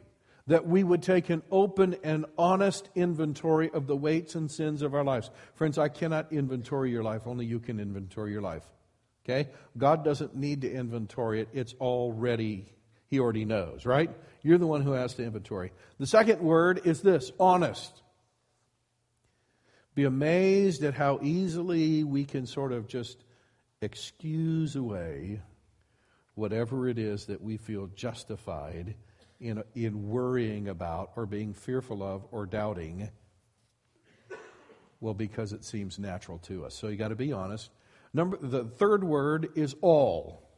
that 0.50 0.66
we 0.66 0.84
would 0.84 1.04
take 1.04 1.30
an 1.30 1.44
open 1.52 1.96
and 2.04 2.26
honest 2.36 2.90
inventory 2.96 3.70
of 3.70 3.86
the 3.86 3.96
weights 3.96 4.34
and 4.34 4.50
sins 4.50 4.82
of 4.82 4.96
our 4.96 5.04
lives. 5.04 5.30
Friends, 5.54 5.78
I 5.78 5.90
cannot 5.90 6.34
inventory 6.34 6.90
your 6.90 7.04
life, 7.04 7.28
only 7.28 7.46
you 7.46 7.60
can 7.60 7.80
inventory 7.80 8.32
your 8.32 8.42
life. 8.42 8.64
Okay? 9.24 9.52
God 9.78 10.04
doesn't 10.04 10.36
need 10.36 10.62
to 10.62 10.72
inventory 10.72 11.42
it, 11.42 11.50
it's 11.54 11.76
already, 11.80 12.66
He 13.10 13.20
already 13.20 13.46
knows, 13.46 13.86
right? 13.86 14.10
You're 14.42 14.58
the 14.58 14.66
one 14.66 14.82
who 14.82 14.94
has 14.94 15.14
to 15.16 15.24
inventory. 15.24 15.72
The 16.00 16.08
second 16.08 16.42
word 16.42 16.82
is 16.84 17.02
this 17.04 17.32
honest. 17.40 18.02
Be 19.94 20.06
amazed 20.06 20.84
at 20.84 20.96
how 20.96 21.20
easily 21.22 22.04
we 22.04 22.26
can 22.26 22.48
sort 22.48 22.72
of 22.72 22.88
just 22.88 23.24
excuse 23.84 24.76
away 24.76 25.42
whatever 26.34 26.88
it 26.88 26.98
is 26.98 27.28
that 27.28 27.40
we 27.40 27.58
feel 27.58 27.86
justified 27.86 28.96
in, 29.40 29.64
in 29.76 30.10
worrying 30.10 30.68
about 30.68 31.12
or 31.16 31.26
being 31.26 31.54
fearful 31.54 32.04
of 32.04 32.26
or 32.32 32.46
doubting. 32.46 33.10
Well, 35.02 35.14
because 35.14 35.54
it 35.54 35.64
seems 35.64 35.98
natural 35.98 36.40
to 36.40 36.66
us. 36.66 36.76
So 36.76 36.88
you 36.88 36.98
got 36.98 37.10
to 37.10 37.16
be 37.16 37.32
honest. 37.32 37.70
Number 38.14 38.38
the 38.42 38.66
third 38.66 39.04
word 39.04 39.50
is 39.56 39.76
all. 39.82 40.50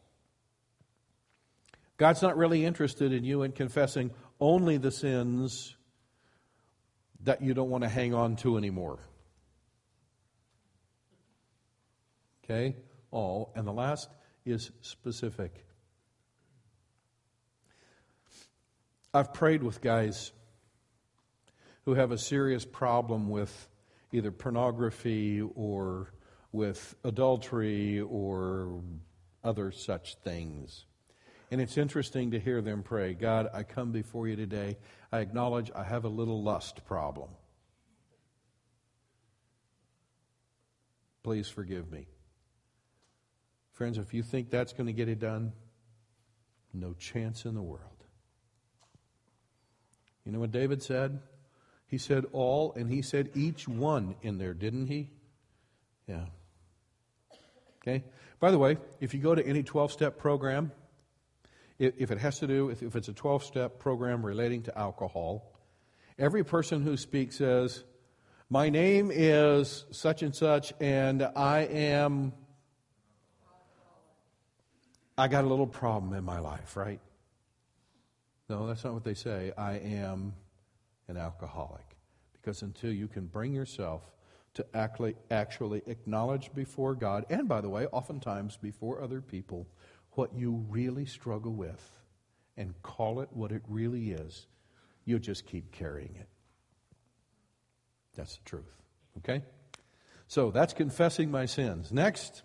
God's 1.97 2.21
not 2.21 2.37
really 2.37 2.65
interested 2.65 3.13
in 3.13 3.23
you 3.23 3.43
in 3.43 3.51
confessing 3.51 4.09
only 4.39 4.77
the 4.77 4.91
sins 4.91 5.75
that 7.23 7.43
you 7.43 7.53
don't 7.53 7.69
want 7.69 7.83
to 7.83 7.89
hang 7.89 8.15
on 8.15 8.35
to 8.37 8.57
anymore. 8.57 8.97
Okay? 12.43 12.75
all. 13.11 13.51
And 13.55 13.67
the 13.67 13.73
last 13.73 14.09
is 14.45 14.71
specific. 14.81 15.65
I've 19.13 19.33
prayed 19.33 19.61
with 19.61 19.81
guys 19.81 20.31
who 21.83 21.95
have 21.95 22.11
a 22.11 22.17
serious 22.17 22.63
problem 22.63 23.29
with 23.29 23.67
either 24.13 24.31
pornography 24.31 25.41
or 25.41 26.13
with 26.53 26.95
adultery 27.03 27.99
or 27.99 28.81
other 29.43 29.71
such 29.71 30.15
things. 30.23 30.85
And 31.49 31.59
it's 31.59 31.77
interesting 31.77 32.31
to 32.31 32.39
hear 32.39 32.61
them 32.61 32.83
pray 32.83 33.13
God, 33.13 33.49
I 33.53 33.63
come 33.63 33.91
before 33.91 34.29
you 34.29 34.37
today. 34.37 34.77
I 35.11 35.19
acknowledge 35.19 35.71
I 35.75 35.83
have 35.83 36.05
a 36.05 36.09
little 36.09 36.41
lust 36.41 36.85
problem. 36.85 37.31
Please 41.21 41.49
forgive 41.49 41.91
me. 41.91 42.07
Friends, 43.73 43.97
if 43.97 44.13
you 44.13 44.23
think 44.23 44.49
that's 44.49 44.71
going 44.71 44.87
to 44.87 44.93
get 44.93 45.09
it 45.09 45.19
done, 45.19 45.51
no 46.73 46.93
chance 46.93 47.43
in 47.45 47.55
the 47.55 47.61
world. 47.61 47.90
You 50.31 50.37
know 50.37 50.41
what 50.43 50.53
David 50.53 50.81
said? 50.81 51.19
He 51.87 51.97
said 51.97 52.23
all, 52.31 52.73
and 52.77 52.89
he 52.89 53.01
said 53.01 53.31
each 53.35 53.67
one 53.67 54.15
in 54.21 54.37
there, 54.37 54.53
didn't 54.53 54.87
he? 54.87 55.09
Yeah. 56.07 56.23
Okay? 57.81 58.05
By 58.39 58.51
the 58.51 58.57
way, 58.57 58.77
if 59.01 59.13
you 59.13 59.19
go 59.19 59.35
to 59.35 59.45
any 59.45 59.61
12 59.61 59.91
step 59.91 60.17
program, 60.17 60.71
if 61.79 62.11
it 62.11 62.17
has 62.19 62.39
to 62.39 62.47
do, 62.47 62.69
if 62.69 62.95
it's 62.95 63.09
a 63.09 63.13
12 63.13 63.43
step 63.43 63.77
program 63.77 64.25
relating 64.25 64.63
to 64.63 64.77
alcohol, 64.77 65.51
every 66.17 66.45
person 66.45 66.81
who 66.81 66.95
speaks 66.95 67.35
says, 67.35 67.83
My 68.49 68.69
name 68.69 69.11
is 69.13 69.83
such 69.91 70.23
and 70.23 70.33
such, 70.33 70.71
and 70.79 71.23
I 71.35 71.63
am. 71.63 72.31
I 75.17 75.27
got 75.27 75.43
a 75.43 75.47
little 75.47 75.67
problem 75.67 76.13
in 76.13 76.23
my 76.23 76.39
life, 76.39 76.77
right? 76.77 77.01
No, 78.51 78.67
that's 78.67 78.83
not 78.83 78.93
what 78.93 79.05
they 79.05 79.13
say. 79.13 79.53
I 79.57 79.75
am 79.75 80.33
an 81.07 81.15
alcoholic. 81.15 81.85
Because 82.33 82.63
until 82.63 82.91
you 82.91 83.07
can 83.07 83.25
bring 83.25 83.53
yourself 83.53 84.03
to 84.55 84.65
actually, 84.73 85.15
actually 85.31 85.81
acknowledge 85.87 86.53
before 86.53 86.93
God, 86.93 87.25
and 87.29 87.47
by 87.47 87.61
the 87.61 87.69
way, 87.69 87.87
oftentimes 87.87 88.57
before 88.57 89.01
other 89.01 89.21
people, 89.21 89.67
what 90.15 90.33
you 90.35 90.65
really 90.69 91.05
struggle 91.05 91.53
with 91.53 91.91
and 92.57 92.73
call 92.81 93.21
it 93.21 93.29
what 93.31 93.53
it 93.53 93.61
really 93.69 94.11
is, 94.11 94.47
you'll 95.05 95.19
just 95.19 95.45
keep 95.45 95.71
carrying 95.71 96.13
it. 96.19 96.27
That's 98.17 98.35
the 98.35 98.43
truth. 98.43 98.75
Okay? 99.19 99.43
So 100.27 100.51
that's 100.51 100.73
confessing 100.73 101.31
my 101.31 101.45
sins. 101.45 101.93
Next, 101.93 102.43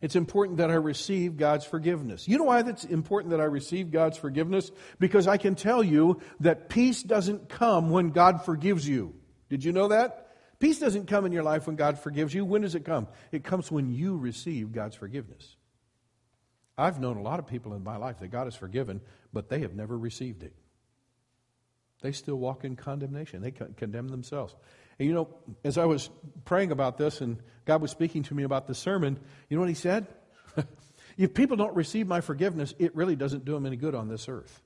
it's 0.00 0.16
important 0.16 0.58
that 0.58 0.70
I 0.70 0.74
receive 0.74 1.36
God's 1.36 1.64
forgiveness. 1.64 2.28
You 2.28 2.38
know 2.38 2.44
why 2.44 2.62
that's 2.62 2.84
important 2.84 3.30
that 3.30 3.40
I 3.40 3.44
receive 3.44 3.90
God's 3.90 4.18
forgiveness? 4.18 4.70
Because 4.98 5.26
I 5.26 5.36
can 5.36 5.54
tell 5.54 5.82
you 5.82 6.20
that 6.40 6.68
peace 6.68 7.02
doesn't 7.02 7.48
come 7.48 7.90
when 7.90 8.10
God 8.10 8.44
forgives 8.44 8.86
you. 8.86 9.14
Did 9.48 9.64
you 9.64 9.72
know 9.72 9.88
that? 9.88 10.20
Peace 10.58 10.78
doesn't 10.78 11.06
come 11.06 11.26
in 11.26 11.32
your 11.32 11.42
life 11.42 11.66
when 11.66 11.76
God 11.76 11.98
forgives 11.98 12.32
you. 12.32 12.44
When 12.44 12.62
does 12.62 12.74
it 12.74 12.84
come? 12.84 13.08
It 13.32 13.44
comes 13.44 13.70
when 13.70 13.90
you 13.90 14.16
receive 14.16 14.72
God's 14.72 14.96
forgiveness. 14.96 15.56
I've 16.76 17.00
known 17.00 17.16
a 17.16 17.22
lot 17.22 17.38
of 17.38 17.46
people 17.46 17.74
in 17.74 17.84
my 17.84 17.96
life 17.96 18.18
that 18.20 18.28
God 18.28 18.44
has 18.44 18.56
forgiven, 18.56 19.00
but 19.32 19.48
they 19.48 19.60
have 19.60 19.74
never 19.74 19.96
received 19.96 20.42
it. 20.42 20.54
They 22.02 22.12
still 22.12 22.36
walk 22.36 22.64
in 22.64 22.76
condemnation. 22.76 23.42
They 23.42 23.52
condemn 23.52 24.08
themselves. 24.08 24.54
And 24.98 25.08
you 25.08 25.14
know, 25.14 25.28
as 25.64 25.78
I 25.78 25.84
was 25.84 26.10
praying 26.44 26.70
about 26.70 26.98
this 26.98 27.20
and 27.20 27.38
God 27.64 27.82
was 27.82 27.90
speaking 27.90 28.22
to 28.24 28.34
me 28.34 28.42
about 28.42 28.66
the 28.66 28.74
sermon, 28.74 29.18
you 29.48 29.56
know 29.56 29.60
what 29.60 29.68
he 29.68 29.74
said? 29.74 30.06
if 31.16 31.34
people 31.34 31.56
don't 31.56 31.74
receive 31.74 32.06
my 32.06 32.20
forgiveness, 32.20 32.74
it 32.78 32.94
really 32.94 33.16
doesn't 33.16 33.44
do 33.44 33.52
them 33.52 33.66
any 33.66 33.76
good 33.76 33.94
on 33.94 34.08
this 34.08 34.28
earth. 34.28 34.62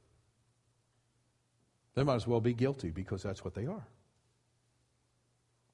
They 1.95 2.05
might 2.05 2.17
as 2.17 2.27
well 2.27 2.41
be 2.41 2.55
guilty 2.55 2.91
because 2.91 3.23
that's 3.23 3.45
what 3.45 3.55
they 3.55 3.67
are. 3.67 3.87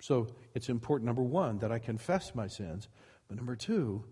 So 0.01 0.29
it's 0.55 0.69
important, 0.69 1.07
number 1.07 1.23
one, 1.23 1.59
that 1.59 1.73
I 1.73 1.79
confess 1.79 2.35
my 2.35 2.47
sins, 2.47 2.89
but 3.29 3.37
number 3.37 3.57
two, 3.57 4.05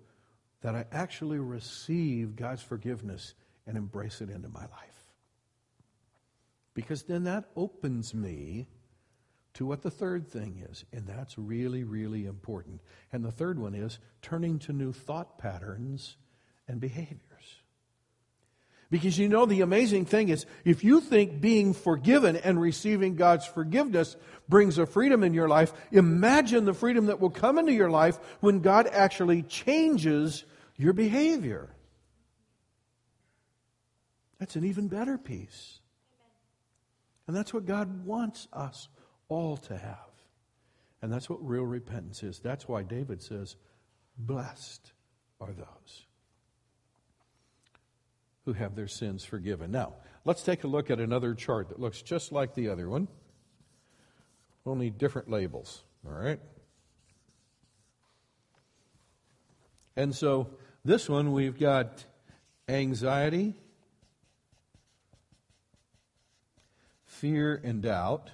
that 0.63 0.75
I 0.75 0.87
actually 0.93 1.39
receive 1.39 2.37
God's 2.37 2.63
forgiveness 2.63 3.35
and 3.67 3.77
embrace 3.77 4.21
it 4.21 4.31
into 4.31 4.49
my 4.49 4.61
life. 4.61 5.05
Because 6.75 7.03
then 7.03 7.25
that 7.25 7.45
opens 7.57 8.15
me 8.15 8.67
to 9.55 9.67
what 9.67 9.83
the 9.83 9.91
third 9.91 10.29
thing 10.29 10.65
is, 10.71 10.85
and 10.93 11.07
that's 11.07 11.37
really, 11.37 11.85
really 11.85 12.27
important. 12.27 12.81
And 13.13 13.25
the 13.25 13.31
third 13.31 13.59
one 13.59 13.75
is 13.75 13.99
turning 14.23 14.59
to 14.61 14.73
new 14.73 14.93
thought 14.93 15.39
patterns 15.39 16.17
and 16.67 16.81
behaviors. 16.81 17.21
Because 18.91 19.19
you 19.19 19.29
know, 19.29 19.47
the 19.47 19.63
amazing 19.63 20.05
thing 20.05 20.29
is, 20.29 20.45
if 20.65 20.85
you 20.85 21.01
think 21.01 21.41
being 21.41 21.73
forgiven 21.73 22.37
and 22.37 22.61
receiving 22.61 23.17
God's 23.17 23.47
forgiveness 23.47 24.17
brings 24.51 24.77
a 24.77 24.85
freedom 24.85 25.23
in 25.23 25.33
your 25.33 25.49
life, 25.49 25.73
imagine 25.91 26.67
the 26.67 26.75
freedom 26.75 27.07
that 27.07 27.19
will 27.19 27.31
come 27.31 27.59
into 27.59 27.73
your 27.73 27.91
life 27.91 28.19
when 28.41 28.61
God 28.61 28.87
actually 28.87 29.43
changes 29.45 30.45
your 30.77 30.93
behavior. 30.93 31.71
That's 34.39 34.57
an 34.57 34.65
even 34.65 34.89
better 34.89 35.17
peace. 35.17 35.79
And 37.27 37.37
that's 37.37 37.55
what 37.55 37.65
God 37.65 38.05
wants 38.05 38.47
us 38.53 38.89
all 39.33 39.57
to 39.57 39.77
have. 39.77 39.97
And 41.01 41.13
that's 41.13 41.29
what 41.29 41.45
real 41.47 41.65
repentance 41.65 42.23
is. 42.23 42.39
That's 42.39 42.69
why 42.69 42.83
David 42.83 43.23
says, 43.23 43.57
Blessed 44.17 44.93
are 45.41 45.53
those 45.53 46.07
who 48.45 48.53
have 48.53 48.75
their 48.75 48.89
sins 48.89 49.25
forgiven. 49.25 49.71
Now, 49.71 49.95
let's 50.25 50.43
take 50.43 50.65
a 50.65 50.67
look 50.67 50.91
at 50.91 51.01
another 51.01 51.35
chart 51.35 51.69
that 51.69 51.81
looks 51.81 52.03
just 52.03 52.33
like 52.33 52.55
the 52.55 52.69
other 52.69 52.89
one, 52.89 53.09
only 54.67 54.91
different 54.91 55.31
labels. 55.31 55.83
All 56.07 56.13
right? 56.13 56.41
And 59.97 60.15
so, 60.15 60.51
this 60.85 61.09
one 61.09 61.33
we've 61.33 61.59
got 61.59 62.05
anxiety, 62.69 63.55
fear, 67.05 67.61
and 67.63 67.83
doubt. 67.83 68.31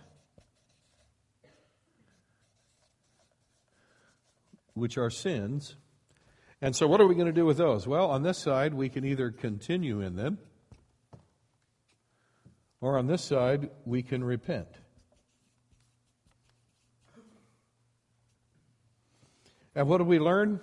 Which 4.79 4.99
are 4.99 5.11
sins. 5.11 5.76
And 6.61 6.74
so, 6.74 6.87
what 6.87 7.01
are 7.01 7.07
we 7.07 7.14
going 7.14 7.26
to 7.26 7.33
do 7.33 7.45
with 7.45 7.57
those? 7.57 7.87
Well, 7.87 8.11
on 8.11 8.22
this 8.22 8.39
side, 8.39 8.74
we 8.74 8.89
can 8.89 9.05
either 9.05 9.31
continue 9.31 10.01
in 10.01 10.16
them, 10.16 10.39
or 12.81 12.99
on 12.99 13.07
this 13.07 13.22
side, 13.22 13.70
we 13.85 14.03
can 14.03 14.24
repent. 14.24 14.68
And 19.74 19.89
what 19.89 19.99
do 19.99 20.05
we 20.05 20.18
learn? 20.18 20.61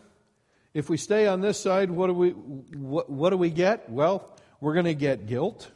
If 0.74 0.90
we 0.90 0.98
stay 0.98 1.26
on 1.26 1.40
this 1.40 1.58
side, 1.58 1.90
what 1.90 2.08
do 2.08 2.14
we, 2.14 2.32
what, 2.32 3.10
what 3.10 3.30
do 3.30 3.38
we 3.38 3.50
get? 3.50 3.90
Well, 3.90 4.36
we're 4.60 4.74
going 4.74 4.86
to 4.86 4.94
get 4.94 5.26
guilt 5.26 5.72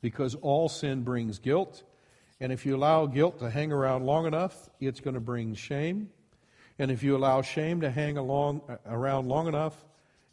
because 0.00 0.34
all 0.34 0.68
sin 0.68 1.02
brings 1.02 1.38
guilt. 1.38 1.84
And 2.40 2.52
if 2.52 2.66
you 2.66 2.74
allow 2.74 3.06
guilt 3.06 3.38
to 3.40 3.50
hang 3.50 3.70
around 3.70 4.04
long 4.04 4.26
enough, 4.26 4.68
it's 4.80 4.98
going 4.98 5.14
to 5.14 5.20
bring 5.20 5.54
shame. 5.54 6.10
And 6.78 6.90
if 6.90 7.02
you 7.02 7.16
allow 7.16 7.42
shame 7.42 7.80
to 7.80 7.90
hang 7.90 8.16
along, 8.16 8.62
uh, 8.68 8.76
around 8.86 9.28
long 9.28 9.48
enough, 9.48 9.74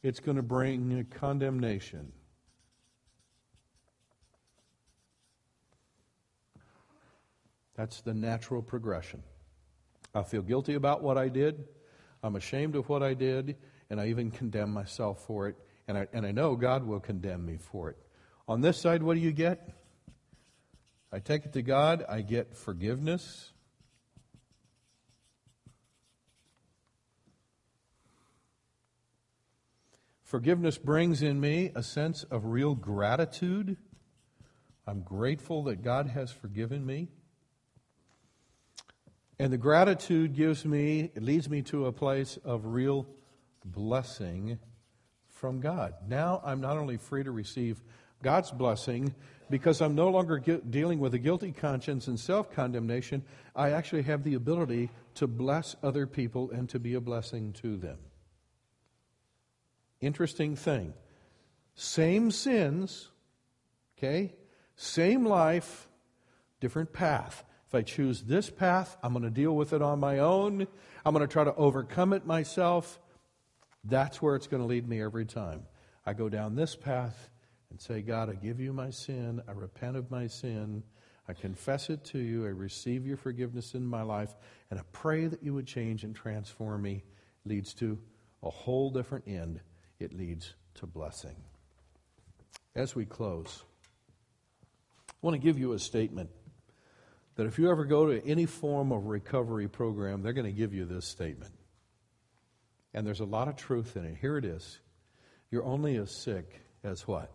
it's 0.04 0.20
going 0.20 0.38
to 0.38 0.44
bring 0.44 1.06
condemnation. 1.10 2.12
That's 7.76 8.02
the 8.02 8.14
natural 8.14 8.62
progression. 8.62 9.24
I 10.14 10.24
feel 10.24 10.44
guilty 10.44 10.76
about 10.76 11.04
what 11.04 11.18
I 11.18 11.28
did. 11.28 11.68
I'm 12.24 12.36
ashamed 12.36 12.76
of 12.76 12.88
what 12.88 13.04
I 13.04 13.14
did, 13.14 13.58
and 13.90 14.00
I 14.00 14.08
even 14.08 14.32
condemn 14.32 14.72
myself 14.72 15.26
for 15.26 15.50
it. 15.50 15.56
And 15.88 15.98
I, 15.98 16.08
and 16.14 16.26
I 16.26 16.32
know 16.32 16.56
God 16.56 16.86
will 16.86 17.00
condemn 17.00 17.46
me 17.46 17.58
for 17.58 17.90
it. 17.90 17.98
On 18.48 18.62
this 18.62 18.78
side, 18.78 19.04
what 19.04 19.16
do 19.16 19.20
you 19.20 19.32
get? 19.32 19.72
I 21.12 21.20
take 21.20 21.46
it 21.46 21.54
to 21.54 21.62
God, 21.62 22.06
I 22.08 22.22
get 22.22 22.56
forgiveness. 22.56 23.52
Forgiveness 30.26 30.80
brings 30.80 31.22
in 31.22 31.40
me 31.40 31.72
a 31.76 31.84
sense 31.84 32.24
of 32.24 32.46
real 32.46 32.74
gratitude. 32.74 33.78
I'm 34.88 35.02
grateful 35.02 35.66
that 35.66 35.84
God 35.84 36.08
has 36.08 36.32
forgiven 36.32 36.84
me. 36.84 37.10
And 39.38 39.54
the 39.54 39.60
gratitude 39.60 40.34
gives 40.34 40.66
me, 40.66 41.12
it 41.14 41.22
leads 41.22 41.48
me 41.48 41.62
to 41.64 41.86
a 41.86 41.92
place 41.92 42.40
of 42.44 42.66
real 42.66 43.06
blessing 43.64 44.58
from 45.30 45.60
God. 45.60 45.94
Now 46.08 46.42
I'm 46.44 46.60
not 46.60 46.78
only 46.78 46.98
free 46.98 47.24
to 47.24 47.32
receive 47.32 47.84
God's 48.24 48.50
blessing, 48.50 49.14
because 49.52 49.80
I'm 49.80 49.94
no 49.94 50.10
longer 50.10 50.40
dealing 50.40 51.00
with 51.00 51.14
a 51.14 51.20
guilty 51.20 51.52
conscience 51.52 52.08
and 52.08 52.20
self 52.20 52.52
condemnation, 52.52 53.24
I 53.56 53.72
actually 53.72 54.02
have 54.04 54.24
the 54.24 54.34
ability 54.34 54.90
to 55.16 55.28
bless 55.28 55.76
other 55.84 56.08
people 56.08 56.50
and 56.50 56.68
to 56.70 56.80
be 56.80 56.96
a 56.96 57.02
blessing 57.02 57.54
to 57.62 57.78
them. 57.78 58.00
Interesting 60.06 60.56
thing. 60.56 60.94
Same 61.74 62.30
sins, 62.30 63.10
okay? 63.98 64.36
Same 64.76 65.26
life, 65.26 65.88
different 66.60 66.94
path. 66.94 67.44
If 67.68 67.74
I 67.74 67.82
choose 67.82 68.22
this 68.22 68.52
path, 68.52 68.98
I'm 69.02 69.14
going 69.14 69.24
to 69.24 69.32
deal 69.32 69.56
with 69.56 69.74
it 69.74 69.82
on 69.82 70.00
my 70.00 70.20
own. 70.20 70.68
I'm 71.04 71.14
going 71.16 71.28
to 71.28 71.34
try 71.34 71.44
to 71.44 71.56
overcome 71.56 72.14
it 72.14 72.24
myself. 72.24 73.00
That's 73.84 74.22
where 74.22 74.36
it's 74.36 74.46
going 74.46 74.62
to 74.62 74.68
lead 74.68 74.88
me 74.88 75.02
every 75.02 75.26
time. 75.26 75.64
I 76.06 76.14
go 76.14 76.30
down 76.30 76.56
this 76.56 76.76
path 76.76 77.32
and 77.72 77.82
say, 77.82 78.04
God, 78.04 78.30
I 78.30 78.34
give 78.34 78.60
you 78.60 78.74
my 78.74 78.92
sin. 78.92 79.42
I 79.48 79.54
repent 79.54 79.98
of 79.98 80.12
my 80.12 80.28
sin. 80.28 80.84
I 81.28 81.34
confess 81.34 81.90
it 81.90 82.04
to 82.06 82.20
you. 82.20 82.46
I 82.46 82.50
receive 82.50 83.08
your 83.08 83.18
forgiveness 83.18 83.74
in 83.74 83.84
my 83.84 84.04
life. 84.04 84.36
And 84.70 84.80
I 84.80 84.84
pray 84.92 85.26
that 85.26 85.42
you 85.42 85.56
would 85.56 85.66
change 85.66 86.04
and 86.04 86.16
transform 86.16 86.84
me. 86.84 87.04
Leads 87.44 87.74
to 87.76 87.98
a 88.44 88.52
whole 88.52 88.92
different 88.92 89.28
end 89.28 89.62
it 90.00 90.14
leads 90.14 90.54
to 90.76 90.86
blessing. 90.86 91.36
As 92.76 92.96
we 92.96 93.06
close, 93.06 93.64
I 95.10 95.14
want 95.22 95.36
to 95.36 95.42
give 95.42 95.58
you 95.58 95.74
a 95.74 95.80
statement 95.80 96.30
that 97.36 97.46
if 97.46 97.58
you 97.58 97.70
ever 97.70 97.86
go 97.86 98.08
to 98.08 98.26
any 98.26 98.46
form 98.46 98.92
of 98.92 99.06
recovery 99.06 99.68
program, 99.68 100.22
they're 100.22 100.34
going 100.34 100.46
to 100.46 100.52
give 100.52 100.74
you 100.74 100.86
this 100.86 101.08
statement. 101.08 101.54
And 102.94 103.06
there's 103.06 103.20
a 103.20 103.26
lot 103.26 103.48
of 103.48 103.56
truth 103.56 103.98
in 103.98 104.06
it. 104.06 104.18
Here 104.20 104.38
it 104.38 104.46
is. 104.46 104.80
You're 105.52 105.66
only 105.66 105.98
as 105.98 106.22
sick 106.24 106.62
as 106.84 107.08
what? 107.08 107.32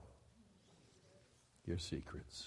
Your 1.67 1.79
secrets. 1.79 2.47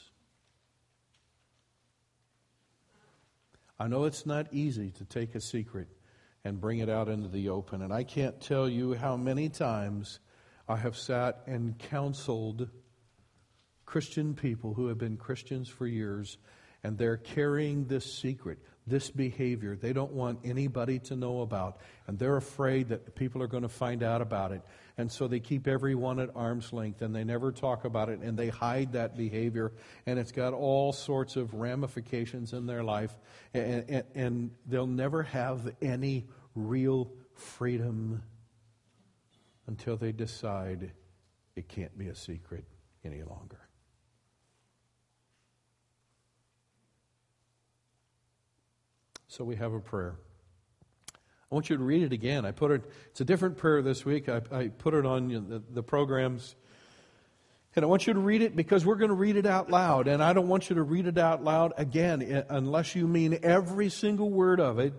I 3.80 3.88
know 3.88 4.06
it's 4.06 4.26
not 4.26 4.48
easy 4.52 4.92
to 4.92 5.06
take 5.06 5.36
a 5.36 5.42
secret 5.42 5.88
and 6.46 6.60
bring 6.60 6.80
it 6.80 6.90
out 6.90 7.08
into 7.08 7.30
the 7.30 7.50
open. 7.50 7.82
And 7.82 7.94
I 7.94 8.04
can't 8.04 8.40
tell 8.42 8.68
you 8.68 8.94
how 8.94 9.16
many 9.16 9.50
times 9.50 10.20
I 10.68 10.76
have 10.78 10.98
sat 10.98 11.44
and 11.48 11.78
counseled 11.78 12.70
Christian 13.86 14.34
people 14.34 14.74
who 14.74 14.88
have 14.88 14.98
been 14.98 15.18
Christians 15.18 15.70
for 15.70 15.88
years, 15.88 16.38
and 16.84 16.98
they're 16.98 17.18
carrying 17.18 17.86
this 17.86 18.14
secret, 18.14 18.60
this 18.86 19.10
behavior 19.10 19.76
they 19.76 19.94
don't 19.94 20.12
want 20.12 20.40
anybody 20.44 21.00
to 21.00 21.16
know 21.16 21.42
about, 21.42 21.78
and 22.08 22.20
they're 22.20 22.38
afraid 22.38 22.90
that 22.90 23.16
people 23.16 23.42
are 23.42 23.48
going 23.48 23.64
to 23.64 23.70
find 23.70 24.04
out 24.04 24.22
about 24.22 24.52
it. 24.52 24.62
And 24.98 25.12
so 25.12 25.28
they 25.28 25.40
keep 25.40 25.68
everyone 25.68 26.20
at 26.20 26.30
arm's 26.36 26.72
length 26.72 27.02
and 27.02 27.16
they 27.16 27.24
never 27.24 27.52
talk 27.52 27.86
about 27.86 28.10
it 28.10 28.20
and 28.20 28.38
they 28.38 28.50
hide 28.50 28.94
that 28.94 29.18
behavior, 29.18 29.72
and 30.06 30.20
it's 30.20 30.32
got 30.32 30.54
all 30.54 30.94
sorts 30.94 31.36
of 31.36 31.54
ramifications 31.54 32.54
in 32.54 32.66
their 32.66 32.84
life, 32.84 33.16
and, 33.54 33.90
and, 33.90 34.04
and 34.16 34.52
they'll 34.68 34.86
never 34.86 35.24
have 35.24 35.74
any 35.82 36.28
real 36.56 37.12
freedom 37.36 38.22
until 39.68 39.98
they 39.98 40.12
decide 40.12 40.92
it 41.56 41.68
can't 41.68 41.98
be 41.98 42.08
a 42.08 42.16
secret 42.16 42.66
any 43.06 43.24
longer. 43.24 43.63
So 49.34 49.44
we 49.44 49.56
have 49.56 49.74
a 49.74 49.80
prayer. 49.80 50.14
I 51.12 51.56
want 51.56 51.68
you 51.68 51.76
to 51.76 51.84
read 51.84 52.04
it 52.04 52.14
again. 52.14 52.46
I 52.46 52.52
put 52.52 52.70
it, 52.70 52.84
it's 53.08 53.20
a 53.20 53.26
different 53.26 53.58
prayer 53.58 53.82
this 53.82 54.06
week. 54.06 54.30
I, 54.30 54.42
I 54.52 54.68
put 54.68 54.94
it 54.94 55.08
on 55.08 55.28
the, 55.28 55.64
the 55.72 55.82
programs. 55.82 56.54
And 57.76 57.84
I 57.84 57.88
want 57.88 58.06
you 58.06 58.14
to 58.14 58.20
read 58.20 58.44
it 58.44 58.56
because 58.56 58.86
we're 58.86 58.98
going 58.98 59.10
to 59.10 59.16
read 59.16 59.36
it 59.36 59.48
out 59.48 59.72
loud. 59.72 60.08
And 60.08 60.24
I 60.24 60.34
don't 60.34 60.48
want 60.48 60.70
you 60.70 60.76
to 60.76 60.84
read 60.84 61.08
it 61.08 61.18
out 61.18 61.44
loud 61.44 61.74
again 61.78 62.46
unless 62.48 62.96
you 62.96 63.08
mean 63.08 63.40
every 63.42 63.90
single 63.90 64.30
word 64.30 64.60
of 64.60 64.78
it. 64.78 64.94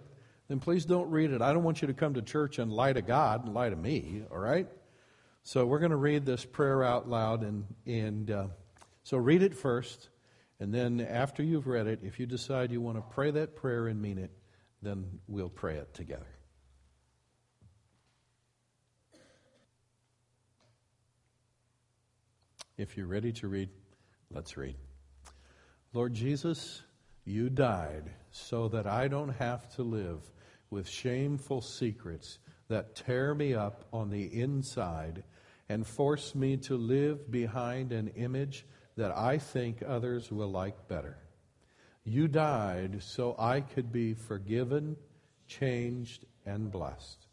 Then 0.48 0.58
please 0.58 0.84
don't 0.84 1.10
read 1.10 1.30
it. 1.30 1.40
I 1.40 1.52
don't 1.52 1.62
want 1.62 1.80
you 1.80 1.86
to 1.86 1.94
come 1.94 2.14
to 2.14 2.22
church 2.22 2.58
and 2.58 2.72
lie 2.72 2.92
to 2.92 3.02
God 3.02 3.44
and 3.44 3.54
lie 3.54 3.70
to 3.70 3.76
me, 3.76 4.22
all 4.32 4.38
right? 4.38 4.66
So 5.44 5.64
we're 5.64 5.78
going 5.78 5.92
to 5.92 5.96
read 5.96 6.26
this 6.26 6.44
prayer 6.44 6.82
out 6.82 7.08
loud. 7.08 7.44
And, 7.44 7.66
and 7.86 8.30
uh, 8.32 8.46
so 9.04 9.16
read 9.16 9.44
it 9.44 9.54
first. 9.54 10.08
And 10.60 10.72
then 10.72 11.00
after 11.00 11.42
you've 11.42 11.66
read 11.66 11.86
it, 11.86 12.00
if 12.02 12.20
you 12.20 12.26
decide 12.26 12.70
you 12.70 12.80
want 12.80 12.96
to 12.96 13.14
pray 13.14 13.30
that 13.32 13.56
prayer 13.56 13.88
and 13.88 14.00
mean 14.00 14.18
it, 14.18 14.30
then 14.82 15.18
we'll 15.26 15.48
pray 15.48 15.76
it 15.76 15.92
together. 15.94 16.26
If 22.76 22.96
you're 22.96 23.06
ready 23.06 23.32
to 23.32 23.48
read, 23.48 23.68
let's 24.30 24.56
read. 24.56 24.76
Lord 25.92 26.12
Jesus, 26.12 26.82
you 27.24 27.48
died 27.48 28.10
so 28.32 28.68
that 28.68 28.86
I 28.86 29.06
don't 29.06 29.30
have 29.34 29.68
to 29.76 29.82
live 29.82 30.30
with 30.70 30.88
shameful 30.88 31.60
secrets 31.60 32.38
that 32.68 32.96
tear 32.96 33.34
me 33.34 33.54
up 33.54 33.84
on 33.92 34.10
the 34.10 34.24
inside 34.24 35.22
and 35.68 35.86
force 35.86 36.34
me 36.34 36.56
to 36.56 36.76
live 36.76 37.30
behind 37.30 37.92
an 37.92 38.08
image 38.16 38.66
that 38.96 39.16
I 39.16 39.38
think 39.38 39.82
others 39.86 40.30
will 40.30 40.50
like 40.50 40.88
better. 40.88 41.16
You 42.04 42.28
died 42.28 43.02
so 43.02 43.34
I 43.38 43.60
could 43.60 43.90
be 43.90 44.14
forgiven, 44.14 44.96
changed, 45.46 46.26
and 46.44 46.70
blessed, 46.70 47.26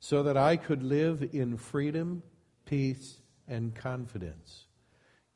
so 0.00 0.22
that 0.22 0.36
I 0.36 0.56
could 0.56 0.82
live 0.82 1.28
in 1.32 1.56
freedom, 1.56 2.22
peace, 2.64 3.20
and 3.46 3.74
confidence. 3.74 4.66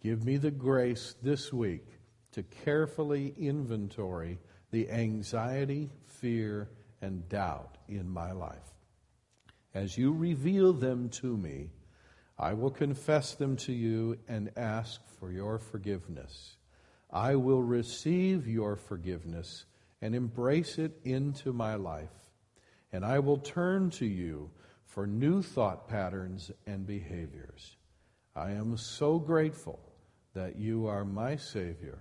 Give 0.02 0.24
me 0.24 0.38
the 0.38 0.50
grace 0.50 1.14
this 1.22 1.52
week 1.52 1.86
to 2.32 2.42
carefully 2.42 3.34
inventory 3.38 4.38
the 4.70 4.90
anxiety, 4.90 5.90
fear, 6.06 6.70
and 7.02 7.28
doubt 7.28 7.76
in 7.88 8.08
my 8.08 8.32
life. 8.32 8.74
As 9.74 9.98
you 9.98 10.12
reveal 10.12 10.72
them 10.72 11.08
to 11.10 11.36
me, 11.36 11.70
I 12.40 12.54
will 12.54 12.70
confess 12.70 13.34
them 13.34 13.54
to 13.58 13.72
you 13.72 14.16
and 14.26 14.50
ask 14.56 15.02
for 15.18 15.30
your 15.30 15.58
forgiveness. 15.58 16.56
I 17.10 17.36
will 17.36 17.62
receive 17.62 18.48
your 18.48 18.76
forgiveness 18.76 19.66
and 20.00 20.14
embrace 20.14 20.78
it 20.78 20.98
into 21.04 21.52
my 21.52 21.74
life. 21.74 22.30
And 22.92 23.04
I 23.04 23.18
will 23.18 23.36
turn 23.36 23.90
to 23.90 24.06
you 24.06 24.50
for 24.86 25.06
new 25.06 25.42
thought 25.42 25.86
patterns 25.86 26.50
and 26.66 26.86
behaviors. 26.86 27.76
I 28.34 28.52
am 28.52 28.78
so 28.78 29.18
grateful 29.18 29.78
that 30.32 30.56
you 30.56 30.86
are 30.86 31.04
my 31.04 31.36
Savior. 31.36 31.98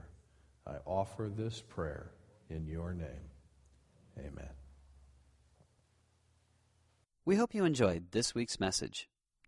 I 0.66 0.76
offer 0.86 1.30
this 1.30 1.62
prayer 1.62 2.12
in 2.50 2.66
your 2.66 2.94
name. 2.94 3.28
Amen. 4.18 4.54
We 7.26 7.36
hope 7.36 7.54
you 7.54 7.66
enjoyed 7.66 8.12
this 8.12 8.34
week's 8.34 8.58
message. 8.58 9.09